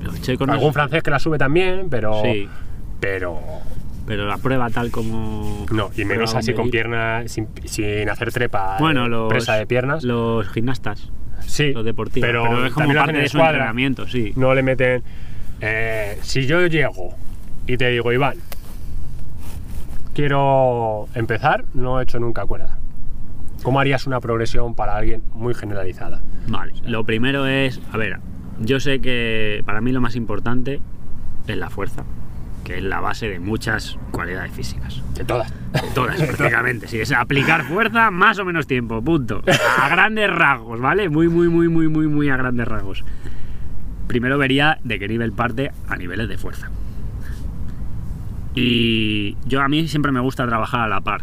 Los 0.02 0.20
checos 0.22 0.46
no 0.46 0.52
algún 0.52 0.72
francés 0.72 1.02
que 1.02 1.10
la 1.10 1.18
sube 1.18 1.38
también, 1.38 1.88
pero 1.90 2.20
Sí. 2.22 2.46
pero 3.00 3.40
pero 4.06 4.26
la 4.26 4.38
prueba 4.38 4.70
tal 4.70 4.90
como 4.90 5.66
no, 5.72 5.90
y 5.96 6.04
menos 6.04 6.34
así 6.34 6.54
con 6.54 6.70
piernas 6.70 7.30
sin, 7.30 7.48
sin 7.64 8.08
hacer 8.08 8.32
trepa 8.32 8.76
Bueno, 8.78 9.06
eh, 9.06 9.08
los 9.08 9.28
presa 9.28 9.54
de 9.54 9.66
piernas. 9.66 10.04
los 10.04 10.48
gimnastas, 10.48 11.10
sí, 11.40 11.72
los 11.72 11.84
deportivos, 11.84 12.26
pero, 12.26 12.44
pero, 12.44 12.66
es 12.66 12.72
como 12.72 12.94
parte 12.94 13.18
de 13.18 13.28
su 13.28 13.38
entrenamiento, 13.38 14.06
sí. 14.06 14.32
no 14.36 14.54
le 14.54 14.62
meten. 14.62 15.02
eh, 15.60 16.18
si 16.22 16.46
yo 16.46 16.66
llego 16.66 17.14
y 17.66 17.76
te 17.76 17.90
digo, 17.90 18.12
Iván, 18.12 18.36
quiero 20.14 21.08
empezar, 21.14 21.64
no 21.74 22.00
he 22.00 22.04
hecho 22.04 22.18
nunca 22.18 22.46
cuerda. 22.46 22.78
¿Cómo 23.62 23.80
harías 23.80 24.06
una 24.06 24.20
progresión 24.20 24.74
para 24.74 24.96
alguien 24.96 25.22
muy 25.34 25.52
generalizada? 25.54 26.20
Vale, 26.46 26.72
lo 26.84 27.04
primero 27.04 27.46
es, 27.46 27.80
a 27.92 27.96
ver, 27.96 28.20
yo 28.60 28.78
sé 28.78 29.00
que 29.00 29.62
para 29.66 29.80
mí 29.80 29.90
lo 29.92 30.00
más 30.00 30.14
importante 30.14 30.80
es 31.48 31.56
la 31.56 31.68
fuerza, 31.70 32.04
que 32.66 32.78
es 32.78 32.82
la 32.82 32.98
base 32.98 33.28
de 33.28 33.38
muchas 33.38 33.96
cualidades 34.10 34.50
físicas. 34.50 35.00
De 35.14 35.24
todas. 35.24 35.52
De 35.72 35.88
Todas, 35.94 36.20
prácticamente. 36.36 36.88
Si 36.88 36.98
es 36.98 37.12
aplicar 37.12 37.62
fuerza, 37.62 38.10
más 38.10 38.40
o 38.40 38.44
menos 38.44 38.66
tiempo, 38.66 39.00
punto. 39.00 39.40
A 39.80 39.88
grandes 39.88 40.28
rasgos, 40.28 40.80
¿vale? 40.80 41.08
Muy, 41.08 41.28
muy, 41.28 41.48
muy, 41.48 41.68
muy, 41.68 41.86
muy, 41.86 42.08
muy 42.08 42.28
a 42.28 42.36
grandes 42.36 42.66
rasgos. 42.66 43.04
Primero 44.08 44.36
vería 44.36 44.78
de 44.82 44.98
qué 44.98 45.06
nivel 45.06 45.30
parte 45.30 45.70
a 45.88 45.94
niveles 45.94 46.28
de 46.28 46.38
fuerza. 46.38 46.70
Y 48.56 49.36
yo 49.44 49.62
a 49.62 49.68
mí 49.68 49.86
siempre 49.86 50.10
me 50.10 50.18
gusta 50.18 50.44
trabajar 50.44 50.80
a 50.80 50.88
la 50.88 51.02
par, 51.02 51.22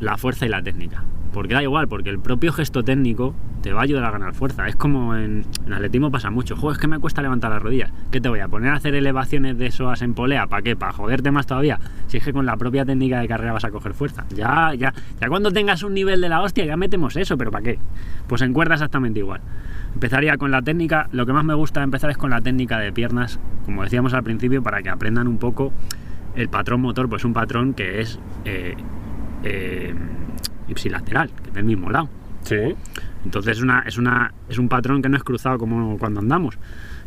la 0.00 0.16
fuerza 0.16 0.44
y 0.46 0.48
la 0.48 0.60
técnica. 0.60 1.04
Porque 1.32 1.54
da 1.54 1.62
igual, 1.62 1.88
porque 1.88 2.10
el 2.10 2.18
propio 2.18 2.52
gesto 2.52 2.82
técnico 2.82 3.34
te 3.62 3.72
va 3.72 3.80
a 3.80 3.82
ayudar 3.84 4.04
a 4.04 4.10
ganar 4.10 4.34
fuerza. 4.34 4.66
Es 4.66 4.76
como 4.76 5.14
en, 5.14 5.44
en 5.66 5.72
atletismo 5.72 6.10
pasa 6.10 6.30
mucho. 6.30 6.56
Joder, 6.56 6.76
es 6.76 6.80
que 6.80 6.88
me 6.88 6.98
cuesta 6.98 7.22
levantar 7.22 7.50
las 7.50 7.62
rodillas. 7.62 7.92
¿Qué 8.10 8.20
te 8.20 8.28
voy 8.28 8.40
a 8.40 8.48
poner 8.48 8.70
a 8.70 8.76
hacer 8.76 8.94
elevaciones 8.94 9.56
de 9.58 9.70
psoas 9.70 10.02
en 10.02 10.14
polea? 10.14 10.46
¿Para 10.46 10.62
qué? 10.62 10.76
¿Para 10.76 10.92
joderte 10.92 11.30
más 11.30 11.46
todavía? 11.46 11.78
Si 12.08 12.16
es 12.16 12.24
que 12.24 12.32
con 12.32 12.46
la 12.46 12.56
propia 12.56 12.84
técnica 12.84 13.20
de 13.20 13.28
carrera 13.28 13.52
vas 13.52 13.64
a 13.64 13.70
coger 13.70 13.94
fuerza. 13.94 14.24
Ya, 14.34 14.72
ya, 14.74 14.92
ya 15.20 15.28
cuando 15.28 15.52
tengas 15.52 15.82
un 15.82 15.94
nivel 15.94 16.20
de 16.20 16.28
la 16.28 16.40
hostia 16.40 16.64
ya 16.64 16.76
metemos 16.76 17.16
eso, 17.16 17.36
pero 17.38 17.50
¿para 17.50 17.64
qué? 17.64 17.78
Pues 18.26 18.42
en 18.42 18.52
cuerda 18.52 18.74
exactamente 18.74 19.20
igual. 19.20 19.40
Empezaría 19.94 20.36
con 20.36 20.50
la 20.50 20.62
técnica, 20.62 21.08
lo 21.12 21.26
que 21.26 21.32
más 21.32 21.44
me 21.44 21.54
gusta 21.54 21.82
empezar 21.82 22.10
es 22.10 22.16
con 22.16 22.30
la 22.30 22.40
técnica 22.40 22.78
de 22.78 22.92
piernas, 22.92 23.40
como 23.64 23.82
decíamos 23.82 24.14
al 24.14 24.22
principio, 24.22 24.62
para 24.62 24.82
que 24.82 24.88
aprendan 24.88 25.26
un 25.26 25.38
poco 25.38 25.72
el 26.36 26.48
patrón 26.48 26.80
motor, 26.80 27.08
pues 27.08 27.24
un 27.24 27.32
patrón 27.32 27.74
que 27.74 28.00
es 28.00 28.20
eh, 28.44 28.76
eh, 29.42 29.94
ipsilateral, 30.70 31.30
que 31.30 31.48
es 31.48 31.54
del 31.54 31.64
mismo 31.64 31.90
lado. 31.90 32.08
Sí. 32.42 32.74
Entonces 33.24 33.58
es, 33.58 33.62
una, 33.62 33.84
es, 33.86 33.98
una, 33.98 34.32
es 34.48 34.58
un 34.58 34.68
patrón 34.68 35.02
que 35.02 35.08
no 35.08 35.16
es 35.16 35.22
cruzado 35.22 35.58
como 35.58 35.98
cuando 35.98 36.20
andamos. 36.20 36.58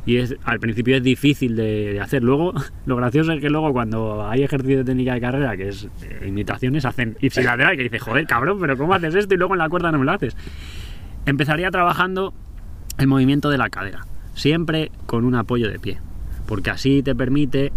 Y 0.06 0.18
es, 0.18 0.36
al 0.44 0.60
principio 0.60 0.98
es 0.98 1.04
difícil 1.04 1.56
de, 1.56 1.94
de 1.94 2.02
hacer. 2.02 2.24
Luego, 2.24 2.54
lo 2.86 2.96
gracioso 2.96 3.32
es 3.32 3.42
que 3.42 3.50
luego 3.50 3.72
cuando 3.74 4.28
hay 4.28 4.44
ejercicio 4.44 4.80
de 4.80 4.84
técnica 4.84 5.14
de 5.14 5.22
carrera, 5.22 5.58
que 5.58 5.70
es 5.70 5.88
eh, 6.04 6.26
imitaciones, 6.28 6.86
hacen 6.86 7.18
ipsilateral, 7.22 7.78
que 7.78 7.84
dices, 7.84 8.02
joder, 8.02 8.28
cabrón, 8.28 8.58
pero 8.60 8.78
¿cómo 8.78 8.94
haces 8.94 9.16
esto? 9.16 9.34
Y 9.34 9.38
luego 9.38 9.54
en 9.54 9.60
la 9.60 9.70
cuerda 9.70 9.92
no 9.92 10.00
me 10.00 10.06
lo 10.06 10.12
haces. 10.12 10.36
Empezaría 11.26 11.72
trabajando 11.72 12.34
el 12.98 13.08
movimiento 13.08 13.50
de 13.50 13.58
la 13.58 13.70
cadera, 13.70 14.06
siempre 14.36 14.92
con 15.06 15.24
un 15.24 15.36
apoyo 15.36 15.70
de 15.70 15.80
pie, 15.80 16.00
porque 16.46 16.70
así 16.70 17.02
te 17.02 17.16
permite 17.16 17.72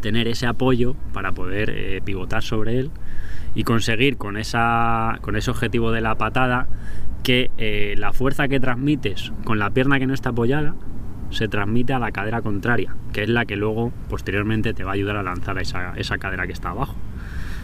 tener 0.00 0.26
ese 0.26 0.46
apoyo 0.46 0.94
para 1.12 1.32
poder 1.32 1.70
eh, 1.70 2.00
pivotar 2.04 2.42
sobre 2.42 2.78
él 2.78 2.90
y 3.54 3.64
conseguir 3.64 4.16
con, 4.16 4.36
esa, 4.36 5.18
con 5.20 5.36
ese 5.36 5.50
objetivo 5.50 5.92
de 5.92 6.00
la 6.00 6.16
patada 6.16 6.66
que 7.22 7.50
eh, 7.58 7.94
la 7.98 8.12
fuerza 8.12 8.48
que 8.48 8.58
transmites 8.60 9.32
con 9.44 9.58
la 9.58 9.70
pierna 9.70 9.98
que 9.98 10.06
no 10.06 10.14
está 10.14 10.30
apoyada 10.30 10.74
se 11.30 11.48
transmite 11.48 11.92
a 11.92 11.98
la 11.98 12.10
cadera 12.12 12.42
contraria, 12.42 12.94
que 13.12 13.22
es 13.22 13.28
la 13.28 13.44
que 13.46 13.56
luego 13.56 13.92
posteriormente 14.10 14.74
te 14.74 14.84
va 14.84 14.90
a 14.90 14.94
ayudar 14.94 15.16
a 15.16 15.22
lanzar 15.22 15.56
a 15.56 15.62
esa, 15.62 15.92
esa 15.96 16.18
cadera 16.18 16.46
que 16.46 16.52
está 16.52 16.70
abajo. 16.70 16.96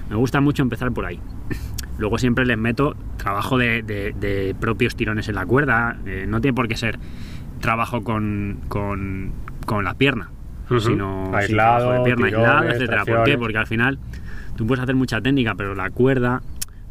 Me 0.09 0.17
gusta 0.17 0.41
mucho 0.41 0.63
empezar 0.63 0.91
por 0.93 1.05
ahí. 1.05 1.21
Luego 1.99 2.17
siempre 2.19 2.47
les 2.47 2.57
meto 2.57 2.97
trabajo 3.19 3.59
de, 3.59 3.83
de- 3.83 4.15
de 4.19 4.55
propios 4.59 4.97
tirones 4.97 5.29
en 5.29 5.35
la 5.35 5.45
cuerda. 5.45 5.99
eh, 6.07 6.25
no 6.27 6.41
tiene 6.41 6.55
por 6.55 6.67
qué 6.69 6.77
ser 6.77 6.99
trabajo 7.61 8.03
con, 8.05 8.61
con, 8.69 9.33
con 9.67 9.85
la 9.85 9.95
pierna, 9.95 10.31
sino 10.81 11.35
Aislado, 11.37 11.93
de 11.93 12.01
pierna 12.05 12.27
aislado, 12.27 12.63
etcétera. 12.71 13.05
¿Por 13.05 13.25
qué? 13.25 13.33
Porque 13.39 13.59
al 13.59 13.67
final 13.67 13.99
tú 14.59 14.67
puedes 14.67 14.83
hacer 14.83 14.97
mucha 14.97 15.21
técnica, 15.21 15.55
pero 15.55 15.75
la 15.77 15.89
cuerda, 15.89 16.43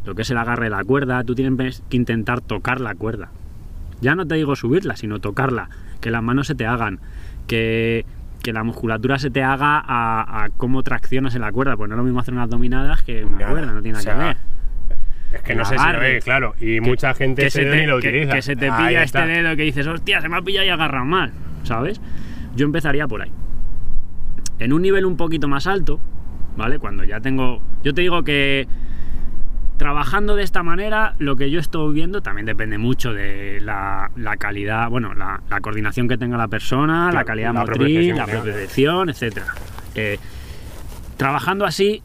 lo 0.05 0.15
que 0.15 0.21
es 0.21 0.31
el 0.31 0.37
agarre 0.37 0.63
de 0.63 0.69
la 0.71 0.83
cuerda, 0.85 1.23
tú 1.25 1.35
tienes 1.35 1.83
que 1.89 1.97
intentar 1.97 2.39
tocar 2.41 2.79
la 2.79 2.95
cuerda. 2.95 3.29
Ya 3.99 4.15
no 4.15 4.25
te 4.25 4.35
digo 4.35 4.55
subirla, 4.55 4.95
sino 4.95 5.19
tocarla, 5.19 5.69
que 5.99 6.09
las 6.09 6.23
manos 6.23 6.47
se 6.47 6.55
te 6.55 6.65
hagan, 6.65 6.99
que, 7.45 8.05
que 8.41 8.53
la 8.53 8.63
musculatura 8.63 9.19
se 9.19 9.29
te 9.29 9.43
haga 9.43 9.79
a, 9.85 10.45
a 10.45 10.49
cómo 10.55 10.81
traccionas 10.81 11.35
en 11.35 11.41
la 11.41 11.51
cuerda, 11.51 11.75
pues 11.75 11.89
no 11.89 11.95
es 11.95 11.97
lo 11.97 12.03
mismo 12.05 12.21
hacer 12.21 12.33
unas 12.33 12.49
dominadas 12.49 13.03
que 13.03 13.25
una 13.25 13.37
Nada. 13.39 13.51
cuerda, 13.51 13.73
no 13.73 13.81
tiene 13.81 13.97
nada 13.97 13.99
O 13.99 14.03
sea, 14.03 14.13
que 14.13 14.23
ver. 14.23 14.37
Es 15.33 15.41
que 15.41 15.55
no 15.55 15.65
sé 15.65 15.77
si 15.77 15.85
lo 15.91 15.99
ve, 15.99 16.21
claro. 16.23 16.55
Y 16.61 16.79
mucha 16.79 17.13
gente 17.13 17.41
que 17.43 17.49
se 17.51 17.65
te, 17.65 17.85
lo 17.85 17.99
que- 17.99 18.07
utiliza. 18.07 18.33
que 18.35 18.41
se 18.41 18.55
te 18.55 18.69
Ahí 18.69 18.87
pilla 18.87 19.03
este 19.03 19.19
está. 19.19 19.25
dedo 19.25 19.55
que 19.57 19.63
dices, 19.63 19.85
hostia, 19.85 20.21
se 20.21 20.29
me 20.29 20.37
ha 20.37 20.41
pillado 20.41 20.65
y 20.65 20.69
agarrado 20.69 21.03
mal, 21.03 21.33
¿sabes? 21.63 21.99
Yo 22.55 22.65
empezaría 22.65 23.07
por 23.09 23.23
ahí. 23.23 23.31
En 24.59 24.71
un 24.71 24.81
nivel 24.83 25.05
un 25.05 25.17
poquito 25.17 25.49
más 25.49 25.67
alto, 25.67 25.99
¿vale? 26.57 26.79
Cuando 26.79 27.03
ya 27.03 27.21
tengo. 27.21 27.61
Yo 27.83 27.93
te 27.93 28.01
digo 28.01 28.23
que 28.23 28.67
trabajando 29.77 30.35
de 30.35 30.43
esta 30.43 30.63
manera, 30.63 31.15
lo 31.19 31.35
que 31.35 31.51
yo 31.51 31.59
estoy 31.59 31.93
viendo 31.93 32.21
también 32.21 32.45
depende 32.45 32.77
mucho 32.79 33.13
de 33.13 33.59
la, 33.61 34.09
la 34.15 34.35
calidad, 34.37 34.89
bueno, 34.89 35.13
la, 35.13 35.41
la 35.49 35.61
coordinación 35.61 36.07
que 36.07 36.17
tenga 36.17 36.35
la 36.35 36.47
persona, 36.47 37.11
la 37.11 37.23
calidad 37.23 37.53
la 37.53 37.59
motriz, 37.61 38.15
la 38.15 38.25
propiocepción, 38.25 39.09
etc. 39.09 39.43
trabajando 41.15 41.65
así, 41.65 42.01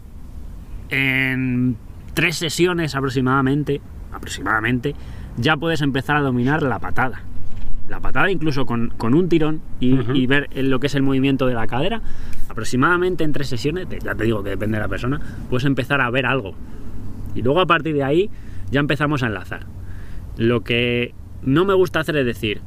en 0.91 1.77
tres 2.13 2.37
sesiones 2.37 2.95
aproximadamente, 2.95 3.81
aproximadamente, 4.13 4.95
ya 5.39 5.57
puedes 5.57 5.81
empezar 5.81 6.17
a 6.17 6.21
dominar 6.21 6.63
la 6.63 6.79
patada. 6.79 7.23
La 7.93 8.01
patada 8.01 8.31
incluso 8.31 8.65
con, 8.65 8.89
con 8.97 9.13
un 9.13 9.29
tirón 9.29 9.61
y, 9.79 10.27
ver 10.27 10.49
lo 10.55 10.81
que 10.81 10.87
es 10.87 10.95
el 10.95 11.03
movimiento 11.03 11.47
de 11.47 11.53
la 11.53 11.67
cadera, 11.67 12.01
aproximadamente 12.49 13.23
en 13.23 13.35
tres 13.35 13.49
sesiones, 13.49 13.87
ya 14.03 14.15
te 14.15 14.25
digo 14.25 14.43
que 14.43 14.49
depende 14.49 14.79
de 14.79 14.83
la 14.83 14.89
persona, 14.89 15.21
puedes 15.51 15.67
empezar 15.67 16.01
a 16.01 16.09
ver 16.09 16.25
algo. 16.25 16.55
Y 17.35 17.43
luego 17.43 17.61
a 17.61 17.67
partir 17.67 17.95
de 17.95 18.03
ahí 18.03 18.31
ya 18.71 18.81
empezamos 18.81 19.23
a 19.23 19.27
enlazar. 19.27 19.67
Lo 20.39 20.63
que 20.63 21.13
no 21.43 21.67
me 21.67 21.75
gusta 21.75 22.01
hacer 22.01 22.17
es 22.17 22.25
decir, 22.25 22.63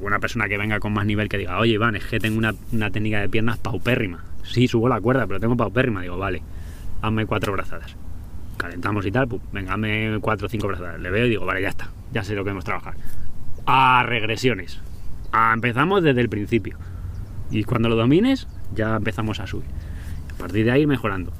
una 0.00 0.18
persona 0.18 0.48
que 0.48 0.56
venga 0.56 0.80
con 0.80 0.94
más 0.94 1.04
nivel 1.04 1.28
que 1.28 1.36
diga, 1.36 1.58
oye 1.58 1.74
Iván, 1.74 1.94
es 1.94 2.06
que 2.06 2.18
tengo 2.18 2.38
una, 2.38 2.54
una 2.72 2.90
técnica 2.90 3.20
de 3.20 3.28
piernas 3.28 3.58
paupérrima. 3.58 4.24
Sí, 4.44 4.66
subo 4.66 4.88
la 4.88 4.98
cuerda, 4.98 5.26
pero 5.26 5.40
tengo 5.40 5.58
paupérrima. 5.58 6.00
Digo, 6.00 6.16
vale, 6.16 6.40
hazme 7.02 7.26
cuatro 7.26 7.52
brazadas. 7.52 7.96
Calentamos 8.56 9.04
y 9.04 9.12
tal, 9.12 9.28
pum, 9.28 9.40
venga, 9.52 9.74
hazme 9.74 10.16
cuatro 10.22 10.46
o 10.46 10.48
cinco 10.48 10.68
brazadas. 10.68 10.98
Le 10.98 11.10
veo 11.10 11.26
y 11.26 11.28
digo, 11.28 11.44
vale, 11.44 11.60
ya 11.60 11.68
está, 11.68 11.90
ya 12.14 12.24
sé 12.24 12.34
lo 12.34 12.44
que 12.44 12.50
hemos 12.52 12.64
trabajar. 12.64 12.94
A 13.72 14.02
regresiones. 14.04 14.80
A, 15.30 15.52
empezamos 15.54 16.02
desde 16.02 16.20
el 16.20 16.28
principio. 16.28 16.76
Y 17.52 17.62
cuando 17.62 17.88
lo 17.88 17.94
domines, 17.94 18.48
ya 18.74 18.96
empezamos 18.96 19.38
a 19.38 19.46
subir. 19.46 19.68
A 20.34 20.38
partir 20.38 20.64
de 20.64 20.72
ahí 20.72 20.82
ir 20.82 20.88
mejorando. 20.88 21.32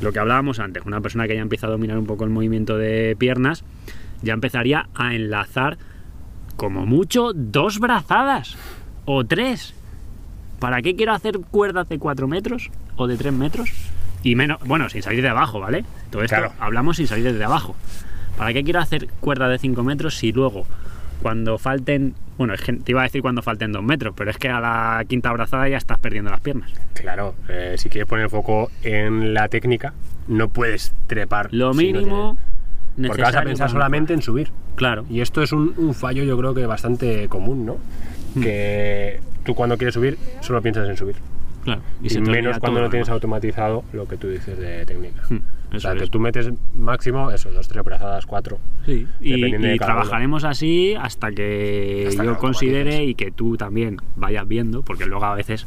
Lo 0.00 0.12
que 0.12 0.18
hablábamos 0.18 0.58
antes, 0.58 0.84
una 0.86 1.00
persona 1.00 1.28
que 1.28 1.36
ya 1.36 1.40
empieza 1.42 1.68
a 1.68 1.70
dominar 1.70 1.98
un 1.98 2.06
poco 2.06 2.24
el 2.24 2.30
movimiento 2.30 2.76
de 2.76 3.14
piernas, 3.16 3.62
ya 4.22 4.32
empezaría 4.34 4.88
a 4.96 5.14
enlazar 5.14 5.78
como 6.56 6.84
mucho 6.84 7.32
dos 7.32 7.78
brazadas 7.78 8.56
o 9.04 9.24
tres. 9.24 9.72
¿Para 10.58 10.82
qué 10.82 10.96
quiero 10.96 11.12
hacer 11.12 11.38
cuerdas 11.38 11.88
de 11.88 11.98
4 12.00 12.26
metros 12.26 12.70
o 12.96 13.06
de 13.06 13.16
3 13.16 13.32
metros? 13.32 13.70
Y 14.24 14.34
menos, 14.34 14.58
bueno, 14.64 14.88
sin 14.88 15.02
salir 15.02 15.22
de 15.22 15.28
abajo, 15.28 15.60
¿vale? 15.60 15.84
Todo 16.10 16.22
esto 16.24 16.36
Claro. 16.38 16.52
hablamos 16.58 16.96
sin 16.96 17.06
salir 17.06 17.24
desde 17.24 17.44
abajo. 17.44 17.76
¿Para 18.36 18.52
qué 18.52 18.64
quiero 18.64 18.80
hacer 18.80 19.06
cuerdas 19.20 19.50
de 19.50 19.58
5 19.58 19.84
metros 19.84 20.16
si 20.16 20.32
luego, 20.32 20.66
cuando 21.22 21.58
falten, 21.58 22.14
bueno, 22.38 22.54
es 22.54 22.60
que 22.60 22.72
te 22.74 22.92
iba 22.92 23.00
a 23.00 23.04
decir 23.04 23.22
cuando 23.22 23.42
falten 23.42 23.72
2 23.72 23.82
metros, 23.82 24.14
pero 24.16 24.30
es 24.30 24.38
que 24.38 24.48
a 24.48 24.60
la 24.60 25.04
quinta 25.08 25.30
abrazada 25.30 25.68
ya 25.68 25.76
estás 25.76 25.98
perdiendo 25.98 26.30
las 26.30 26.40
piernas. 26.40 26.70
Claro, 26.94 27.34
eh, 27.48 27.74
si 27.78 27.88
quieres 27.88 28.08
poner 28.08 28.24
el 28.24 28.30
foco 28.30 28.70
en 28.82 29.34
la 29.34 29.48
técnica, 29.48 29.94
no 30.28 30.48
puedes 30.48 30.92
trepar. 31.06 31.48
Lo 31.52 31.72
si 31.74 31.92
no 31.92 31.98
mínimo 32.00 32.38
tienes- 32.94 33.08
Porque 33.08 33.22
vas 33.22 33.36
a 33.36 33.42
pensar 33.42 33.70
solamente 33.70 34.12
en 34.14 34.22
subir. 34.22 34.50
Claro. 34.74 35.04
Y 35.10 35.20
esto 35.20 35.42
es 35.42 35.52
un, 35.52 35.74
un 35.76 35.94
fallo, 35.94 36.24
yo 36.24 36.36
creo 36.38 36.54
que 36.54 36.66
bastante 36.66 37.28
común, 37.28 37.66
¿no? 37.66 37.76
Hmm. 38.34 38.42
Que 38.42 39.20
tú 39.44 39.54
cuando 39.54 39.76
quieres 39.78 39.94
subir, 39.94 40.18
solo 40.40 40.60
piensas 40.62 40.88
en 40.88 40.96
subir. 40.96 41.16
Claro. 41.66 41.82
Y, 42.00 42.20
menos 42.20 42.60
cuando 42.60 42.80
no 42.80 42.88
tienes 42.88 43.08
automatizado 43.08 43.82
lo 43.92 44.06
que 44.06 44.16
tú 44.16 44.28
dices 44.28 44.56
de 44.56 44.86
técnica. 44.86 45.20
Hmm, 45.28 45.74
o 45.74 45.80
sea, 45.80 45.96
que 45.96 46.06
tú 46.06 46.20
metes 46.20 46.48
máximo, 46.76 47.32
eso, 47.32 47.50
dos, 47.50 47.66
tres 47.66 47.82
brazadas, 47.82 48.24
cuatro. 48.24 48.60
Sí, 48.84 49.04
y, 49.20 49.52
uno. 49.52 49.76
trabajaremos 49.78 50.44
así 50.44 50.94
hasta 50.94 51.32
que 51.32 52.04
Hasta 52.08 52.22
que 52.22 52.26
yo 52.26 52.34
lo 52.34 52.38
considere 52.38 53.04
y 53.04 53.16
que 53.16 53.32
tú 53.32 53.56
también 53.56 53.96
vayas 54.14 54.46
viendo, 54.46 54.82
porque 54.82 55.06
luego 55.06 55.24
a 55.24 55.34
veces 55.34 55.66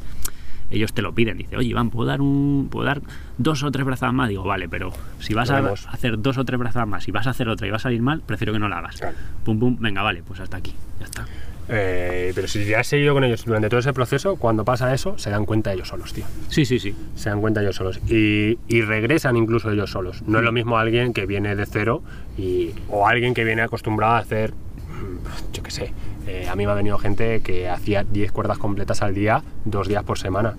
ellos 0.71 0.93
te 0.93 1.01
lo 1.01 1.13
piden. 1.13 1.37
Dice, 1.37 1.57
oye, 1.57 1.67
Iván, 1.67 1.89
¿puedo 1.89 2.07
dar, 2.07 2.21
un, 2.21 2.69
¿puedo 2.71 2.85
dar 2.85 3.01
dos 3.37 3.61
o 3.63 3.71
tres 3.71 3.85
brazadas 3.85 4.15
más? 4.15 4.29
Digo, 4.29 4.45
vale, 4.45 4.69
pero 4.69 4.93
si 5.19 5.33
vas 5.33 5.49
a 5.51 5.73
hacer 5.89 6.17
dos 6.21 6.37
o 6.37 6.45
tres 6.45 6.57
brazadas 6.57 6.87
más 6.87 7.05
y 7.09 7.11
vas 7.11 7.27
a 7.27 7.31
hacer 7.31 7.49
otra 7.49 7.67
y 7.67 7.71
va 7.71 7.75
a 7.75 7.81
salir 7.81 8.01
mal, 8.01 8.21
prefiero 8.25 8.53
que 8.53 8.59
no 8.59 8.69
la 8.69 8.77
hagas. 8.77 8.95
Claro. 8.95 9.17
Pum, 9.43 9.59
pum, 9.59 9.75
venga, 9.81 10.01
vale, 10.01 10.23
pues 10.25 10.39
hasta 10.39 10.55
aquí, 10.55 10.73
ya 10.97 11.05
está. 11.05 11.25
Eh, 11.71 12.31
pero 12.33 12.47
si 12.47 12.65
ya 12.65 12.79
has 12.79 12.87
seguido 12.87 13.13
con 13.13 13.23
ellos 13.23 13.45
durante 13.45 13.69
todo 13.69 13.79
ese 13.79 13.93
proceso, 13.93 14.37
cuando 14.37 14.65
pasa 14.65 14.93
eso, 14.93 15.17
se 15.17 15.29
dan 15.29 15.45
cuenta 15.45 15.71
ellos 15.71 15.87
solos, 15.89 16.13
tío. 16.13 16.25
Sí, 16.47 16.65
sí, 16.65 16.79
sí. 16.79 16.95
se 17.15 17.29
dan 17.29 17.41
cuenta 17.41 17.61
ellos 17.61 17.75
solos 17.75 17.99
y, 18.07 18.57
y 18.67 18.81
regresan 18.81 19.35
incluso 19.37 19.69
ellos 19.71 19.91
solos. 19.91 20.23
No 20.25 20.39
es 20.39 20.43
lo 20.43 20.51
mismo 20.51 20.77
alguien 20.79 21.13
que 21.13 21.25
viene 21.27 21.55
de 21.55 21.65
cero 21.67 22.01
y, 22.37 22.71
o 22.89 23.07
alguien 23.07 23.33
que 23.35 23.43
viene 23.43 23.61
acostumbrado 23.61 24.13
a 24.13 24.17
hacer, 24.17 24.51
mm, 24.53 25.53
yo 25.53 25.61
qué 25.63 25.69
sé, 25.71 25.93
eh, 26.27 26.47
a 26.49 26.55
mí 26.55 26.65
me 26.65 26.71
ha 26.71 26.75
venido 26.75 26.97
gente 26.97 27.41
que 27.41 27.69
hacía 27.69 28.03
10 28.03 28.31
cuerdas 28.31 28.57
completas 28.57 29.01
al 29.03 29.13
día, 29.13 29.43
dos 29.65 29.87
días 29.87 30.03
por 30.03 30.17
semana 30.17 30.55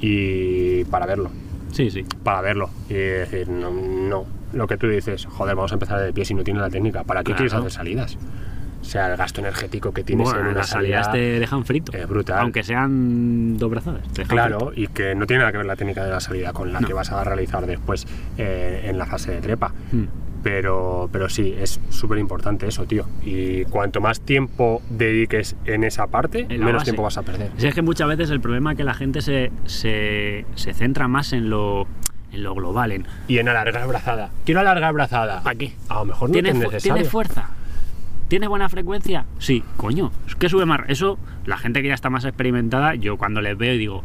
y 0.00 0.84
para 0.86 1.06
verlo, 1.06 1.30
Sí, 1.70 1.90
sí. 1.90 2.04
para 2.24 2.40
verlo 2.40 2.68
y 2.88 2.94
decir, 2.94 3.48
no, 3.48 3.70
no, 3.70 4.26
lo 4.52 4.66
que 4.66 4.76
tú 4.76 4.88
dices, 4.88 5.24
joder, 5.26 5.54
vamos 5.54 5.72
a 5.72 5.74
empezar 5.74 6.00
de 6.00 6.12
pie 6.12 6.24
si 6.24 6.34
no 6.34 6.42
tienes 6.44 6.60
la 6.62 6.70
técnica, 6.70 7.04
¿para 7.04 7.20
qué 7.20 7.26
Claro. 7.32 7.36
quieres 7.38 7.54
hacer 7.54 7.70
salidas? 7.70 8.18
O 8.82 8.84
sea, 8.84 9.10
el 9.10 9.16
gasto 9.16 9.40
energético 9.40 9.92
que 9.92 10.04
tienes 10.04 10.24
Bueno, 10.26 10.40
en 10.40 10.46
una 10.48 10.58
las 10.58 10.68
salidas 10.68 11.06
salida... 11.06 11.12
te 11.34 11.40
dejan 11.40 11.64
frito. 11.64 11.92
es 11.96 12.06
brutal. 12.06 12.40
Aunque 12.40 12.62
sean 12.62 13.56
dos 13.56 13.70
brazadas. 13.70 14.02
Claro, 14.28 14.58
frito. 14.72 14.72
y 14.80 14.86
que 14.88 15.14
no 15.14 15.26
tiene 15.26 15.38
nada 15.40 15.52
que 15.52 15.58
ver 15.58 15.66
la 15.66 15.76
técnica 15.76 16.04
de 16.04 16.10
la 16.10 16.20
salida 16.20 16.52
con 16.52 16.72
la 16.72 16.80
No. 16.80 16.86
que 16.86 16.92
vas 16.92 17.10
a 17.12 17.22
realizar 17.24 17.64
después 17.66 18.06
eh, 18.38 18.82
en 18.84 18.98
la 18.98 19.06
fase 19.06 19.30
de 19.32 19.40
trepa. 19.40 19.72
Hmm. 19.92 20.04
Pero, 20.42 21.08
pero 21.12 21.28
sí, 21.28 21.54
es 21.56 21.78
súper 21.90 22.18
importante 22.18 22.66
eso, 22.66 22.84
tío. 22.84 23.06
Y 23.24 23.64
cuanto 23.66 24.00
más 24.00 24.20
tiempo 24.20 24.82
dediques 24.90 25.54
en 25.66 25.84
esa 25.84 26.08
parte, 26.08 26.46
En 26.48 26.58
menos 26.58 26.74
base. 26.74 26.84
tiempo 26.86 27.04
vas 27.04 27.16
a 27.16 27.22
perder. 27.22 27.50
Si 27.58 27.68
es 27.68 27.74
que 27.74 27.82
muchas 27.82 28.08
veces 28.08 28.30
el 28.30 28.40
problema 28.40 28.72
es 28.72 28.76
que 28.76 28.82
la 28.82 28.94
gente 28.94 29.22
se, 29.22 29.52
se, 29.66 30.44
se 30.56 30.74
centra 30.74 31.06
más 31.06 31.32
en 31.32 31.48
lo, 31.48 31.86
en 32.32 32.42
lo 32.42 32.56
global, 32.56 32.90
en 32.90 33.06
Y 33.28 33.38
en 33.38 33.48
alargar 33.48 33.86
brazada. 33.86 34.30
Quiero 34.44 34.58
alargar 34.60 34.92
brazada. 34.92 35.42
¿para 35.44 35.54
qué? 35.56 35.74
A 35.88 35.94
lo 36.00 36.06
mejor 36.06 36.30
no 36.30 36.32
¿Tiene, 36.32 36.48
es 36.48 36.54
necesario. 36.56 36.94
¿Tiene 36.94 37.08
fuerza? 37.08 37.50
¿Tiene 38.32 38.48
buena 38.48 38.70
frecuencia? 38.70 39.26
Sí, 39.36 39.62
coño. 39.76 40.10
Es 40.26 40.34
que 40.36 40.48
sube 40.48 40.64
más. 40.64 40.80
Eso, 40.88 41.18
la 41.44 41.58
gente 41.58 41.82
que 41.82 41.88
ya 41.88 41.92
está 41.94 42.08
más 42.08 42.24
experimentada, 42.24 42.94
yo 42.94 43.18
cuando 43.18 43.42
les 43.42 43.58
veo 43.58 43.74
digo, 43.76 44.02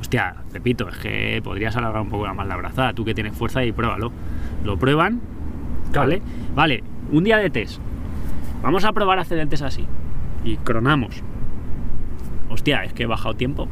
hostia, 0.00 0.36
Pepito, 0.52 0.88
es 0.88 0.96
que 0.98 1.40
podrías 1.42 1.74
alargar 1.76 2.02
un 2.02 2.08
poco 2.08 2.32
más 2.32 2.46
la 2.46 2.54
brazada. 2.54 2.92
Tú 2.92 3.04
que 3.04 3.14
tienes 3.14 3.36
fuerza 3.36 3.64
y 3.64 3.72
pruébalo. 3.72 4.12
Lo 4.62 4.76
prueban, 4.78 5.20
Claro. 5.90 6.06
¿vale? 6.06 6.22
Vale, 6.54 6.84
un 7.10 7.24
día 7.24 7.38
de 7.38 7.50
test. 7.50 7.80
Vamos 8.62 8.84
a 8.84 8.92
probar 8.92 9.18
a 9.18 9.22
hacer 9.22 9.40
el 9.40 9.48
test 9.48 9.64
así. 9.64 9.84
Y 10.44 10.56
cronamos. 10.58 11.20
Hostia, 12.50 12.84
es 12.84 12.92
que 12.92 13.02
he 13.02 13.06
bajado 13.06 13.34
tiempo. 13.34 13.66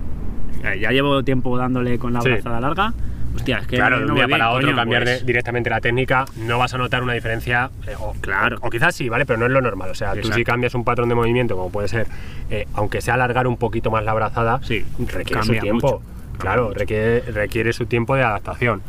Eh, 0.65 0.81
Ya 0.81 0.91
llevo 0.91 1.23
tiempo 1.23 1.57
dándole 1.57 2.01
con 2.01 2.13
la 2.13 2.23
Sí. 2.23 2.29
brazada 2.29 2.61
larga. 2.61 2.93
Hostia, 3.35 3.59
es 3.59 3.67
que 3.67 3.77
Claro, 3.77 3.99
de 4.01 4.05
no 4.07 4.13
un 4.13 4.15
día 4.17 4.27
bien, 4.27 4.39
para 4.39 4.51
otro 4.51 4.67
coño, 4.69 4.77
cambiar 4.77 5.05
de- 5.05 5.13
pues, 5.15 5.27
directamente 5.27 5.71
la 5.71 5.81
técnica, 5.81 6.25
no 6.37 6.59
vas 6.59 6.75
a 6.75 6.79
notar 6.79 7.03
una 7.03 7.13
diferencia. 7.15 7.71
eh, 7.87 7.95
o, 7.99 8.13
Claro. 8.21 8.59
O, 8.61 8.71
quizás 8.71 8.95
sí, 8.95 9.09
¿vale? 9.09 9.25
Pero 9.27 9.39
no 9.39 9.47
es 9.47 9.53
lo 9.53 9.61
normal. 9.61 9.91
O 9.91 9.95
sea, 9.95 10.15
tú 10.15 10.33
si 10.33 10.45
cambias 10.45 10.75
un 10.75 10.85
patrón 10.85 11.09
de 11.09 11.15
movimiento, 11.15 11.57
como 11.57 11.71
puede 11.71 11.89
ser, 11.89 12.07
eh, 12.51 12.67
aunque 12.75 13.01
sea 13.01 13.15
alargar 13.15 13.47
un 13.47 13.57
poquito 13.57 13.91
más 13.91 14.05
la 14.05 14.13
brazada, 14.15 14.61
Sí, 14.63 14.85
requiere 15.13 15.43
su 15.43 15.53
tiempo. 15.53 16.01
mucho, 16.03 16.39
Claro, 16.39 16.73
requiere 16.75 17.73
su 17.73 17.87
tiempo 17.87 18.15
de 18.17 18.23
adaptación. 18.23 18.83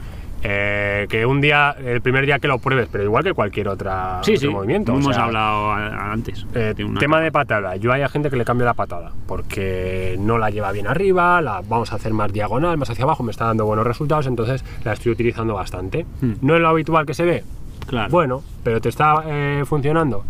Eh, 0.45 1.08
que 1.10 1.25
un 1.25 1.39
día, 1.39 1.73
el 1.84 2.01
primer 2.01 2.25
día 2.25 2.38
que 2.39 2.47
lo 2.49 2.58
pruebes, 2.60 2.89
pero 2.91 3.03
igual 3.03 3.23
que 3.23 3.34
cualquier 3.34 3.69
otra, 3.69 4.19
Sí, 4.23 4.34
otro 4.36 4.49
sí, 4.49 4.53
movimiento. 4.53 4.91
como 4.91 4.99
o 4.99 5.03
hemos 5.06 5.15
sea, 5.15 5.25
hablado 5.25 5.71
a- 5.71 6.12
antes. 6.12 6.45
eh, 6.53 6.73
de 6.75 6.84
una 6.84 6.99
tema 6.99 7.21
de 7.21 7.32
patada. 7.32 7.77
Yo 7.77 7.93
hay 7.93 8.01
a 8.01 8.10
gente 8.10 8.29
que 8.29 8.36
le 8.36 8.43
cambia 8.43 8.65
la 8.65 8.73
patada 8.73 9.12
porque 9.25 10.17
no 10.19 10.38
la 10.38 10.49
lleva 10.49 10.71
bien 10.73 10.88
arriba, 10.88 11.41
la 11.41 11.62
vamos 11.67 11.93
a 11.93 11.95
hacer 11.95 12.12
más 12.13 12.34
diagonal, 12.34 12.77
más 12.77 12.89
hacia 12.89 13.03
abajo, 13.06 13.23
me 13.23 13.32
está 13.32 13.45
dando 13.45 13.65
buenos 13.65 13.88
resultados, 13.88 14.27
entonces 14.27 14.65
la 14.84 14.93
estoy 14.93 15.13
utilizando 15.13 15.53
bastante. 15.53 16.06
Hmm. 16.21 16.34
No 16.41 16.56
es 16.56 16.62
lo 16.62 16.67
habitual 16.67 17.06
que 17.06 17.13
se 17.13 17.23
ve, 17.23 17.43
Claro. 17.88 18.10
bueno, 18.12 18.43
pero 18.63 18.82
te 18.82 18.89
está 18.89 19.23
eh, 19.25 19.63
funcionando. 19.65 20.25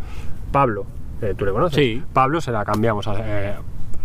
Pablo, 0.52 0.86
eh, 1.24 1.34
tú 1.36 1.46
le 1.46 1.52
conoces. 1.52 1.76
Sí. 1.78 2.04
Pablo 2.14 2.40
se 2.40 2.52
la 2.52 2.64
cambiamos 2.66 3.08
hace, 3.08 3.22
eh, 3.26 3.54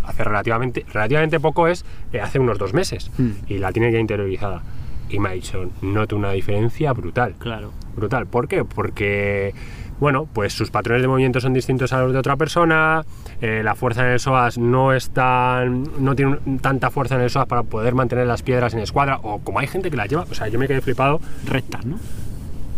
hace 0.07 0.25
relativamente, 0.25 0.87
relativamente 0.91 1.39
poco, 1.39 1.69
es 1.69 1.85
eh, 2.15 2.21
hace 2.23 2.39
unos 2.39 2.57
dos 2.59 2.73
meses 2.73 3.11
Hmm. 3.19 3.33
y 3.47 3.59
la 3.59 3.73
tiene 3.73 3.93
ya 3.93 3.99
interiorizada. 3.99 4.63
Y 5.11 5.19
me 5.19 5.31
ha 5.31 5.33
dicho, 5.33 5.71
noto 5.83 6.17
una 6.17 6.33
diferencia 6.33 6.93
brutal 6.93 7.35
Claro. 7.39 7.73
brutal. 7.97 8.27
¿Por 8.27 8.47
qué? 8.47 8.65
Porque, 8.65 9.55
bueno, 10.01 10.29
pues 10.33 10.53
sus 10.53 10.71
patrones 10.71 11.03
de 11.03 11.09
movimiento 11.09 11.41
son 11.41 11.55
distintos 11.55 11.93
a 11.93 12.01
los 12.03 12.13
de 12.13 12.19
otra 12.19 12.37
persona, 12.37 13.05
eh, 13.41 13.63
la 13.65 13.75
fuerza 13.75 14.05
en 14.07 14.13
el 14.13 14.21
psoas 14.21 14.59
no 14.59 14.93
es 14.93 15.11
tan, 15.11 15.85
no 16.05 16.15
tiene 16.15 16.37
tanta 16.61 16.91
fuerza 16.91 17.15
en 17.15 17.23
el 17.23 17.31
psoas 17.31 17.47
para 17.47 17.63
poder 17.63 17.95
mantener 17.95 18.27
las 18.27 18.43
piedras 18.43 18.75
en 18.75 18.81
escuadra, 18.81 19.19
o 19.23 19.39
como 19.41 19.59
hay 19.61 19.67
gente 19.67 19.91
que 19.91 19.97
las 19.97 20.09
lleva, 20.09 20.27
o 20.31 20.35
sea, 20.35 20.49
yo 20.49 20.59
me 20.59 20.69
quedé 20.69 20.81
flipado 20.83 21.21
Rectas, 21.47 21.87
¿no? 21.87 21.99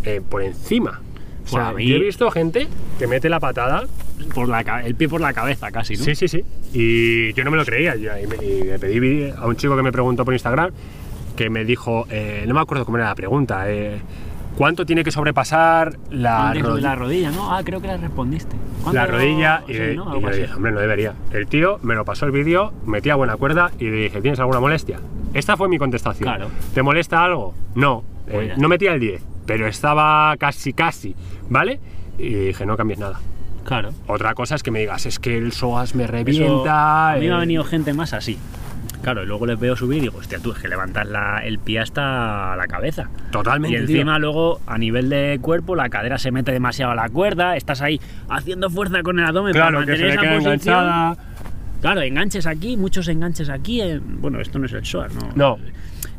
eh, 0.03 0.21
por 0.27 0.41
encima. 0.41 1.01
O 1.45 1.47
sea, 1.49 1.73
mí- 1.73 1.87
yo 1.87 1.95
he 1.97 1.99
visto 1.99 2.29
gente 2.31 2.67
que 2.97 3.07
mete 3.07 3.27
la 3.27 3.39
patada, 3.39 3.83
Por 4.35 4.47
la, 4.47 4.61
el 4.85 4.93
pie 4.95 5.09
por 5.09 5.19
la 5.19 5.33
cabeza 5.33 5.71
casi, 5.71 5.95
¿no? 5.97 6.03
sí, 6.03 6.13
sí, 6.15 6.27
sí, 6.27 6.43
y 6.73 7.33
yo 7.33 7.43
no 7.43 7.49
me 7.51 7.57
lo 7.57 7.65
creía, 7.65 7.95
yo- 7.95 8.11
y, 8.17 8.27
me, 8.27 8.35
y 8.45 8.63
le 8.63 8.77
pedí 8.79 9.31
a 9.35 9.45
un 9.47 9.55
chico 9.55 9.75
que 9.75 9.81
me 9.81 9.91
preguntó 9.91 10.23
por 10.23 10.33
Instagram, 10.35 10.71
que 11.41 11.49
me 11.49 11.65
dijo, 11.65 12.05
eh, 12.09 12.43
no 12.47 12.53
me 12.53 12.59
acuerdo 12.61 12.85
cómo 12.85 12.97
era 12.97 13.07
la 13.07 13.15
pregunta, 13.15 13.63
eh, 13.69 13.99
¿cuánto 14.57 14.85
tiene 14.85 15.03
que 15.03 15.11
sobrepasar 15.11 15.97
la 16.11 16.47
Antes 16.49 16.61
de 16.63 16.69
rodilla? 16.69 16.89
la 16.89 16.95
rodilla, 16.95 17.31
¿no? 17.31 17.55
Ah, 17.55 17.61
creo 17.63 17.81
que 17.81 17.87
le 17.87 17.97
respondiste. 17.97 18.55
La 18.93 19.05
rodilla 19.07 19.63
y, 19.67 19.73
Sí, 19.73 19.81
y 19.93 19.95
¿no? 19.95 20.11
Algo 20.11 20.29
le 20.29 20.37
dije, 20.37 20.53
hombre, 20.53 20.71
no 20.71 20.79
debería. 20.79 21.13
El 21.31 21.47
tío 21.47 21.79
me 21.81 21.95
lo 21.95 22.05
pasó 22.05 22.25
el 22.25 22.31
vídeo, 22.31 22.73
metía 22.85 23.15
buena 23.15 23.37
cuerda 23.37 23.71
y 23.79 23.85
le 23.85 23.95
dije, 24.03 24.21
¿tienes 24.21 24.39
alguna 24.39 24.59
molestia? 24.59 24.99
Esta 25.33 25.57
fue 25.57 25.67
mi 25.67 25.77
contestación. 25.79 26.27
Claro. 26.29 26.49
¿Te 26.75 26.83
molesta 26.83 27.23
algo? 27.23 27.53
No. 27.75 28.03
Pues 28.29 28.45
Eh, 28.45 28.47
ya 28.49 28.57
no 28.57 28.67
metía 28.67 28.93
el 28.93 28.99
10, 28.99 29.23
pero 29.47 29.65
estaba 29.67 30.35
casi, 30.37 30.73
casi, 30.73 31.15
¿vale? 31.49 31.79
Y 32.19 32.29
dije, 32.33 32.65
no 32.67 32.77
cambies 32.77 32.99
nada. 32.99 33.19
Claro. 33.63 33.89
Otra 34.07 34.33
cosa 34.35 34.55
es 34.55 34.63
que 34.63 34.69
me 34.71 34.79
digas, 34.79 35.05
es 35.07 35.17
que 35.19 35.37
el 35.37 35.51
psoas 35.53 35.95
me 35.95 36.03
Eso- 36.03 36.11
revienta. 36.11 37.13
a 37.13 37.15
mí 37.17 37.27
me 37.27 37.33
ha 37.33 37.37
venido 37.39 37.63
gente 37.63 37.93
más 37.93 38.13
así. 38.13 38.37
Claro, 39.01 39.23
y 39.23 39.25
luego 39.25 39.45
les 39.47 39.59
veo 39.59 39.75
subir 39.75 39.97
y 39.97 40.01
digo, 40.01 40.17
hostia, 40.19 40.39
tú 40.39 40.51
es 40.51 40.59
que 40.59 40.67
levantas 40.67 41.07
la- 41.07 41.39
el 41.43 41.57
pie 41.59 41.79
hasta 41.79 42.55
la 42.55 42.67
cabeza. 42.67 43.09
Totalmente. 43.31 43.75
Y 43.81 43.85
tío. 43.85 43.95
encima 43.97 44.19
luego, 44.19 44.61
a 44.67 44.77
nivel 44.77 45.09
de 45.09 45.39
cuerpo, 45.41 45.75
la 45.75 45.89
cadera 45.89 46.17
se 46.19 46.31
mete 46.31 46.51
demasiado 46.51 46.91
a 46.91 46.95
la 46.95 47.09
cuerda, 47.09 47.55
estás 47.57 47.81
ahí 47.81 47.99
haciendo 48.29 48.69
fuerza 48.69 49.01
con 49.01 49.17
el 49.19 49.25
abdomen 49.25 49.53
para 49.53 49.69
Claro, 49.69 49.85
que 49.85 49.97
se 49.97 50.03
mantener 50.03 50.11
esa 50.13 50.21
queda 50.21 50.31
posición. 50.53 50.53
enganchada. 50.77 51.17
Claro, 51.81 52.01
enganches 52.01 52.45
aquí, 52.45 52.77
muchos 52.77 53.07
enganches 53.07 53.49
aquí. 53.49 53.81
en- 53.81 54.21
bueno, 54.21 54.39
esto 54.39 54.59
no 54.59 54.67
es 54.67 54.73
el 54.73 54.85
SOAS, 54.85 55.15
¿no? 55.15 55.29
No. 55.35 55.57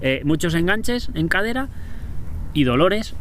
Eh, 0.01 0.23
muchos 0.25 0.55
enganches 0.55 1.09
en 1.14 1.29
cadera 1.29 1.68
y 2.55 2.64
dolores. 2.64 3.14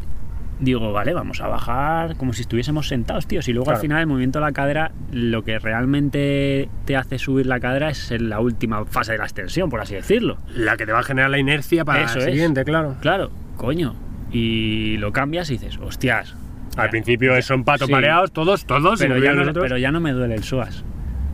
Digo, 0.62 0.94
vale, 0.94 1.14
vamos 1.14 1.42
a 1.42 1.48
bajar 1.48 2.16
como 2.18 2.34
si 2.34 2.42
estuviésemos 2.44 2.88
sentados, 2.88 3.26
tío. 3.28 3.42
Si 3.42 3.52
luego 3.52 3.66
Claro. 3.66 3.78
al 3.78 3.82
final 3.82 4.00
el 4.00 4.06
movimiento 4.08 4.38
de 4.40 4.46
la 4.46 4.52
cadera, 4.52 4.92
lo 5.12 5.44
que 5.44 5.58
realmente 5.60 6.70
te 6.86 6.96
hace 6.96 7.18
subir 7.18 7.48
la 7.48 7.60
cadera 7.60 7.90
es 7.90 8.12
en 8.12 8.30
la 8.30 8.40
última 8.40 8.86
fase 8.86 9.14
de 9.14 9.18
la 9.18 9.24
extensión, 9.24 9.70
por 9.72 9.82
así 9.82 9.96
decirlo. 9.96 10.38
La 10.56 10.78
que 10.78 10.86
te 10.86 10.92
va 10.92 11.00
a 11.00 11.04
generar 11.04 11.32
la 11.32 11.40
inercia 11.40 11.84
para 11.84 12.04
Eso 12.04 12.20
el 12.20 12.26
es. 12.28 12.32
siguiente, 12.32 12.64
claro. 12.64 12.96
Claro, 13.02 13.32
coño. 13.58 13.96
Y 14.32 14.98
lo 14.98 15.12
cambias 15.12 15.50
y 15.50 15.54
dices, 15.54 15.78
hostias. 15.80 16.36
Al 16.78 16.86
ya- 16.86 16.92
principio 16.92 17.42
son 17.42 17.64
patos 17.64 17.88
Sí. 17.88 17.92
pareados, 17.92 18.32
todos, 18.32 18.64
todos. 18.66 19.00
pero 19.00 19.18
ya, 19.18 19.34
no, 19.34 19.52
pero 19.54 19.78
ya 19.78 19.92
no 19.92 20.00
me 20.00 20.12
duele 20.14 20.36
el 20.36 20.44
psoas. 20.44 20.86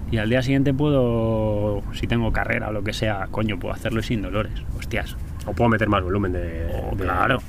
Y 0.09 0.17
al 0.19 0.29
día 0.29 0.41
siguiente 0.41 0.73
puedo, 0.73 1.83
si 1.93 2.07
tengo 2.07 2.31
carrera 2.31 2.69
o 2.69 2.71
lo 2.71 2.81
que 2.83 2.93
sea, 2.93 3.27
coño, 3.29 3.59
puedo 3.59 3.73
hacerlo 3.73 4.01
sin 4.01 4.21
dolores. 4.21 4.53
Hostias. 4.77 5.17
O 5.45 5.51
puedo 5.53 5.69
meter 5.69 5.89
más 5.89 6.01
volumen 6.01 6.31
de, 6.31 6.65
Oh, 6.91 6.95
de- 6.95 7.03
claro. 7.03 7.39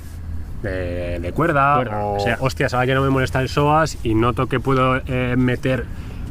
De, 0.63 1.19
de 1.19 1.31
cuerda, 1.33 1.75
Cuerda, 1.75 2.05
o 2.05 2.15
o 2.15 2.19
sea. 2.19 2.37
hostias, 2.39 2.73
ahora 2.73 2.85
ya 2.85 2.95
no 2.95 3.01
me 3.01 3.09
molesta 3.09 3.41
el 3.41 3.49
psoas 3.49 3.97
y 4.03 4.13
noto 4.15 4.47
que 4.47 4.59
puedo 4.59 5.01
eh, 5.07 5.35
meter 5.37 5.85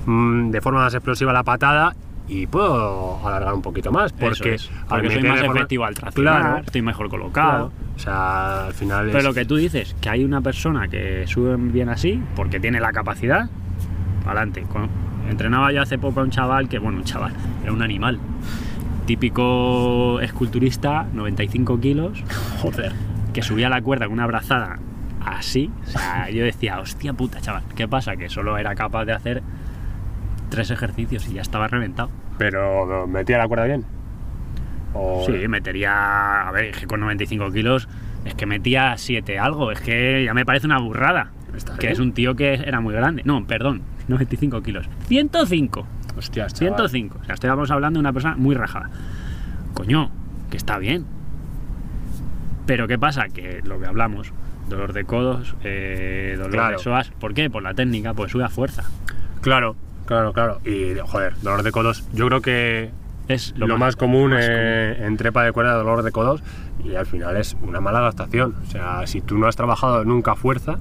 mm, 0.06 0.50
de 0.50 0.60
forma 0.60 0.80
más 0.80 0.94
explosiva 0.94 1.32
la 1.32 1.42
patada 1.44 1.94
y 2.28 2.46
puedo 2.46 3.26
alargar 3.26 3.54
un 3.54 3.62
poquito 3.62 3.90
más. 3.90 4.12
Porque, 4.12 4.54
es, 4.54 4.70
porque 4.88 5.10
soy 5.10 5.22
más 5.22 5.40
forma- 5.40 5.54
efectivo 5.56 5.84
al 5.86 5.94
traccionar, 5.94 6.40
Claro, 6.42 6.58
estoy 6.66 6.82
mejor 6.82 7.08
colocado. 7.08 7.70
claro. 7.70 7.88
O 7.96 7.98
sea, 7.98 8.66
al 8.66 8.74
final 8.74 9.06
Pero 9.06 9.18
es- 9.18 9.24
lo 9.24 9.32
que 9.34 9.44
tú 9.46 9.56
dices, 9.56 9.96
que 10.00 10.10
hay 10.10 10.24
una 10.24 10.40
persona 10.42 10.88
que 10.88 11.26
sube 11.26 11.56
bien 11.56 11.88
así, 11.88 12.22
porque 12.36 12.60
tiene 12.60 12.80
la 12.80 12.92
capacidad, 12.92 13.48
adelante. 14.26 14.64
Entrenaba 15.30 15.72
yo 15.72 15.80
hace 15.82 15.98
poco 15.98 16.20
a 16.20 16.22
un 16.22 16.30
chaval 16.30 16.68
que, 16.68 16.78
bueno, 16.78 16.98
un 16.98 17.04
chaval, 17.04 17.32
era 17.62 17.72
un 17.72 17.82
animal. 17.82 18.18
Típico 19.06 20.20
esculturista, 20.20 21.06
95 21.14 21.80
kilos, 21.80 22.22
Joder. 22.60 22.92
Que 23.32 23.42
subía 23.42 23.68
la 23.68 23.80
cuerda 23.82 24.06
con 24.06 24.14
una 24.14 24.26
brazada 24.26 24.78
así. 25.24 25.70
O 25.86 25.90
sea, 25.90 26.30
yo 26.32 26.44
decía, 26.44 26.80
hostia 26.80 27.12
puta, 27.12 27.40
chaval, 27.40 27.62
¿qué 27.76 27.86
pasa? 27.88 28.16
Que 28.16 28.28
solo 28.28 28.56
era 28.58 28.74
capaz 28.74 29.04
de 29.04 29.12
hacer 29.12 29.42
tres 30.50 30.70
ejercicios 30.70 31.28
y 31.28 31.34
ya 31.34 31.42
estaba 31.42 31.68
reventado. 31.68 32.10
Pero 32.38 33.06
metía 33.06 33.38
la 33.38 33.48
cuerda 33.48 33.64
bien. 33.64 33.84
O- 34.94 35.24
Sí, 35.26 35.46
metería. 35.48 36.48
A 36.48 36.52
ver, 36.52 36.66
es 36.66 36.78
que 36.78 36.86
con 36.86 37.00
95 37.00 37.50
kilos 37.52 37.88
es 38.24 38.34
que 38.34 38.46
metía 38.46 38.96
7 38.96 39.38
algo. 39.38 39.70
Es 39.72 39.80
que 39.80 40.24
ya 40.24 40.34
me 40.34 40.44
parece 40.46 40.66
una 40.66 40.78
burrada. 40.78 41.30
Que 41.80 41.90
es 41.90 41.98
un 41.98 42.12
tío 42.12 42.36
que 42.36 42.54
era 42.54 42.80
muy 42.80 42.94
grande. 42.94 43.22
No, 43.24 43.44
perdón, 43.46 43.82
95 44.06 44.62
kilos. 44.62 44.88
105. 45.08 45.86
Hostias, 46.16 46.54
chaval. 46.54 46.76
105. 46.88 47.18
O 47.20 47.24
sea, 47.24 47.34
estamos 47.34 47.70
hablando 47.70 47.98
de 47.98 48.00
una 48.00 48.12
persona 48.12 48.36
muy 48.36 48.54
rajada. 48.54 48.90
Coño, 49.74 50.10
que 50.50 50.56
está 50.56 50.78
bien. 50.78 51.04
Pero 52.68 52.86
¿qué 52.86 52.98
pasa? 52.98 53.28
Que 53.28 53.62
lo 53.64 53.80
que 53.80 53.86
hablamos, 53.86 54.30
dolor 54.68 54.92
de 54.92 55.04
codos, 55.04 55.56
eh, 55.64 56.34
dolor 56.36 56.50
Claro. 56.52 56.76
de 56.76 56.82
psoas. 56.84 57.10
¿Por 57.18 57.32
qué? 57.32 57.48
Por 57.48 57.62
la 57.62 57.72
técnica, 57.72 58.12
pues 58.12 58.30
sube 58.30 58.44
a 58.44 58.50
fuerza. 58.50 58.84
Claro, 59.40 59.74
claro, 60.04 60.34
claro. 60.34 60.60
Y, 60.66 60.94
joder, 61.02 61.34
dolor 61.40 61.62
de 61.62 61.72
codos. 61.72 62.04
Yo 62.12 62.26
creo 62.26 62.42
que 62.42 62.90
Es 63.26 63.54
lo, 63.56 63.78
más, 63.78 63.96
común, 63.96 64.32
más 64.32 64.44
eh, 64.46 64.98
en 65.00 65.16
trepa 65.16 65.44
de 65.44 65.52
cuerda, 65.52 65.72
dolor 65.76 66.02
de 66.02 66.12
codos. 66.12 66.42
Y 66.84 66.94
al 66.94 67.06
final 67.06 67.38
es 67.38 67.56
una 67.62 67.80
mala 67.80 68.00
adaptación. 68.00 68.54
O 68.66 68.70
sea, 68.70 69.06
si 69.06 69.22
tú 69.22 69.38
no 69.38 69.46
has 69.46 69.56
trabajado 69.56 70.04
nunca 70.04 70.34
fuerza, 70.34 70.76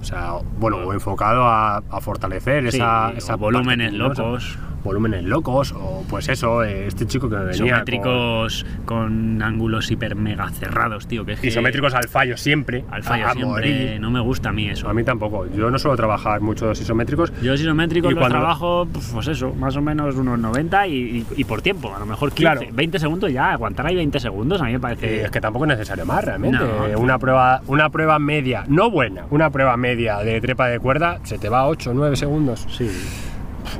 o 0.00 0.04
sea, 0.04 0.32
bueno, 0.58 0.76
o 0.78 0.92
enfocado 0.92 1.44
a, 1.46 1.78
a 1.78 2.00
fortalecer 2.02 2.70
Sí, 2.70 2.76
esa, 2.76 3.12
esa 3.16 3.36
volúmenes 3.36 3.92
parte 3.92 4.22
locos. 4.22 4.58
Volúmenes 4.84 5.24
locos, 5.24 5.72
o 5.76 6.04
pues 6.08 6.28
eso, 6.28 6.62
este 6.64 7.06
chico 7.06 7.28
que 7.28 7.36
me 7.36 7.44
venía. 7.44 7.66
Isométricos 7.66 8.66
con... 8.84 9.40
ángulos 9.42 9.90
hiper 9.90 10.14
mega 10.16 10.48
cerrados, 10.50 11.06
tío. 11.06 11.24
Que 11.24 11.32
es 11.32 11.40
que 11.40 11.48
Isométricos 11.48 11.94
al 11.94 12.08
fallo 12.08 12.36
siempre. 12.36 12.84
al 12.90 13.02
fallo 13.02 13.24
siempre. 13.32 13.44
morir. 13.46 14.00
No 14.00 14.10
me 14.10 14.20
gusta 14.20 14.48
a 14.48 14.52
mí 14.52 14.68
eso. 14.68 14.88
A 14.88 14.94
mí 14.94 15.04
tampoco. 15.04 15.46
Yo 15.54 15.70
no 15.70 15.78
suelo 15.78 15.96
trabajar 15.96 16.40
mucho 16.40 16.66
los 16.66 16.80
isométricos. 16.80 17.32
Yo 17.42 17.52
los 17.52 17.60
isométricos 17.60 18.10
Y 18.10 18.14
los 18.14 18.20
cuando- 18.20 18.38
trabajo, 18.38 18.88
pues 19.12 19.28
eso, 19.28 19.54
más 19.54 19.76
o 19.76 19.82
menos 19.82 20.14
unos 20.16 20.38
90 20.38 20.86
y, 20.88 20.92
y- 20.94 21.26
y 21.36 21.44
por 21.44 21.62
tiempo, 21.62 21.94
a 21.94 21.98
lo 21.98 22.06
mejor 22.06 22.30
15, 22.32 22.42
Claro. 22.42 22.60
20 22.72 22.98
segundos 22.98 23.32
ya, 23.32 23.52
aguantar 23.52 23.86
ahí 23.86 23.94
20 23.96 24.18
segundos 24.20 24.60
a 24.60 24.64
mí 24.64 24.70
me 24.72 24.76
Eh, 24.76 24.80
parece... 24.80 25.22
es 25.24 25.30
que 25.30 25.40
tampoco 25.40 25.64
es 25.64 25.70
necesario 25.70 26.04
más 26.06 26.24
realmente. 26.24 26.58
No. 26.58 26.98
Una 26.98 27.18
prueba, 27.18 27.62
una 27.66 27.88
prueba 27.90 28.18
media, 28.18 28.64
no 28.68 28.90
buena, 28.90 29.26
una 29.30 29.50
prueba 29.50 29.76
media 29.76 30.18
de 30.18 30.40
trepa 30.40 30.66
de 30.68 30.78
cuerda 30.80 31.20
se 31.24 31.38
te 31.38 31.48
va 31.48 31.60
a 31.60 31.66
8 31.68 31.90
o 31.90 31.94
9 31.94 32.16
segundos. 32.16 32.66
Sí, 32.70 32.88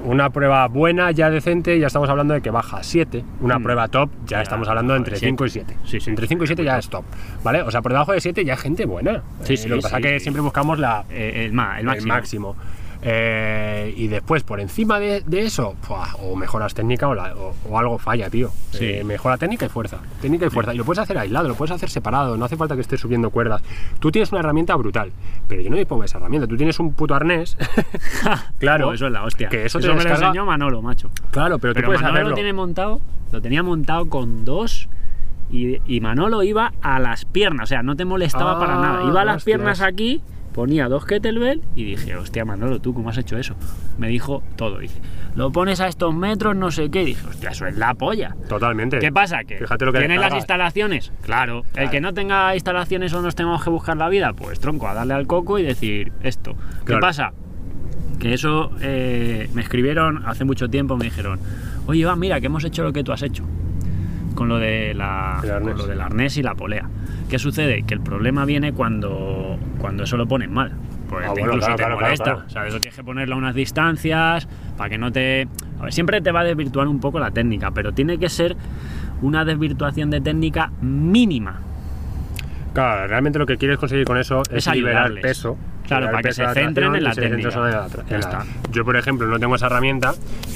Una 0.05 0.31
prueba 0.31 0.67
buena, 0.69 1.11
ya 1.11 1.31
decente, 1.31 1.79
ya 1.79 1.87
estamos 1.89 2.09
hablando 2.09 2.35
de 2.35 2.41
que 2.41 2.51
baja 2.51 2.79
a 2.79 2.83
7. 2.83 3.25
Una 3.41 3.59
Mm. 3.59 3.63
prueba 3.63 3.89
top, 3.89 4.11
ya, 4.27 4.39
Ya, 4.39 4.43
estamos 4.43 4.69
hablando 4.69 4.95
entre 4.97 5.17
siete. 5.17 5.27
5 5.31 5.47
y 5.47 5.51
7. 5.51 5.77
Sí, 5.85 6.01
sí. 6.01 6.11
Entre 6.11 6.27
5 6.27 6.45
y 6.45 6.47
7 6.47 6.65
ya 6.65 6.79
es 6.79 6.89
top. 6.89 7.05
¿Vale? 7.43 7.63
O 7.63 7.71
sea, 7.71 7.83
por 7.83 7.93
debajo 7.93 8.13
de 8.13 8.21
7 8.21 8.45
ya 8.45 8.55
es 8.55 8.61
gente 8.61 8.85
buena. 8.87 9.23
Sí, 9.43 9.55
Eh, 9.55 9.57
sí, 9.57 9.69
Lo 9.69 9.77
que 9.77 9.83
pasa 9.83 9.99
es 9.99 10.03
que 10.03 10.21
siempre 10.21 10.41
buscamos 10.43 10.79
la, 10.79 11.05
Eh, 11.11 11.45
el, 11.47 11.53
ma- 11.53 11.79
el 11.79 11.87
máximo. 11.87 12.13
el 12.13 12.19
máximo. 12.19 12.57
Eh, 13.05 13.93
y 13.97 14.07
después, 14.07 14.45
por 14.45 14.61
encima 14.61 15.01
de, 15.01 15.23
de 15.27 15.41
eso, 15.43 15.75
o 16.21 16.37
mejoras 16.37 16.73
técnica 16.73 17.09
o, 17.09 17.15
la- 17.17 17.35
o- 17.35 17.53
o 17.69 17.79
algo 17.79 17.99
falla, 17.99 18.31
tío. 18.31 18.51
Sí. 18.71 18.85
Eh, 18.87 19.05
mejora 19.05 19.37
técnica 19.39 19.67
y 19.67 19.69
fuerza. 19.69 19.99
Técnica 20.21 20.47
y 20.47 20.51
fuerza. 20.51 20.73
Y 20.73 20.79
lo 20.79 20.85
puedes 20.85 21.01
hacer 21.01 21.19
aislado, 21.19 21.49
lo 21.49 21.55
puedes 21.57 21.73
hacer 21.73 21.91
separado, 21.91 22.37
no 22.37 22.45
hace 22.45 22.57
falta 22.57 22.77
que 22.77 22.81
estés 22.81 23.01
subiendo 23.01 23.31
cuerdas. 23.31 23.61
Tú 23.99 24.13
tienes 24.13 24.31
una 24.31 24.39
herramienta 24.41 24.77
brutal, 24.77 25.11
pero 25.49 25.63
yo 25.63 25.71
no 25.71 25.77
dispongo 25.77 26.03
de 26.03 26.07
esa 26.07 26.19
herramienta. 26.19 26.47
Tú 26.47 26.57
tienes 26.57 26.79
un 26.79 26.93
puto 26.95 27.15
arnés. 27.15 27.57
claro. 28.59 28.89
Oh, 28.93 28.93
eso 28.95 29.07
es 29.07 29.13
la 29.13 29.25
hostia. 29.25 29.49
Que 29.49 29.65
eso, 29.67 29.79
te 29.81 29.89
me 29.89 29.95
lo 30.03 30.11
enseñó 30.11 30.45
Manolo, 30.45 30.83
macho. 30.83 31.09
Claro, 31.31 31.59
pero, 31.59 31.73
Pero 31.75 31.85
tú 31.85 31.89
puedes 31.89 32.01
Manolo 32.03 32.15
hacerlo. 32.19 32.31
lo 32.31 32.35
tiene 32.35 32.53
montado, 32.53 33.01
lo 33.33 33.41
tenía 33.41 33.63
montado 33.63 34.09
con 34.09 34.45
dos 34.45 34.89
y, 35.51 35.79
y 35.87 36.01
Manolo 36.01 36.43
iba 36.43 36.73
a 36.83 36.99
las 36.99 37.25
piernas, 37.25 37.65
o 37.65 37.67
sea, 37.69 37.83
no 37.83 37.95
te 37.97 38.05
molestaba 38.05 38.53
Ah, 38.53 38.59
para 38.59 38.75
nada. 38.77 39.05
Iba 39.09 39.21
a 39.23 39.25
las 39.25 39.37
hostias. 39.37 39.57
piernas 39.59 39.81
aquí, 39.83 40.21
ponía 40.53 40.89
dos 40.89 41.05
kettlebell 41.07 41.63
y 41.75 41.85
dije, 41.85 42.17
hostia, 42.17 42.45
Manolo, 42.45 42.81
¿tú 42.81 42.93
cómo 42.95 43.11
has 43.11 43.19
hecho 43.19 43.37
eso? 43.39 43.55
Me 43.99 44.09
dijo 44.09 44.43
todo, 44.57 44.79
dice, 44.79 45.01
lo 45.35 45.51
pones 45.51 45.81
a 45.81 45.89
estos 45.89 46.15
metros, 46.15 46.55
no 46.57 46.71
sé 46.71 46.91
qué. 46.91 47.05
Dije, 47.05 47.27
hostia, 47.27 47.51
eso 47.51 47.67
es 47.67 47.77
la 47.77 47.95
polla. 47.95 48.37
Totalmente. 48.49 48.99
¿Qué 48.99 49.11
pasa? 49.13 49.45
Que 49.45 49.57
Fíjate 49.59 49.85
lo 49.87 49.93
que 49.93 49.99
tienes 50.01 50.21
las 50.21 50.35
instalaciones. 50.35 51.13
Claro, 51.23 51.63
el 51.75 51.91
que 51.91 52.01
no 52.01 52.13
tenga 52.15 52.55
instalaciones 52.55 53.13
o 53.15 53.23
nos 53.23 53.35
tengamos 53.35 53.65
que 53.65 53.71
buscar 53.71 53.97
la 53.97 54.09
vida, 54.09 54.33
pues 54.35 54.61
tronco, 54.61 54.89
a 54.89 54.95
darle 54.95 55.15
al 55.15 55.27
coco 55.27 55.59
y 55.59 55.63
decir 55.63 56.13
esto. 56.23 56.55
¿Qué 56.81 56.85
Claro. 56.87 57.01
pasa? 57.01 57.33
Que 58.19 58.35
eso 58.35 58.71
eh, 58.81 59.49
me 59.55 59.63
escribieron 59.63 60.23
hace 60.27 60.45
mucho 60.45 60.69
tiempo, 60.69 60.97
me 60.97 61.07
dijeron, 61.07 61.41
oye, 61.87 62.01
Iván, 62.01 62.19
mira, 62.21 62.41
que 62.41 62.47
hemos 62.47 62.63
hecho 62.65 62.83
lo 62.85 62.93
que 62.93 63.03
tú 63.03 63.13
has 63.13 63.23
hecho. 63.23 63.43
Con 64.35 64.49
lo, 64.49 64.59
de 64.59 64.95
la, 64.95 65.39
con 65.63 65.77
lo 65.77 65.87
del 65.87 66.01
arnés 66.01 66.37
y 66.37 66.43
la 66.43 66.55
polea. 66.55 66.89
¿Qué 67.29 67.39
sucede? 67.39 67.83
Que 67.85 67.95
el 67.95 68.01
problema 68.01 68.45
viene 68.45 68.73
cuando, 68.73 69.59
cuando 69.79 70.05
eso 70.05 70.17
lo 70.17 70.27
ponen 70.27 70.53
mal. 70.53 70.73
Pues 71.09 71.27
Ah, 71.27 71.31
bueno, 71.33 71.49
incluso 71.49 71.67
claro, 71.67 71.77
te 71.77 71.83
claro, 71.83 72.01
molesta. 72.01 72.25
claro. 72.25 72.43
O 72.47 72.51
sea, 72.51 72.67
eso 72.67 72.81
tienes 72.81 72.97
que 72.97 73.05
ponerlo 73.05 73.35
a 73.35 73.39
unas 73.39 73.55
distancias 73.55 74.49
para 74.79 74.89
que 74.91 74.99
no 74.99 75.13
te. 75.13 75.47
A 75.79 75.85
ver, 75.85 75.93
siempre 75.93 76.21
te 76.23 76.33
va 76.33 76.41
a 76.41 76.45
desvirtuar 76.45 76.89
un 76.89 77.01
poco 77.01 77.19
la 77.21 77.31
técnica, 77.31 77.71
pero 77.71 77.93
tiene 77.93 78.19
que 78.19 78.29
ser 78.31 78.57
una 79.21 79.45
desvirtuación 79.45 80.11
de 80.11 80.21
técnica 80.21 80.73
mínima. 80.81 81.61
Claro, 82.73 83.07
realmente 83.09 83.39
lo 83.39 83.45
que 83.47 83.59
quieres 83.59 83.79
conseguir 83.79 84.07
con 84.07 84.17
eso 84.17 84.43
es, 84.51 84.67
Es 84.67 84.75
liberar 84.75 85.13
peso. 85.21 85.59
Claro, 85.87 86.07
liberar 86.07 86.23
para 86.23 86.23
que 86.23 86.33
se 86.35 86.49
centren 86.55 86.95
en 86.95 87.05
la 87.05 87.13
técnica. 87.13 87.49
en 87.49 87.55
la 87.61 87.87
en 88.09 88.21
la-. 88.21 88.47
Yo, 88.71 88.85
por 88.85 88.97
ejemplo, 88.97 89.27
no 89.27 89.39
tengo 89.39 89.55
esa 89.57 89.67
herramienta 89.67 90.15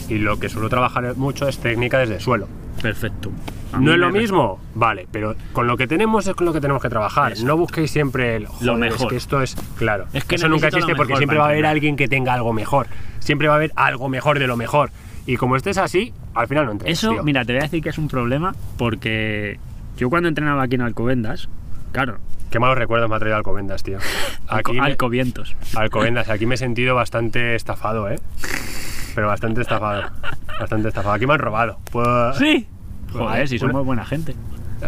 y 0.09 0.19
lo 0.19 0.39
que 0.39 0.49
suelo 0.49 0.69
trabajar 0.71 1.15
mucho 1.17 1.47
es 1.47 1.59
técnica 1.59 1.99
desde 1.99 2.15
el 2.15 2.21
suelo. 2.21 2.49
Perfecto. 2.81 3.31
¿No 3.79 3.93
es 3.93 3.99
lo 3.99 4.11
mismo? 4.11 4.61
Vale, 4.75 5.07
pero 5.11 5.35
con 5.53 5.67
lo 5.67 5.77
que 5.77 5.87
tenemos 5.87 6.27
es 6.27 6.35
con 6.35 6.47
lo 6.47 6.53
que 6.53 6.61
tenemos 6.61 6.83
que 6.83 6.89
trabajar. 6.89 7.33
Eso. 7.33 7.47
No 7.47 7.57
busquéis 7.57 7.91
siempre 7.91 8.37
el 8.37 8.47
"Joder, 8.47 8.77
mejor. 8.77 9.03
Es 9.03 9.09
que 9.09 9.17
esto 9.17 9.43
es. 9.43 9.57
Claro. 9.77 10.07
Es 10.13 10.25
que 10.25 10.37
eso 10.37 10.49
nunca 10.49 10.67
lo 10.71 10.77
existe 10.77 10.95
porque 10.95 11.17
siempre 11.17 11.39
va 11.39 11.47
a 11.47 11.49
haber 11.51 11.67
alguien 11.67 11.97
que 11.97 12.09
tenga 12.09 12.33
algo 12.35 12.53
mejor. 12.53 12.87
Siempre 13.19 13.49
va 13.49 13.55
a 13.55 13.57
haber 13.57 13.73
algo 13.77 14.09
mejor 14.09 14.39
de 14.39 14.47
lo 14.47 14.57
mejor. 14.57 14.91
Y 15.27 15.37
como 15.37 15.57
estés 15.57 15.77
así, 15.79 16.13
al 16.35 16.47
final 16.47 16.67
no 16.67 16.73
entrenas. 16.73 16.99
Eso, 16.99 17.11
tío. 17.11 17.25
mira, 17.25 17.45
te 17.45 17.53
voy 17.53 17.61
a 17.61 17.65
decir 17.65 17.83
que 17.83 17.89
es 17.89 17.99
un 17.99 18.07
problema 18.09 18.55
porque 18.77 19.59
yo 19.97 20.09
cuando 20.09 20.29
entrenaba 20.29 20.63
aquí 20.63 20.77
en 20.77 20.83
Alcobendas, 20.83 21.49
claro, 21.93 22.19
Qué 22.51 22.61
malos 22.61 22.79
recuerdos 22.79 23.11
me 23.11 23.17
ha 23.17 23.19
traído 23.19 23.37
Alcobendas, 23.37 23.83
tío. 23.83 23.99
Alco- 24.47 24.71
Aquí 24.71 24.81
me- 24.81 24.87
Alcovientos. 24.87 25.57
Alcobendas, 25.75 26.29
aquí 26.29 26.47
me 26.47 26.55
he 26.55 26.59
sentido 26.59 26.95
bastante 26.95 27.57
estafado, 27.57 28.09
¿eh? 28.09 28.21
Pero 29.17 29.27
bastante 29.27 29.63
estafado. 29.63 30.03
Bastante 30.61 30.89
estafado. 30.89 31.15
Aquí 31.17 31.27
me 31.27 31.33
han 31.35 31.41
robado. 31.41 31.79
Puedo- 31.91 32.33
Sí. 32.35 32.69
Joder, 33.19 33.49
si 33.49 33.59
somos 33.59 33.85
buena 33.85 34.05
gente. 34.05 34.35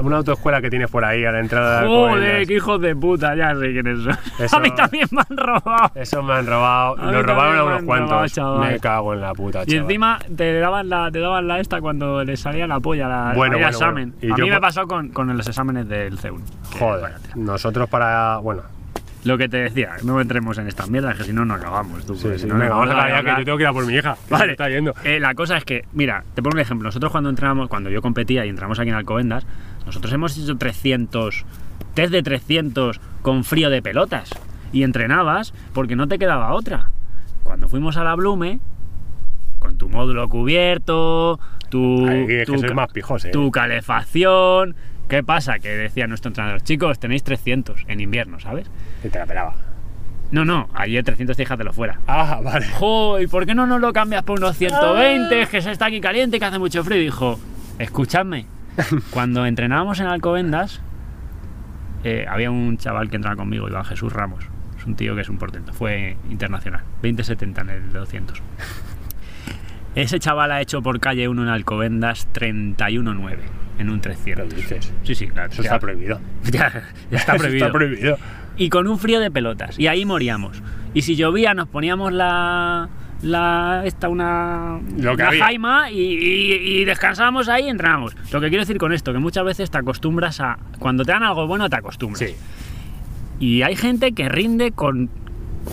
Una 0.02 0.18
autoescuela 0.18 0.60
que 0.60 0.68
tiene 0.68 0.86
por 0.86 1.02
ahí 1.02 1.24
a 1.24 1.32
la 1.32 1.40
entrada 1.40 1.80
de 1.80 1.86
Joder, 1.88 2.46
qué 2.46 2.54
hijos 2.56 2.78
de 2.80 2.94
puta, 2.94 3.34
ya 3.34 3.54
sé 3.54 3.72
quiénes 3.72 4.00
son. 4.04 4.16
Eso- 4.38 4.56
A 4.58 4.60
mí 4.60 4.70
también 4.72 5.06
me 5.10 5.22
han 5.28 5.36
robado. 5.36 5.90
Eso 5.94 6.22
me 6.22 6.34
han 6.34 6.46
robado. 6.46 6.96
A 6.98 7.10
Nos 7.10 7.24
robaron 7.24 7.56
a 7.58 7.64
unos 7.64 7.82
cuantos. 7.84 8.36
robado, 8.36 8.58
me 8.64 8.78
cago 8.80 9.14
en 9.14 9.22
la 9.22 9.32
puta, 9.32 9.62
Y 9.62 9.66
chaval. 9.66 9.82
encima 9.84 10.18
te 10.36 10.60
daban 10.60 10.88
la, 10.90 11.10
te 11.10 11.20
daban 11.20 11.48
la 11.48 11.58
esta 11.58 11.80
cuando 11.80 12.22
les 12.22 12.38
salía 12.38 12.66
la 12.66 12.80
polla, 12.80 13.08
la, 13.08 13.32
Bueno, 13.34 13.56
examen. 13.56 14.12
bueno. 14.20 14.36
Y 14.36 14.40
A 14.40 14.44
mí 14.44 14.50
me 14.50 14.60
pasó 14.60 14.86
con, 14.86 15.08
con 15.08 15.34
los 15.34 15.48
exámenes 15.48 15.88
del 15.88 16.18
CEUN. 16.18 16.42
que, 16.70 16.78
Joder. 16.78 17.02
váyatela. 17.02 17.34
Nosotros 17.36 17.88
para. 17.88 18.36
Bueno, 18.38 18.62
Lo 19.24 19.36
que 19.36 19.48
te 19.48 19.56
decía, 19.58 19.96
no 20.04 20.20
entremos 20.20 20.58
en 20.58 20.68
estas 20.68 20.88
mierdas, 20.88 21.16
que 21.16 21.24
si 21.24 21.32
no, 21.32 21.44
no 21.44 21.54
acabamos. 21.54 22.06
Tú, 22.06 22.14
sí, 22.14 22.28
si 22.38 22.46
no, 22.46 22.54
venga, 22.54 22.68
no 22.68 22.78
vamos 22.78 22.94
a 22.94 23.08
ya 23.08 23.22
que 23.22 23.40
yo 23.40 23.44
tengo 23.44 23.58
que 23.58 23.62
ir 23.64 23.68
a 23.68 23.72
por 23.72 23.84
mi 23.86 23.94
hija. 23.94 24.16
Vale. 24.30 24.52
Está 24.52 24.68
yendo. 24.68 24.94
Eh, 25.04 25.18
la 25.20 25.34
cosa 25.34 25.56
es 25.56 25.64
que, 25.64 25.84
mira, 25.92 26.22
te 26.34 26.42
pongo 26.42 26.54
un 26.54 26.60
ejemplo. 26.60 26.86
Nosotros 26.88 27.10
cuando 27.10 27.28
entramos, 27.28 27.68
cuando 27.68 27.90
yo 27.90 28.00
competía 28.00 28.46
y 28.46 28.48
entramos 28.48 28.78
aquí 28.78 28.88
en 28.90 28.94
Alcobendas, 28.94 29.44
nosotros 29.86 30.12
hemos 30.12 30.38
hecho 30.38 30.56
300, 30.56 31.44
test 31.94 32.12
de 32.12 32.22
300 32.22 33.00
con 33.22 33.42
frío 33.44 33.70
de 33.70 33.82
pelotas. 33.82 34.30
Y 34.72 34.82
entrenabas 34.84 35.52
porque 35.72 35.96
no 35.96 36.06
te 36.06 36.18
quedaba 36.18 36.52
otra. 36.54 36.90
Cuando 37.42 37.68
fuimos 37.68 37.96
a 37.96 38.04
la 38.04 38.14
Blume, 38.14 38.60
con 39.58 39.76
tu 39.78 39.88
módulo 39.88 40.28
cubierto, 40.28 41.40
tu, 41.70 42.06
que 42.28 42.44
tu, 42.46 42.60
ca- 42.60 42.74
más 42.74 42.92
pijos, 42.92 43.24
eh. 43.24 43.30
tu 43.30 43.50
calefacción. 43.50 44.76
¿Qué 45.08 45.22
pasa? 45.22 45.58
Que 45.58 45.70
decía 45.70 46.06
nuestro 46.06 46.28
entrenador, 46.28 46.62
chicos, 46.62 46.98
tenéis 46.98 47.22
300 47.22 47.84
en 47.88 48.00
invierno, 48.00 48.38
¿sabes? 48.40 48.70
Y 49.02 49.08
te 49.08 49.18
la 49.18 49.26
pelaba. 49.26 49.54
No, 50.30 50.44
no, 50.44 50.68
ayer 50.74 51.02
300 51.02 51.36
fíjatelo 51.36 51.72
fuera. 51.72 52.00
Ah, 52.06 52.40
vale. 52.44 52.66
¡Jo! 52.74 53.18
¿Y 53.18 53.26
por 53.26 53.46
qué 53.46 53.54
no 53.54 53.66
nos 53.66 53.80
lo 53.80 53.92
cambias 53.94 54.22
por 54.22 54.38
unos 54.38 54.56
120? 54.58 55.40
Es 55.40 55.48
que 55.48 55.62
se 55.62 55.70
está 55.70 55.86
aquí 55.86 56.00
caliente, 56.00 56.38
que 56.38 56.44
hace 56.44 56.58
mucho 56.58 56.84
frío. 56.84 57.00
Dijo, 57.00 57.40
escuchadme, 57.78 58.46
cuando 59.10 59.46
entrenábamos 59.46 59.98
en 60.00 60.06
Alcobendas, 60.06 60.82
eh, 62.04 62.26
había 62.28 62.50
un 62.50 62.76
chaval 62.76 63.08
que 63.08 63.16
entraba 63.16 63.36
conmigo, 63.36 63.68
Iván 63.68 63.84
Jesús 63.84 64.12
Ramos. 64.12 64.44
Es 64.78 64.84
un 64.84 64.94
tío 64.94 65.14
que 65.14 65.22
es 65.22 65.28
un 65.30 65.38
portento, 65.38 65.72
fue 65.72 66.16
internacional, 66.30 66.82
20-70 67.02 67.60
en 67.62 67.70
el 67.70 67.92
200. 67.92 68.42
Ese 70.02 70.18
chaval 70.18 70.52
ha 70.52 70.60
hecho 70.60 70.82
por 70.82 71.00
calle 71.00 71.28
1 71.28 71.42
en 71.42 71.48
Alcobendas 71.48 72.28
31.9 72.32 73.36
en 73.78 73.90
un 73.90 74.00
300. 74.00 74.48
¿Qué 74.48 74.54
dices? 74.56 74.92
Sí, 75.04 75.14
sí, 75.14 75.26
claro. 75.28 75.50
Eso 75.52 75.62
ya- 75.62 75.68
está 75.68 75.78
prohibido. 75.78 76.20
Ya, 76.50 76.84
ya 77.10 77.18
está 77.18 77.32
Eso 77.36 77.42
prohibido. 77.42 77.66
está 77.66 77.72
prohibido. 77.78 78.18
y 78.56 78.68
con 78.70 78.86
un 78.88 78.98
frío 78.98 79.20
de 79.20 79.30
pelotas. 79.30 79.78
Y 79.78 79.86
ahí 79.86 80.04
moríamos. 80.04 80.62
Y 80.94 81.02
si 81.02 81.16
llovía, 81.16 81.54
nos 81.54 81.68
poníamos 81.68 82.12
la. 82.12 82.88
la 83.22 83.82
esta, 83.84 84.08
una. 84.08 84.80
Lo 84.98 85.16
que 85.16 85.22
la 85.22 85.28
había. 85.28 85.44
jaima 85.44 85.90
y, 85.90 86.00
y- 86.00 86.80
y 86.80 86.84
descansábamos 86.84 87.48
ahí 87.48 87.66
y 87.66 87.68
entrábamos. 87.68 88.16
Lo 88.32 88.40
que 88.40 88.48
quiero 88.48 88.62
decir 88.62 88.78
con 88.78 88.92
esto, 88.92 89.12
que 89.12 89.18
muchas 89.18 89.44
veces 89.44 89.70
te 89.70 89.78
acostumbras 89.78 90.40
a. 90.40 90.58
Cuando 90.78 91.04
te 91.04 91.12
dan 91.12 91.22
algo 91.22 91.46
bueno, 91.46 91.68
te 91.68 91.76
acostumbras. 91.76 92.20
Sí. 92.20 92.34
Y 93.40 93.62
hay 93.62 93.76
gente 93.76 94.12
que 94.12 94.28
rinde 94.28 94.72
con, 94.72 95.08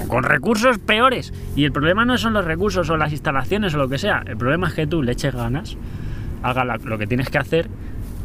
con 0.07 0.23
recursos 0.23 0.77
peores. 0.79 1.33
Y 1.55 1.65
el 1.65 1.71
problema 1.71 2.05
no 2.05 2.17
son 2.17 2.33
los 2.33 2.45
recursos 2.45 2.89
o 2.89 2.97
las 2.97 3.11
instalaciones 3.11 3.73
o 3.73 3.77
lo 3.77 3.89
que 3.89 3.97
sea. 3.97 4.23
El 4.25 4.37
problema 4.37 4.67
es 4.67 4.73
que 4.73 4.87
tú 4.87 5.01
le 5.01 5.13
eches 5.13 5.33
ganas, 5.35 5.77
haga 6.43 6.63
lo 6.63 6.97
que 6.97 7.07
tienes 7.07 7.29
que 7.29 7.37
hacer 7.37 7.69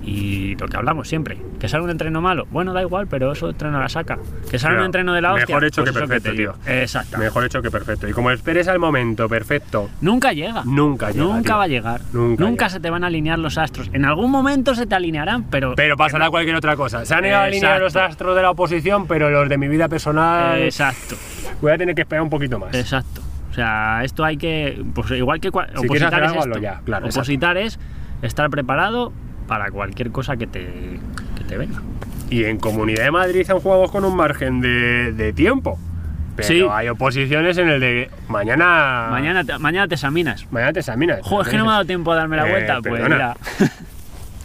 y 0.03 0.55
lo 0.57 0.66
que 0.68 0.76
hablamos 0.76 1.09
siempre. 1.09 1.36
Que 1.59 1.68
sale 1.68 1.84
un 1.84 1.90
entreno 1.90 2.20
malo, 2.22 2.46
bueno, 2.51 2.72
da 2.72 2.80
igual, 2.80 3.07
pero 3.07 3.32
eso 3.32 3.51
entreno 3.51 3.78
la 3.78 3.88
saca. 3.88 4.18
Que 4.51 4.59
sale 4.59 4.72
Claro, 4.72 4.80
un 4.80 4.86
entreno 4.86 5.12
de 5.12 5.20
la 5.20 5.34
hostia. 5.34 5.46
mejor 5.46 5.64
hecho 5.66 5.82
pues 5.82 5.92
que 5.94 5.98
perfecto, 6.01 6.32
tío. 6.32 6.55
Exacto. 6.66 7.18
Mejor 7.18 7.44
hecho 7.44 7.61
que 7.62 7.70
perfecto. 7.70 8.09
Y 8.09 8.12
como 8.12 8.30
esperes 8.30 8.66
al 8.68 8.78
momento 8.78 9.28
perfecto, 9.28 9.90
Nunca 10.01 10.32
llega. 10.32 10.62
Nunca 10.64 11.11
llega, 11.11 11.24
Nunca 11.24 11.42
tío. 11.42 11.57
va 11.59 11.62
a 11.64 11.68
llegar. 11.68 12.01
Nunca 12.12 12.44
Nunca, 12.44 12.64
llega. 12.66 12.70
se 12.70 12.80
te 12.80 12.90
van 12.90 13.05
a 13.05 13.09
alinear 13.09 13.38
los 13.38 13.59
astros. 13.59 13.90
En 13.92 14.05
algún 14.05 14.30
momento 14.30 14.74
se 14.74 14.86
te 14.86 14.94
alinearán, 14.94 15.44
pero. 15.44 15.74
pero 15.76 15.96
pasará 15.96 16.30
cualquier 16.30 16.57
otra 16.57 16.76
cosa. 16.76 17.05
Se 17.05 17.14
han 17.14 17.22
negado 17.22 17.42
a 17.42 17.46
alinear 17.46 17.80
los 17.80 17.94
astros 17.96 18.34
de 18.36 18.42
la 18.42 18.51
oposición, 18.51 19.07
pero 19.07 19.28
los 19.30 19.48
de 19.48 19.59
mi 19.59 19.68
vida 19.68 19.88
personal 19.88 20.61
Exacto. 20.62 21.16
voy 21.61 21.72
a 21.72 21.78
tener 21.78 21.94
que 21.94 22.03
esperar 22.03 22.22
un 22.22 22.30
poquito 22.30 22.59
más. 22.59 22.74
Exacto. 22.74 23.20
O 23.51 23.53
sea, 23.53 24.03
esto 24.05 24.24
hay 24.24 24.36
que. 24.36 24.82
Pues 24.94 25.11
igual 25.11 25.40
que. 25.40 25.51
quieres 25.51 25.76
opositar 25.76 26.12
es 26.22 26.28
algo, 26.28 26.38
esto. 26.38 26.51
hazlo 26.53 26.59
ya, 26.62 26.80
claro, 26.84 27.07
Opositar 27.07 27.57
es 27.57 27.78
estar 28.22 28.48
preparado 28.48 29.12
para 29.51 29.68
cualquier 29.72 30.12
cosa 30.12 30.36
que 30.36 30.46
te, 30.46 30.64
que 31.36 31.42
te 31.44 31.57
venga. 31.59 31.82
Y 32.30 32.44
en 32.44 32.59
Comunidad 32.59 33.03
de 33.03 33.11
Madrid 33.11 33.51
han 33.51 33.59
jugado 33.59 33.88
con 33.88 34.05
un 34.05 34.14
margen 34.16 34.61
de, 34.61 35.12
de 35.12 35.32
tiempo. 35.32 35.76
Pero 36.36 36.46
Sí. 36.48 36.64
hay 36.70 36.88
oposiciones 36.88 37.59
en 37.59 37.68
el 37.68 37.80
de 37.80 38.11
mañana. 38.28 39.09
Mañana, 39.11 39.42
te, 39.44 39.59
mañana 39.59 39.88
te 39.88 39.96
examinas. 39.96 40.46
Mañana 40.53 40.72
te 40.72 40.78
examinas. 40.78 41.18
Joder, 41.24 41.46
es 41.48 41.51
que 41.51 41.59
no 41.59 41.64
me 41.64 41.70
ha 41.70 41.72
dado 41.74 41.84
tiempo 41.84 42.12
a 42.12 42.14
darme 42.14 42.36
la 42.36 42.46
Eh, 42.46 42.51
vuelta. 42.53 42.78
Pues 42.80 43.03
perdona. 43.03 43.16
mira. 43.16 43.36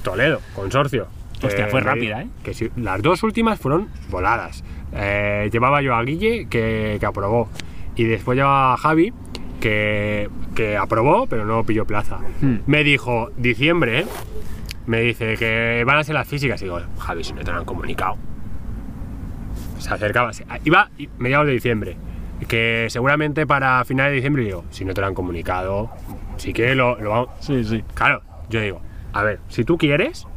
Toledo, 0.03 0.41
consorcio. 0.56 1.08
Hostia, 1.43 1.68
fue 1.68 1.82
me- 1.82 1.86
rápida, 1.88 2.24
¿eh? 2.24 2.28
Que 2.43 2.56
sí, 2.56 2.72
las 2.76 2.99
dos 3.03 3.22
últimas 3.22 3.60
fueron 3.60 3.89
voladas. 4.10 4.64
Eh, 4.93 5.49
llevaba 5.53 5.84
yo 5.84 5.93
a 5.93 6.01
Guille, 6.03 6.47
que, 6.49 6.97
que 6.99 7.06
aprobó. 7.06 7.49
Y 7.95 8.06
después 8.06 8.36
llevaba 8.36 8.74
a 8.74 8.78
Javi, 8.78 9.14
que, 9.62 10.28
que 10.56 10.76
aprobó, 10.78 11.28
pero 11.28 11.45
no 11.45 11.64
pilló 11.64 11.86
plaza. 11.86 12.18
Hmm. 12.41 12.56
Me 12.66 12.84
dijo, 12.84 13.30
diciembre, 13.38 13.99
¿eh? 13.99 14.06
Me 14.88 15.02
dice 15.02 15.36
que 15.38 15.84
van 15.86 15.98
a 15.98 16.04
ser 16.04 16.14
las 16.16 16.28
físicas. 16.28 16.62
Y 16.62 16.66
digo, 16.66 16.80
Javi, 17.00 17.24
si 17.24 17.34
no 17.34 17.42
te 17.44 17.52
lo 17.52 17.58
han 17.58 17.66
comunicado. 17.66 18.18
Se 19.80 19.94
acercaba. 19.94 20.34
se- 20.34 20.46
Iba 20.64 20.90
mediados 21.18 21.48
de 21.48 21.54
diciembre. 21.54 21.98
Que 22.48 22.88
seguramente 22.90 23.48
para 23.48 23.84
finales 23.86 24.12
de 24.12 24.16
diciembre, 24.18 24.44
digo, 24.44 24.64
si 24.70 24.84
no 24.86 24.94
te 24.94 25.02
lo 25.02 25.08
han 25.08 25.14
comunicado, 25.14 25.90
si 26.38 26.52
quieres 26.54 26.76
lo, 26.76 27.00
lo 27.00 27.10
vamos. 27.10 27.30
Sí, 27.40 27.64
sí. 27.64 27.84
Claro, 27.94 28.22
yo 28.50 28.60
digo, 28.62 28.82
a 29.14 29.24
ver, 29.24 29.40
si 29.48 29.64
tú 29.64 29.78
quieres, 29.78 30.28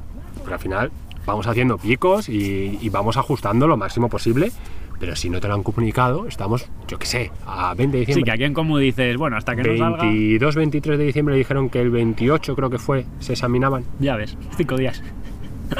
pero 0.44 0.54
al 0.54 0.60
final 0.60 0.92
vamos 1.26 1.46
haciendo 1.48 1.76
picos 1.76 2.28
y, 2.28 2.78
y 2.80 2.88
vamos 2.88 3.16
ajustando 3.16 3.66
lo 3.66 3.76
máximo 3.76 4.08
posible, 4.08 4.52
pero 4.98 5.16
si 5.16 5.30
no 5.30 5.40
te 5.40 5.48
lo 5.48 5.54
han 5.54 5.62
comunicado, 5.62 6.26
estamos, 6.26 6.68
yo 6.88 6.98
qué 6.98 7.06
sé, 7.06 7.32
a 7.46 7.74
20 7.74 7.96
de 7.96 8.02
Sí, 8.02 8.06
que 8.06 8.10
diciembre. 8.12 8.32
aquí 8.32 8.44
en 8.44 8.54
Como 8.54 8.78
dices, 8.78 9.16
bueno, 9.16 9.36
hasta 9.36 9.54
que 9.56 9.62
no 9.62 9.76
salga. 9.76 10.02
22, 10.02 10.54
23 10.56 10.98
de 10.98 11.04
diciembre 11.04 11.36
dijeron 11.36 11.68
que 11.70 11.80
el 11.80 11.90
28 11.90 12.56
creo 12.56 12.70
que 12.70 12.78
fue, 12.78 13.06
se 13.20 13.32
examinaban. 13.32 13.84
Ya 14.00 14.16
ves, 14.16 14.36
cinco 14.56 14.76
días. 14.76 15.02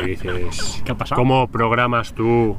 Y 0.02 0.06
dices, 0.10 0.82
¿Qué 0.84 0.92
ha 0.92 0.94
pasado? 0.94 1.20
¿Cómo 1.20 1.48
programas 1.48 2.12
tú 2.12 2.56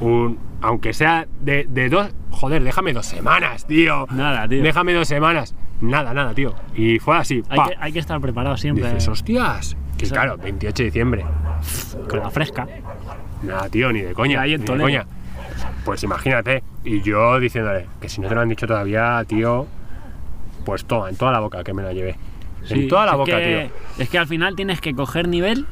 un, 0.00 0.38
aunque 0.60 0.92
sea 0.92 1.26
de, 1.40 1.66
de 1.68 1.88
dos, 1.88 2.08
joder, 2.30 2.62
déjame 2.62 2.92
dos 2.92 3.06
semanas, 3.06 3.66
tío. 3.66 4.06
Nada, 4.10 4.48
tío. 4.48 4.62
Déjame 4.62 4.92
dos 4.94 5.08
semanas. 5.08 5.54
Nada, 5.80 6.14
nada, 6.14 6.32
tío. 6.34 6.54
Y 6.74 6.98
fue 6.98 7.16
así. 7.16 7.42
Hay 7.48 7.58
que, 7.68 7.76
hay 7.78 7.92
que 7.92 7.98
estar 7.98 8.20
preparado 8.20 8.56
siempre. 8.56 8.86
Dices, 8.86 9.08
hostias. 9.08 9.76
Que 9.98 10.06
claro, 10.08 10.36
28 10.36 10.74
de 10.76 10.84
diciembre. 10.84 11.24
Con 12.08 12.20
la 12.20 12.30
fresca. 12.30 12.66
Nada, 13.42 13.68
tío, 13.68 13.92
ni 13.92 14.00
de 14.00 14.14
coña. 14.14 14.40
Ahí 14.40 14.54
en 14.54 14.60
ni 14.62 14.66
de 14.66 14.78
coña. 14.78 15.06
Pues 15.84 16.02
imagínate. 16.02 16.62
Y 16.84 17.00
yo 17.02 17.38
diciéndole 17.40 17.86
que 18.00 18.08
si 18.08 18.20
no 18.20 18.28
te 18.28 18.34
lo 18.34 18.40
han 18.40 18.48
dicho 18.48 18.66
todavía, 18.66 19.22
tío, 19.26 19.66
pues 20.64 20.84
toma, 20.84 21.10
en 21.10 21.16
toda 21.16 21.32
la 21.32 21.40
boca 21.40 21.62
que 21.64 21.72
me 21.74 21.82
la 21.82 21.92
llevé. 21.92 22.16
Sí, 22.64 22.74
en 22.74 22.88
toda 22.88 23.04
la 23.06 23.14
boca, 23.14 23.38
que- 23.38 23.70
tío. 23.96 24.02
Es 24.04 24.08
que 24.08 24.18
al 24.18 24.26
final 24.26 24.56
tienes 24.56 24.80
que 24.80 24.94
coger 24.94 25.28
nivel. 25.28 25.66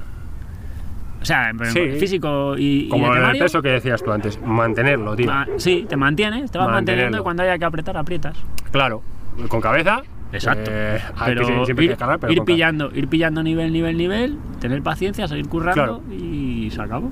O 1.20 1.24
sea, 1.24 1.52
Sí. 1.72 1.92
físico 2.00 2.56
y, 2.58 2.86
y 2.86 2.88
Como 2.88 3.04
el 3.06 3.10
veterinario, 3.12 3.42
peso 3.44 3.62
que 3.62 3.68
decías 3.68 4.02
tú 4.02 4.10
antes, 4.10 4.40
mantenerlo, 4.42 5.14
tío. 5.14 5.26
ma- 5.26 5.46
sí, 5.56 5.86
te 5.88 5.96
mantienes, 5.96 6.50
te 6.50 6.58
vas 6.58 6.68
manteniendo 6.68 7.18
y 7.18 7.22
cuando 7.22 7.44
haya 7.44 7.56
que 7.58 7.64
apretar, 7.64 7.96
aprietas. 7.96 8.36
Claro, 8.72 9.02
con 9.48 9.60
cabeza. 9.60 10.02
Exacto. 10.34 10.70
eh, 10.72 10.98
pero 11.26 11.46
que 11.46 11.64
siempre 11.66 11.84
ir, 11.84 11.90
descargar, 11.90 12.18
pero 12.18 12.32
ir 12.32 12.38
con 12.38 12.46
cabeza. 12.46 12.56
pillando, 12.56 12.90
ir 12.94 13.06
pillando 13.06 13.42
nivel, 13.42 13.70
nivel, 13.70 13.96
nivel, 13.98 14.38
tener 14.60 14.82
paciencia, 14.82 15.28
seguir 15.28 15.46
currando 15.46 16.00
Claro. 16.00 16.02
y 16.10 16.41
se 16.70 16.82
acabó. 16.82 17.10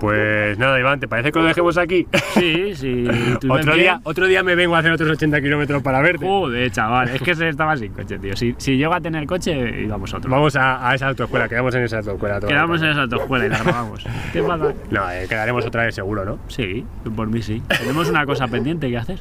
Pues 0.00 0.58
nada, 0.58 0.78
Iván, 0.78 0.98
¿te 1.00 1.08
parece 1.08 1.30
que 1.32 1.38
lo 1.38 1.44
dejemos 1.44 1.78
aquí? 1.78 2.06
Sí, 2.34 2.74
sí. 2.74 3.04
tú 3.40 3.52
otro, 3.52 3.74
día, 3.74 4.00
otro 4.04 4.26
día 4.26 4.42
me 4.42 4.54
vengo 4.54 4.74
a 4.74 4.80
hacer 4.80 4.92
otros 4.92 5.10
80 5.10 5.40
kilómetros 5.40 5.82
para 5.82 6.00
verte. 6.00 6.26
Joder, 6.26 6.70
chaval, 6.70 7.10
es 7.10 7.22
que 7.22 7.34
se 7.34 7.48
estaba 7.48 7.76
sin 7.76 7.92
coche, 7.92 8.18
tío. 8.18 8.36
Si, 8.36 8.54
si 8.58 8.76
llego 8.76 8.94
a 8.94 9.00
tener 9.00 9.26
coche, 9.26 9.82
íbamos 9.82 10.12
a 10.12 10.18
otro. 10.18 10.30
Vamos 10.30 10.56
a, 10.56 10.88
a 10.88 10.94
esa 10.94 11.08
autoescuela, 11.08 11.48
quedamos 11.48 11.74
en 11.74 11.84
esa 11.84 11.98
autoescuela. 11.98 12.40
Quedamos 12.40 12.82
en 12.82 12.88
esa 12.88 13.02
autoescuela 13.02 13.46
y 13.46 13.48
la 13.48 13.58
grabamos. 13.62 14.04
¿Qué 14.32 14.42
pasa? 14.42 14.72
No, 14.90 15.10
eh, 15.10 15.26
quedaremos 15.28 15.64
otra 15.64 15.84
vez 15.84 15.94
seguro, 15.94 16.24
¿no? 16.24 16.38
Sí, 16.48 16.84
por 17.14 17.28
mí 17.28 17.42
sí. 17.42 17.62
Tenemos 17.78 18.08
una 18.08 18.26
cosa 18.26 18.48
pendiente 18.48 18.88
que 18.88 18.98
hacer. 18.98 19.20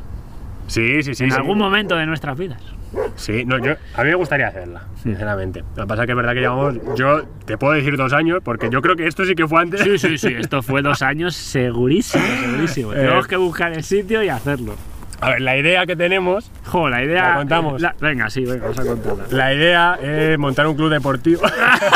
Sí, 0.67 1.03
sí, 1.03 1.13
sí. 1.13 1.23
en 1.25 1.31
sí. 1.31 1.37
algún 1.37 1.57
momento 1.57 1.95
de 1.95 2.05
nuestras 2.05 2.37
vidas. 2.37 2.61
Sí, 3.15 3.45
no, 3.45 3.57
yo, 3.59 3.73
a 3.95 4.03
mí 4.03 4.09
me 4.09 4.15
gustaría 4.15 4.47
hacerla, 4.47 4.83
sinceramente. 5.01 5.63
Lo 5.75 5.83
que 5.83 5.87
pasa 5.87 6.03
es 6.03 6.05
que 6.07 6.11
es 6.11 6.15
verdad 6.17 6.33
que 6.33 6.39
llevamos, 6.41 6.75
yo 6.97 7.23
te 7.45 7.57
puedo 7.57 7.73
decir 7.73 7.95
dos 7.97 8.11
años, 8.13 8.39
porque 8.43 8.69
yo 8.69 8.81
creo 8.81 8.95
que 8.95 9.07
esto 9.07 9.23
sí 9.25 9.33
que 9.35 9.47
fue 9.47 9.61
antes. 9.61 9.81
Sí, 9.81 9.97
sí, 9.97 10.17
sí. 10.17 10.33
Esto 10.37 10.61
fue 10.61 10.81
dos 10.81 11.01
años 11.01 11.35
segurísimo, 11.35 12.23
segurísimo. 12.41 12.93
Eh. 12.93 12.97
Tenemos 12.97 13.27
que 13.27 13.37
buscar 13.37 13.71
el 13.73 13.83
sitio 13.83 14.21
y 14.23 14.29
hacerlo. 14.29 14.75
A 15.23 15.29
ver, 15.29 15.41
la 15.41 15.55
idea 15.55 15.85
que 15.85 15.95
tenemos, 15.95 16.51
Jo, 16.65 16.89
la 16.89 17.03
idea. 17.03 17.29
¿La 17.29 17.35
contamos? 17.35 17.79
la- 17.79 17.93
venga, 18.01 18.27
sí, 18.31 18.43
venga, 18.43 18.63
vamos 18.63 18.79
a 18.79 18.83
contarla. 18.85 19.23
la 19.29 19.53
idea 19.53 19.99
es 20.01 20.37
montar 20.39 20.65
un 20.65 20.75
club 20.75 20.89
deportivo. 20.89 21.43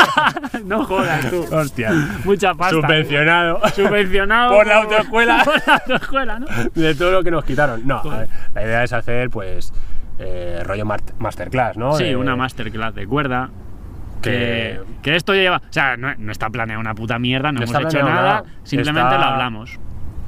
no 0.64 0.84
jodas 0.84 1.28
tú. 1.28 1.44
Hostia. 1.50 1.90
Mucha 2.24 2.54
pasta. 2.54 2.76
Subvencionado. 2.76 3.60
Subvencionado 3.74 4.54
Por 4.54 4.66
la 4.68 4.76
autoescuela. 4.76 5.42
Por 5.44 5.60
la 5.66 5.74
autoescuela, 5.74 6.38
¿no? 6.38 6.46
de 6.74 6.94
todo 6.94 7.10
lo 7.10 7.24
que 7.24 7.32
nos 7.32 7.44
quitaron. 7.44 7.84
No, 7.84 7.96
a 7.98 8.18
ver, 8.20 8.28
la 8.54 8.62
idea 8.62 8.84
es 8.84 8.92
hacer, 8.92 9.28
pues, 9.28 9.72
eh, 10.18 10.60
rollo 10.64 10.84
masterclass, 11.18 11.76
¿no? 11.76 11.92
Sí, 11.94 12.04
De- 12.04 12.16
una 12.16 12.36
masterclass 12.36 12.94
de 12.94 13.06
cuerda. 13.06 13.50
Que, 14.22 14.80
Que- 15.02 15.14
esto 15.14 15.34
ya 15.34 15.42
lleva. 15.42 15.56
O 15.58 15.72
sea, 15.72 15.96
no, 15.96 16.14
no 16.16 16.32
está 16.32 16.48
planeado 16.50 16.80
una 16.80 16.94
puta 16.94 17.18
mierda, 17.18 17.52
no, 17.52 17.60
No 17.60 17.66
hemos 17.66 17.80
hecho 17.94 17.98
nada, 18.02 18.14
nada. 18.14 18.44
simplemente 18.64 19.00
Está- 19.14 19.18
lo 19.18 19.24
hablamos. 19.24 19.78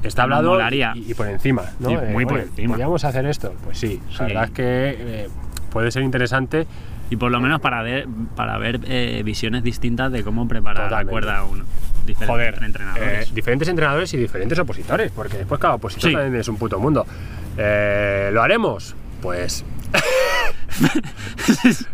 Está 0.03 0.23
hablado 0.23 0.57
y, 0.71 1.11
y 1.11 1.13
por 1.13 1.27
encima, 1.27 1.63
¿no? 1.79 1.89
Sí, 1.89 1.95
Eh, 1.95 2.09
muy 2.13 2.23
por 2.25 2.35
oye, 2.35 2.43
encima. 2.43 2.69
¿Podríamos 2.69 3.03
hacer 3.03 3.25
esto? 3.25 3.53
Pues 3.65 3.77
sí, 3.77 4.01
Sí. 4.11 4.17
la 4.19 4.25
verdad 4.27 4.43
es 4.45 4.51
que 4.51 4.63
eh, 4.97 5.29
puede 5.71 5.91
ser 5.91 6.03
interesante. 6.03 6.65
Y 7.09 7.15
por 7.17 7.31
lo 7.31 7.39
menos 7.41 7.59
para 7.59 7.81
ver, 7.81 8.07
para 8.35 8.57
ver 8.59 8.79
eh, 8.85 9.23
visiones 9.25 9.63
distintas 9.63 10.11
de 10.11 10.23
cómo 10.23 10.47
preparar 10.47 10.83
Totalmente. 10.89 11.05
la 11.05 11.11
cuerda 11.11 11.37
a 11.39 11.43
uno. 11.43 11.65
Diferentes 12.05 12.27
Joder, 12.29 12.63
entrenadores. 12.63 13.29
eh, 13.29 13.31
diferentes 13.33 13.67
entrenadores 13.67 14.13
y 14.13 14.17
diferentes 14.17 14.57
opositores, 14.59 15.11
porque 15.11 15.37
después 15.39 15.59
cada 15.59 15.73
opositor 15.73 16.09
Sí. 16.11 16.15
también 16.15 16.39
es 16.39 16.47
un 16.47 16.55
puto 16.57 16.79
mundo. 16.79 17.05
Eh, 17.57 18.29
¿Lo 18.31 18.41
haremos? 18.41 18.95
Pues 19.21 19.65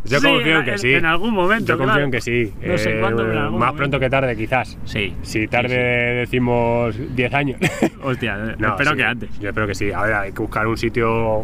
yo 0.06 0.20
Sí, 0.20 0.28
confío 0.28 0.60
en 0.60 0.66
que 0.66 0.78
sí. 0.78 0.94
En 0.94 1.06
algún 1.06 1.34
momento. 1.34 1.66
yo 1.74 1.78
confío 1.78 1.94
claro. 1.94 2.06
en 2.06 2.12
que 2.12 2.22
sí. 2.22 2.54
No 2.62 2.78
sé 2.78 2.98
Eh, 2.98 3.00
cuándo, 3.00 3.24
pero 3.24 3.32
en 3.32 3.38
más 3.38 3.44
algún 3.46 3.60
pronto 3.60 3.78
momento. 3.78 4.00
que 4.00 4.10
tarde, 4.10 4.36
quizás. 4.36 4.78
Sí. 4.86 5.16
Si 5.24 5.48
tarde 5.48 5.76
decimos 5.76 6.96
10 7.16 7.34
años. 7.34 7.58
Hostia, 8.04 8.36
eh, 8.52 8.56
No, 8.58 8.70
espero 8.70 8.96
que 8.96 9.04
antes. 9.04 9.40
Yo 9.40 9.50
espero 9.50 9.68
que 9.68 9.76
sí. 9.76 9.92
A 9.92 10.02
ver, 10.04 10.14
hay 10.14 10.32
que 10.32 10.40
buscar 10.42 10.68
un 10.68 10.78
sitio. 10.78 11.44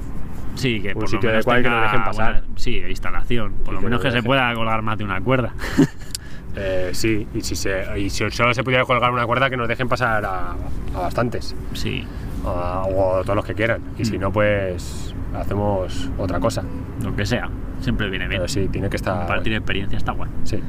Sí, 0.55 0.81
que 0.81 0.89
un 0.89 0.93
por 0.95 1.07
sitio 1.09 1.29
lo 1.29 1.35
menos 1.37 1.45
que 1.45 1.69
nos 1.69 1.81
dejen 1.83 2.03
pasar. 2.03 2.31
buena- 2.41 2.47
sí, 2.57 2.83
instalación. 2.87 3.53
Por 3.63 3.73
lo 3.75 3.79
que 3.79 3.85
menos 3.85 4.03
nos 4.03 4.13
que 4.13 4.19
se 4.19 4.23
pueda 4.23 4.53
colgar 4.53 4.81
más 4.81 4.97
de 4.97 5.03
una 5.05 5.21
cuerda. 5.21 5.53
eh, 6.57 6.89
sí, 6.93 7.25
y 7.33 7.41
si, 7.41 7.55
se, 7.55 7.85
y 7.97 8.09
si 8.09 8.29
solo 8.31 8.53
se 8.53 8.61
pudiera 8.63 8.83
colgar 8.83 9.11
una 9.11 9.25
cuerda, 9.25 9.49
que 9.49 9.55
nos 9.55 9.69
dejen 9.69 9.87
pasar 9.87 10.25
a, 10.25 10.51
a 10.93 10.99
bastantes. 10.99 11.55
sí, 11.73 12.05
a- 12.45 12.83
o 12.85 13.21
todos 13.23 13.35
los 13.37 13.45
que 13.45 13.53
quieran. 13.55 13.81
Y 13.97 14.03
si 14.03 14.17
Mm. 14.17 14.21
no, 14.21 14.31
pues 14.33 15.15
hacemos 15.35 16.09
otra 16.17 16.39
cosa. 16.39 16.63
lo 17.03 17.15
que 17.15 17.25
sea. 17.25 17.49
Siempre 17.79 18.09
viene 18.09 18.27
bien. 18.27 18.41
Pero 18.41 18.47
sí, 18.47 18.67
tiene 18.71 18.89
que 18.89 18.95
estar. 18.97 19.17
Compartir 19.19 19.53
experiencia 19.53 19.97
está 19.97 20.11
guay. 20.11 20.29
Sí. 20.43 20.59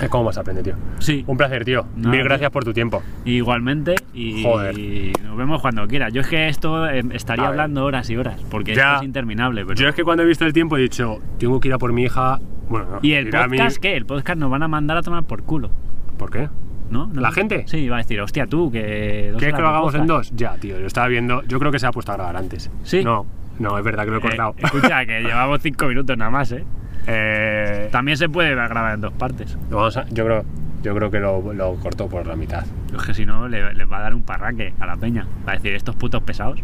Es 0.00 0.08
como 0.08 0.24
más 0.24 0.38
aprende, 0.38 0.62
tío. 0.62 0.74
Sí. 1.00 1.24
Un 1.26 1.36
placer, 1.36 1.64
tío. 1.64 1.84
Nada, 1.96 2.10
Mil 2.10 2.20
tío. 2.20 2.24
gracias 2.24 2.50
por 2.52 2.64
tu 2.64 2.72
tiempo. 2.72 3.02
Igualmente, 3.24 3.96
y 4.14 4.42
Joder. 4.44 4.76
nos 5.24 5.36
vemos 5.36 5.60
cuando 5.60 5.86
quiera. 5.88 6.08
Yo 6.08 6.20
es 6.20 6.28
que 6.28 6.48
esto 6.48 6.88
eh, 6.88 7.02
estaría 7.12 7.44
A 7.46 7.50
ver. 7.50 7.60
hablando 7.60 7.84
horas 7.84 8.08
y 8.08 8.16
horas, 8.16 8.40
porque 8.50 8.74
Ya. 8.74 8.92
esto 8.92 8.96
es 9.02 9.06
interminable. 9.06 9.64
Pero... 9.66 9.74
Yo 9.74 9.88
es 9.88 9.94
que 9.94 10.04
cuando 10.04 10.22
he 10.22 10.26
visto 10.26 10.46
el 10.46 10.52
tiempo 10.52 10.76
he 10.76 10.80
dicho, 10.82 11.18
tengo 11.38 11.58
que 11.60 11.68
ir 11.68 11.74
a 11.74 11.78
por 11.78 11.92
mi 11.92 12.04
hija. 12.04 12.38
Bueno, 12.70 12.86
no, 12.92 12.98
¿Y 13.02 13.12
el 13.14 13.34
a 13.34 13.48
mi- 13.48 13.56
podcast 13.58 13.78
qué? 13.78 13.96
El 13.96 14.06
podcast 14.06 14.38
nos 14.38 14.50
van 14.50 14.62
a 14.62 14.68
mandar 14.68 14.96
a 14.98 15.02
tomar 15.02 15.24
por 15.24 15.42
culo, 15.42 15.70
¿Por 16.16 16.30
qué? 16.30 16.48
¿no? 16.90 17.06
¿No? 17.08 17.20
¿La 17.20 17.32
gente? 17.32 17.64
Sí, 17.66 17.88
va 17.88 17.96
a 17.96 17.98
decir, 17.98 18.20
hostia, 18.20 18.46
tú, 18.46 18.70
que... 18.70 19.34
¿Quieres 19.36 19.54
que 19.56 19.60
lo 19.62 19.68
hagamos 19.68 19.94
en 19.94 20.06
podcast. 20.06 20.30
dos? 20.30 20.38
Ya, 20.38 20.54
tío, 20.56 20.78
lo 20.80 20.86
estaba 20.86 21.06
viendo. 21.08 21.42
Yo 21.42 21.58
creo 21.58 21.70
que 21.72 21.78
se 21.78 21.86
ha 21.86 21.90
puesto 21.90 22.12
a 22.12 22.14
grabar 22.16 22.36
antes. 22.36 22.70
¿Sí? 22.84 23.02
No, 23.04 23.26
no, 23.58 23.76
es 23.78 23.84
verdad 23.84 24.04
que 24.04 24.10
lo 24.10 24.16
he 24.16 24.18
Eh, 24.18 24.22
cortado. 24.22 24.54
escucha, 24.58 25.04
que 25.06 25.20
llevamos 25.22 25.60
cinco 25.62 25.86
minutos 25.86 26.16
nada 26.16 26.30
más, 26.30 26.52
¿eh? 26.52 26.64
Eh, 27.06 27.88
También 27.90 28.16
se 28.18 28.28
puede 28.28 28.54
grabar 28.54 28.94
en 28.94 29.00
dos 29.00 29.12
partes. 29.12 29.56
vamos 29.70 29.96
a- 29.96 30.06
yo, 30.10 30.24
creo, 30.24 30.44
yo 30.82 30.94
creo 30.94 31.10
que 31.10 31.20
lo, 31.20 31.52
lo 31.54 31.74
corto 31.76 32.08
por 32.08 32.26
la 32.26 32.36
mitad. 32.36 32.64
Es 32.94 33.02
que 33.02 33.14
si 33.14 33.24
no, 33.26 33.48
le- 33.48 33.72
les 33.74 33.90
va 33.90 33.98
a 33.98 34.02
dar 34.02 34.14
un 34.14 34.22
parraque 34.22 34.74
a 34.78 34.86
la 34.86 34.96
peña. 34.96 35.26
Va 35.46 35.52
a 35.52 35.54
decir, 35.56 35.74
estos 35.74 35.96
putos 35.96 36.22
pesados. 36.22 36.60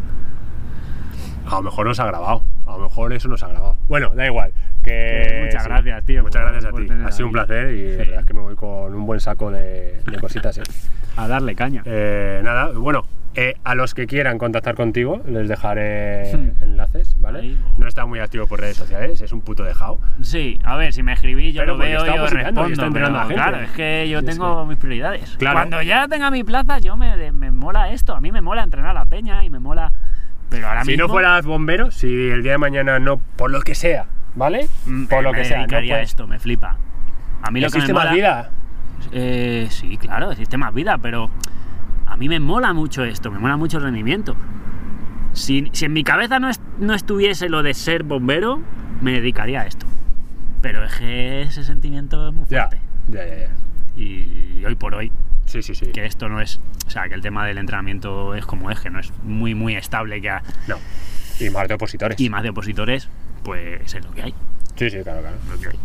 A 1.49 1.55
lo 1.55 1.63
mejor 1.63 1.85
no 1.87 1.93
se 1.93 2.01
ha 2.01 2.05
grabado. 2.05 2.43
A 2.67 2.71
lo 2.77 2.83
mejor 2.83 3.13
eso 3.13 3.27
no 3.27 3.37
se 3.37 3.45
ha 3.45 3.49
grabado. 3.49 3.77
Bueno, 3.87 4.09
da 4.15 4.25
igual. 4.25 4.51
Que, 4.85 5.25
Que 5.27 5.41
muchas 5.45 5.65
gracias, 5.67 6.05
tío, 6.05 6.21
Muchas 6.23 6.41
por- 6.43 6.51
gracias 6.51 6.73
a 6.73 6.77
ti. 6.77 7.03
Ha 7.05 7.11
sido 7.11 7.25
un 7.27 7.33
placer 7.33 7.71
y 7.73 7.77
Sí. 7.77 7.91
la 7.91 7.97
verdad 7.97 8.19
es 8.19 8.25
que 8.25 8.33
me 8.33 8.41
voy 8.41 8.55
con 8.55 8.93
un 8.95 9.05
buen 9.05 9.19
saco 9.19 9.51
de, 9.51 9.99
de 10.09 10.17
cositas. 10.19 10.57
¿eh? 10.59 10.63
A 11.17 11.27
darle 11.27 11.55
caña. 11.55 11.81
Eh, 11.85 12.41
nada, 12.43 12.71
bueno, 12.71 13.03
eh, 13.35 13.55
a 13.63 13.73
los 13.73 13.93
que 13.93 14.05
quieran 14.05 14.37
contactar 14.37 14.75
contigo 14.75 15.21
les 15.27 15.47
dejaré 15.49 16.29
enlaces, 16.61 17.15
¿vale? 17.19 17.39
Ahí. 17.39 17.59
No 17.77 17.87
está 17.87 18.05
muy 18.05 18.19
activo 18.19 18.47
por 18.47 18.59
redes 18.61 18.75
sociales, 18.77 19.21
es 19.21 19.31
un 19.31 19.41
puto 19.41 19.63
dejao. 19.63 19.99
Sí, 20.21 20.59
a 20.63 20.75
ver, 20.77 20.91
si 20.93 21.03
me 21.03 21.13
escribís 21.13 21.53
yo 21.55 21.61
Pero 21.61 21.73
lo 21.73 21.79
veo 21.79 21.97
está 21.99 22.07
y 22.15 22.19
os 22.19 22.19
opositando 22.19 22.65
y 22.65 22.69
respondo. 22.69 22.73
está 22.73 22.93
pero 22.93 23.05
a 23.07 23.09
la 23.09 23.19
gente. 23.21 23.33
Claro, 23.35 23.59
es 23.61 23.71
que 23.71 24.09
yo 24.09 24.19
Sí, 24.19 24.25
tengo 24.25 24.61
sí. 24.63 24.69
mis 24.69 24.77
prioridades. 24.77 25.35
Claro. 25.37 25.55
Cuando 25.55 25.81
ya 25.81 26.07
tenga 26.07 26.29
mi 26.31 26.43
plaza, 26.43 26.79
yo 26.79 26.95
me, 26.97 27.31
me 27.31 27.49
mola 27.51 27.91
esto. 27.91 28.13
A 28.13 28.21
mí 28.21 28.31
me 28.31 28.41
mola 28.41 28.63
entrenar 28.63 28.91
a 28.91 28.93
la 28.99 29.05
peña 29.05 29.43
y 29.45 29.49
me 29.49 29.59
mola... 29.59 29.91
Pero 30.49 30.67
ahora 30.67 30.83
Si 30.83 30.91
mismo... 30.91 31.07
no 31.07 31.13
fueras 31.13 31.45
bombero, 31.45 31.91
si 31.91 32.07
el 32.29 32.43
día 32.43 32.53
de 32.53 32.57
mañana 32.59 32.99
no, 32.99 33.17
por 33.37 33.49
lo 33.51 33.61
que 33.61 33.73
sea, 33.73 34.05
¿vale? 34.35 34.67
mm, 34.85 35.05
Por 35.05 35.23
lo 35.23 35.31
me 35.31 35.39
que 35.39 35.45
sea, 35.45 35.61
no 35.61 35.67
puedes- 35.67 36.09
esto, 36.09 36.27
me 36.27 36.39
flipa. 36.39 36.77
A 37.41 37.51
mí 37.51 37.59
lo 37.61 37.67
que 37.69 37.77
me 37.77 37.83
Existe 37.83 37.93
más 37.93 38.03
mola... 38.05 38.13
vida. 38.15 38.51
Eh, 39.11 39.67
sí, 39.69 39.97
claro, 39.97 40.31
existe 40.31 40.57
más 40.57 40.73
vida, 40.73 40.97
pero 40.97 41.29
a 42.07 42.17
mí 42.17 42.29
me 42.29 42.39
mola 42.39 42.73
mucho 42.73 43.03
esto, 43.03 43.31
me 43.31 43.39
mola 43.39 43.57
mucho 43.57 43.77
el 43.77 43.83
rendimiento. 43.83 44.35
Si, 45.33 45.69
si 45.73 45.85
en 45.85 45.93
mi 45.93 46.03
cabeza 46.03 46.39
no, 46.39 46.49
es- 46.49 46.61
no 46.79 46.93
estuviese 46.93 47.49
lo 47.49 47.61
de 47.61 47.73
ser 47.73 48.03
bombero, 48.03 48.61
me 49.01 49.11
dedicaría 49.11 49.61
a 49.61 49.65
esto. 49.67 49.85
Pero 50.61 50.83
es 50.83 50.95
que 50.95 51.41
ese 51.41 51.63
sentimiento 51.63 52.29
es 52.29 52.33
muy 52.33 52.45
Ya, 52.49 52.67
fuerte. 52.69 52.79
ya, 53.09 53.25
ya, 53.25 53.35
ya. 53.47 53.49
Y 54.01 54.63
hoy 54.65 54.75
por 54.75 54.95
hoy, 54.95 55.11
Sí, 55.45 55.61
sí, 55.61 55.75
sí. 55.75 55.87
que 55.91 56.05
esto 56.05 56.27
no 56.29 56.39
es. 56.41 56.59
O 56.87 56.89
sea, 56.89 57.07
que 57.07 57.13
el 57.15 57.21
tema 57.21 57.45
del 57.45 57.57
entrenamiento 57.57 58.33
es 58.33 58.45
como 58.45 58.71
es, 58.71 58.79
que 58.79 58.89
no 58.89 58.99
es 58.99 59.11
muy, 59.23 59.53
muy 59.55 59.75
estable. 59.75 60.21
Que 60.21 60.29
ha- 60.29 60.41
No. 60.67 60.77
Y 61.39 61.49
más 61.49 61.67
de 61.67 61.73
opositores. 61.75 62.19
y 62.19 62.29
más 62.29 62.41
de 62.43 62.49
opositores, 62.49 63.09
pues 63.45 63.93
es 63.95 64.03
lo 64.03 64.11
que 64.11 64.23
hay. 64.23 64.33
Sí, 64.75 64.89
sí, 64.89 64.97
claro, 65.03 65.21
claro. 65.21 65.37
Lo 65.53 65.59
que 65.61 65.67
hay. 65.69 65.75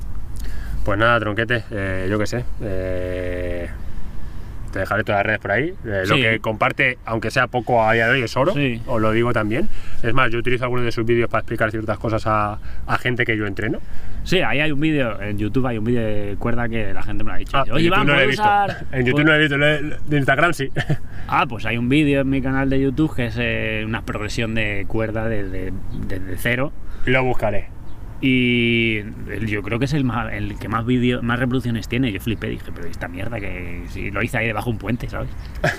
Pues 0.85 0.99
nada, 0.99 1.21
tronquete, 1.21 1.63
eh, 1.71 2.07
yo 2.11 2.19
qué 2.19 2.27
sé. 2.27 2.45
eh, 2.63 3.69
te 4.73 4.79
dejaré 4.79 5.03
todas 5.03 5.19
las 5.19 5.27
redes 5.27 5.41
por 5.41 5.51
ahí. 5.51 5.75
Eh, 5.85 6.05
Lo 6.07 6.15
que 6.15 6.39
comparte, 6.39 6.97
aunque 7.05 7.33
sea 7.33 7.49
poco 7.49 7.85
a 7.85 7.93
día 7.93 8.07
de 8.07 8.13
hoy, 8.13 8.23
es 8.23 8.37
oro. 8.37 8.53
Sí. 8.55 8.81
Os 8.87 9.01
lo 9.03 9.11
digo 9.11 9.33
también. 9.33 9.69
Es 10.01 10.15
más, 10.15 10.31
yo 10.31 10.39
utilizo 10.39 10.63
algunos 10.63 10.85
de 10.85 10.93
sus 10.93 11.05
vídeos 11.05 11.29
para 11.29 11.41
explicar 11.41 11.73
ciertas 11.73 11.99
cosas 11.99 12.23
a, 12.29 12.59
a 12.87 12.99
gente 12.99 13.25
que 13.27 13.37
yo 13.37 13.47
entreno. 13.49 13.81
Sí, 14.23 14.43
ahí 14.43 14.61
hay 14.61 14.71
un 14.71 14.79
vídeo, 14.79 15.21
en 15.21 15.39
YouTube 15.39 15.67
hay 15.67 15.77
un 15.79 15.85
vídeo 15.85 16.03
de 16.03 16.37
cuerda 16.39 16.69
que 16.69 16.93
la 16.95 17.03
gente 17.03 17.25
me 17.25 17.31
lo 17.31 17.35
ha 17.35 17.39
dicho. 17.39 17.57
Ah, 17.57 17.65
Oye, 17.73 17.91
no 17.91 18.05
¿puedo 18.05 18.27
visto. 18.29 18.43
usar- 18.45 18.85
En 18.93 19.01
YouTube 19.07 19.13
puedo- 19.13 19.25
no 19.25 19.31
lo 19.33 19.37
he 19.37 19.81
visto, 19.89 20.09
de 20.09 20.17
Instagram 20.17 20.53
sí. 20.55 20.69
Ah, 21.27 21.47
pues 21.49 21.67
hay 21.67 21.77
un 21.77 21.89
vídeo 21.89 22.21
en 22.21 22.31
mi 22.31 22.41
canal 22.41 22.71
de 22.71 22.81
YouTube 22.81 23.15
que 23.17 23.27
es 23.27 23.37
eh, 23.41 23.83
una 23.85 24.03
progresión 24.03 24.55
de 24.55 24.85
cuerda 24.87 25.29
desde, 25.29 25.73
desde 26.07 26.37
cero. 26.39 26.73
Lo 27.07 27.25
buscaré. 27.25 27.69
Y 28.23 29.01
yo 29.47 29.63
creo 29.63 29.79
que 29.79 29.87
es 29.87 29.95
el, 29.95 30.05
más- 30.05 30.31
el 30.31 30.59
que 30.59 30.69
más 30.69 30.85
vídeo, 30.85 31.23
más 31.23 31.39
reproducciones 31.39 31.89
tiene. 31.89 32.13
Yo 32.13 32.21
flipé, 32.21 32.49
dije, 32.51 32.71
pero 32.75 32.87
esta 32.87 33.09
mierda 33.09 33.41
que 33.41 33.85
si 33.89 34.11
lo 34.11 34.23
hice 34.23 34.37
ahí 34.37 34.47
debajo 34.47 34.67
de 34.67 34.73
un 34.73 34.79
puente, 34.79 35.09
¿sabes? 35.09 35.31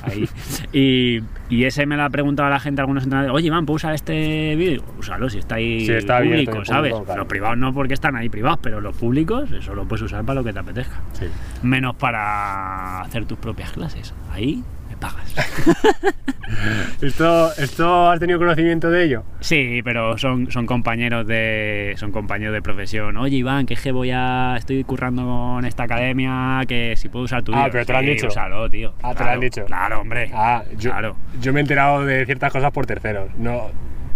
Ahí. 0.02 0.28
Y, 0.74 1.22
y 1.50 1.66
ese 1.66 1.86
me 1.86 1.98
lo 1.98 2.04
ha 2.04 2.10
preguntado 2.10 2.48
a 2.48 2.50
la 2.50 2.60
gente, 2.60 2.82
algunos 2.82 3.04
entrenadores, 3.04 3.36
oye, 3.36 3.46
Iván, 3.48 3.68
¿puedo 3.68 3.76
usar 3.76 3.94
este 3.94 4.56
vídeo? 4.56 4.84
Úsalo 4.98 5.30
si 5.30 5.38
está 5.38 5.56
ahí 5.56 5.88
está 5.88 6.18
abierto 6.18 6.46
público, 6.52 6.66
¿sabes? 6.66 6.92
público, 6.94 7.06
claro. 7.06 7.20
Los 7.22 7.28
privados 7.28 7.58
no 7.60 7.74
porque 7.74 7.94
están 7.94 8.16
ahí 8.16 8.30
privados, 8.30 8.60
pero 8.64 8.82
los 8.82 8.96
públicos, 8.98 9.52
eso 9.52 9.76
lo 9.76 9.86
puedes 9.86 10.02
usar 10.04 10.26
para 10.26 10.40
lo 10.40 10.44
que 10.44 10.52
te 10.54 10.60
apetezca. 10.60 10.96
Sí. 11.14 11.26
Menos 11.62 11.96
para 11.96 13.02
hacer 13.02 13.26
tus 13.26 13.38
propias 13.38 13.72
clases. 13.72 14.16
Ahí 14.32 14.64
me 14.92 14.98
pagas. 14.98 15.36
¿Esto, 17.02 17.52
¿Esto 17.58 18.10
has 18.10 18.20
tenido 18.20 18.38
conocimiento 18.38 18.90
de 18.92 19.04
ello? 19.06 19.24
Sí, 19.40 19.82
pero 19.84 20.18
son, 20.18 20.52
son 20.52 20.66
compañeros 20.66 21.26
de 21.26 21.94
son 21.98 22.12
compañeros 22.12 22.54
de 22.54 22.62
profesión. 22.62 23.18
Oye, 23.18 23.38
Iván, 23.38 23.66
que 23.66 23.74
es 23.74 23.82
que 23.82 23.92
voy 23.92 24.12
a 24.12 24.56
estoy 24.58 24.84
currando 24.84 25.24
con 25.26 25.66
esta 25.66 25.84
academia, 25.84 26.62
que 26.68 26.96
si 26.98 27.10
puedo 27.10 27.26
usar 27.26 27.42
tu 27.44 27.54
Ah, 27.56 27.70
pero 27.72 27.86
te 27.86 27.94
lo 27.94 28.00
han 28.00 28.06
Sí, 28.06 28.12
dicho. 28.12 28.28
úsalo, 28.28 28.70
tío. 28.70 28.94
Ah, 29.02 29.02
te 29.02 29.08
lo 29.10 29.16
Claro, 29.16 29.32
han 29.32 29.40
dicho. 29.40 29.66
Claro, 29.66 30.02
hombre. 30.02 30.30
Ah, 30.34 30.64
yo, 30.78 30.92
Claro. 30.92 31.16
yo 31.42 31.54
me 31.54 31.60
he 31.60 31.62
enterado 31.62 32.06
de 32.06 32.26
ciertas 32.26 32.52
cosas 32.52 32.72
por 32.72 32.86
terceros. 32.86 33.30
No, 33.38 33.72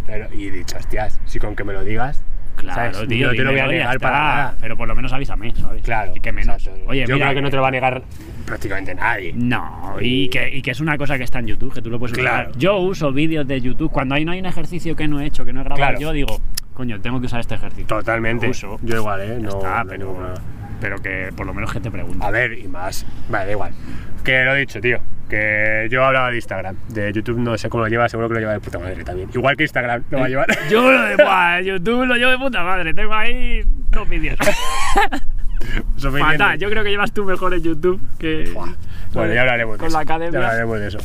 pero, 0.05 0.27
y 0.33 0.47
he 0.47 0.51
dicho, 0.51 0.77
hostias, 0.77 1.19
si 1.25 1.39
con 1.39 1.55
que 1.55 1.63
me 1.63 1.73
lo 1.73 1.83
digas. 1.83 2.23
Claro, 2.55 2.93
¿sabes? 2.93 3.07
tío. 3.09 3.27
No 3.27 3.33
te 3.33 3.43
lo 3.43 3.51
voy 3.51 3.59
a 3.59 3.67
negar 3.67 3.99
para 3.99 4.19
nada. 4.19 4.55
Pero 4.59 4.77
por 4.77 4.87
lo 4.87 4.95
menos 4.95 5.11
avísame, 5.13 5.53
¿sabes? 5.55 5.83
Claro. 5.83 6.11
Y 6.15 6.19
que 6.19 6.31
menos. 6.31 6.55
exacto. 6.65 6.81
Oye, 6.87 7.05
yo 7.07 7.15
mira, 7.15 7.27
creo 7.27 7.35
que 7.35 7.41
no 7.41 7.49
te 7.49 7.55
lo 7.57 7.61
va 7.61 7.67
a 7.67 7.71
negar 7.71 8.01
prácticamente 8.45 8.95
nadie. 8.95 9.33
No, 9.35 9.95
y 9.99 10.27
que, 10.29 10.49
y 10.49 10.61
que 10.61 10.71
es 10.71 10.79
una 10.79 10.97
cosa 10.97 11.17
que 11.17 11.23
está 11.23 11.39
en 11.39 11.47
YouTube, 11.47 11.73
que 11.73 11.81
tú 11.81 11.89
lo 11.89 11.99
puedes 11.99 12.17
usar. 12.17 12.23
Claro. 12.45 12.51
Yo 12.57 12.77
uso 12.77 13.11
vídeos 13.11 13.47
de 13.47 13.59
YouTube. 13.61 13.91
Cuando 13.91 14.15
hay, 14.15 14.25
no 14.25 14.31
hay 14.31 14.39
un 14.39 14.45
ejercicio 14.45 14.95
que 14.95 15.07
no 15.07 15.19
he 15.19 15.25
hecho, 15.25 15.45
que 15.45 15.53
no 15.53 15.61
he 15.61 15.63
grabado, 15.63 15.77
Claro. 15.81 15.99
yo 15.99 16.11
digo, 16.11 16.39
coño, 16.75 17.01
tengo 17.01 17.19
que 17.19 17.25
usar 17.25 17.39
este 17.39 17.55
ejercicio. 17.55 17.87
Totalmente. 17.87 18.47
Uso. 18.47 18.77
Yo 18.83 18.97
igual, 18.97 19.21
¿eh? 19.21 19.39
No, 19.39 19.49
está, 19.49 19.83
no 19.83 20.33
pero, 20.79 21.01
que 21.01 21.31
por 21.35 21.47
lo 21.47 21.53
menos 21.53 21.73
que 21.73 21.79
te 21.79 21.89
pregunte. 21.89 22.23
A 22.23 22.29
ver, 22.29 22.59
y 22.59 22.67
más. 22.67 23.05
Vale, 23.29 23.45
da 23.45 23.51
igual. 23.53 23.73
Que 24.23 24.43
lo 24.43 24.55
he 24.55 24.59
dicho, 24.59 24.79
tío. 24.81 24.99
Que 25.29 25.87
yo 25.89 26.03
hablaba 26.05 26.29
de 26.29 26.35
Instagram. 26.35 26.75
De 26.89 27.11
YouTube 27.11 27.39
no 27.39 27.57
sé 27.57 27.69
cómo 27.69 27.85
lo 27.85 27.89
lleva, 27.89 28.07
seguro 28.09 28.27
que 28.27 28.35
lo 28.35 28.39
lleva 28.41 28.53
de 28.53 28.59
puta 28.59 28.77
madre 28.77 29.03
también. 29.03 29.29
Igual 29.33 29.55
que 29.57 29.63
Instagram 29.63 30.03
lo 30.11 30.19
va 30.19 30.25
a 30.25 30.29
llevar. 30.29 30.47
Yo 30.69 30.91
lo 30.91 31.01
de 31.07 31.15
buah, 31.15 31.61
YouTube 31.61 32.05
lo 32.05 32.15
llevo 32.15 32.31
de 32.31 32.37
puta 32.37 32.63
madre, 32.63 32.93
tengo 32.93 33.13
ahí 33.13 33.63
dos 33.89 34.07
vídeos. 34.07 34.37
Fatal, 36.19 36.57
yo 36.59 36.69
creo 36.69 36.83
que 36.83 36.89
llevas 36.89 37.11
tú 37.11 37.23
mejor 37.25 37.53
en 37.53 37.61
YouTube 37.63 37.99
que. 38.19 38.53
Bueno, 39.13 39.33
ya 39.33 39.41
hablaremos 39.41 39.77
Con 39.77 39.87
de 39.87 39.93
la 39.93 39.99
eso. 40.01 40.13
academia. 40.13 40.39
Ya 40.39 40.45
hablaremos 40.47 40.79
de 40.79 40.87
eso. 40.87 40.97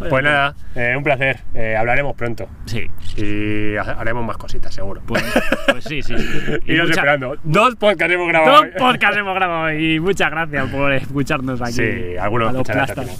Oye, 0.00 0.10
Pues 0.10 0.24
nada, 0.24 0.54
eh, 0.74 0.94
un 0.96 1.04
placer. 1.04 1.40
Eh, 1.54 1.76
hablaremos 1.76 2.16
pronto. 2.16 2.48
Sí, 2.66 2.90
Y 3.16 3.76
ha- 3.76 3.92
haremos 4.00 4.24
más 4.26 4.36
cositas, 4.36 4.74
seguro. 4.74 5.00
pues, 5.06 5.22
pues 5.68 5.84
sí, 5.84 6.02
sí. 6.02 6.14
Y 6.66 6.72
Iros 6.72 6.88
mucha- 6.88 7.00
esperando. 7.00 7.36
Dos 7.44 7.76
podcasts 7.76 8.12
hemos 8.12 8.26
grabado. 8.28 8.56
Dos 8.56 8.66
podcasts 8.78 9.16
hemos 9.18 9.34
grabado 9.36 9.72
y 9.72 10.00
muchas 10.00 10.30
gracias 10.32 10.68
por 10.70 10.92
escucharnos 10.92 11.62
aquí. 11.62 11.72
Sí, 11.74 12.16
algunos 12.20 12.52
plastas. 12.66 12.98
el 12.98 13.04
final. 13.04 13.16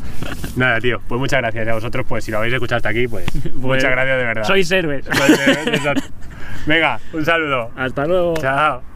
Nada, 0.57 0.81
tío, 0.81 1.01
pues 1.07 1.19
muchas 1.21 1.41
gracias 1.41 1.69
a 1.69 1.75
vosotros. 1.75 2.05
Pues 2.09 2.25
si 2.25 2.33
lo 2.33 2.39
habéis 2.39 2.55
escuchado 2.55 2.79
hasta 2.79 2.89
aquí, 2.89 3.07
pues, 3.07 3.25
Pues, 3.31 3.55
muchas 3.55 3.91
gracias 3.93 4.19
de 4.19 4.25
verdad. 4.25 4.45
Sois 4.45 4.71
héroes. 4.73 5.07
Eh, 5.07 5.57
exacto. 5.75 6.03
Venga, 6.67 6.99
un 7.13 7.25
saludo. 7.25 7.71
Hasta 7.77 8.05
luego. 8.07 8.35
Chao. 8.39 8.94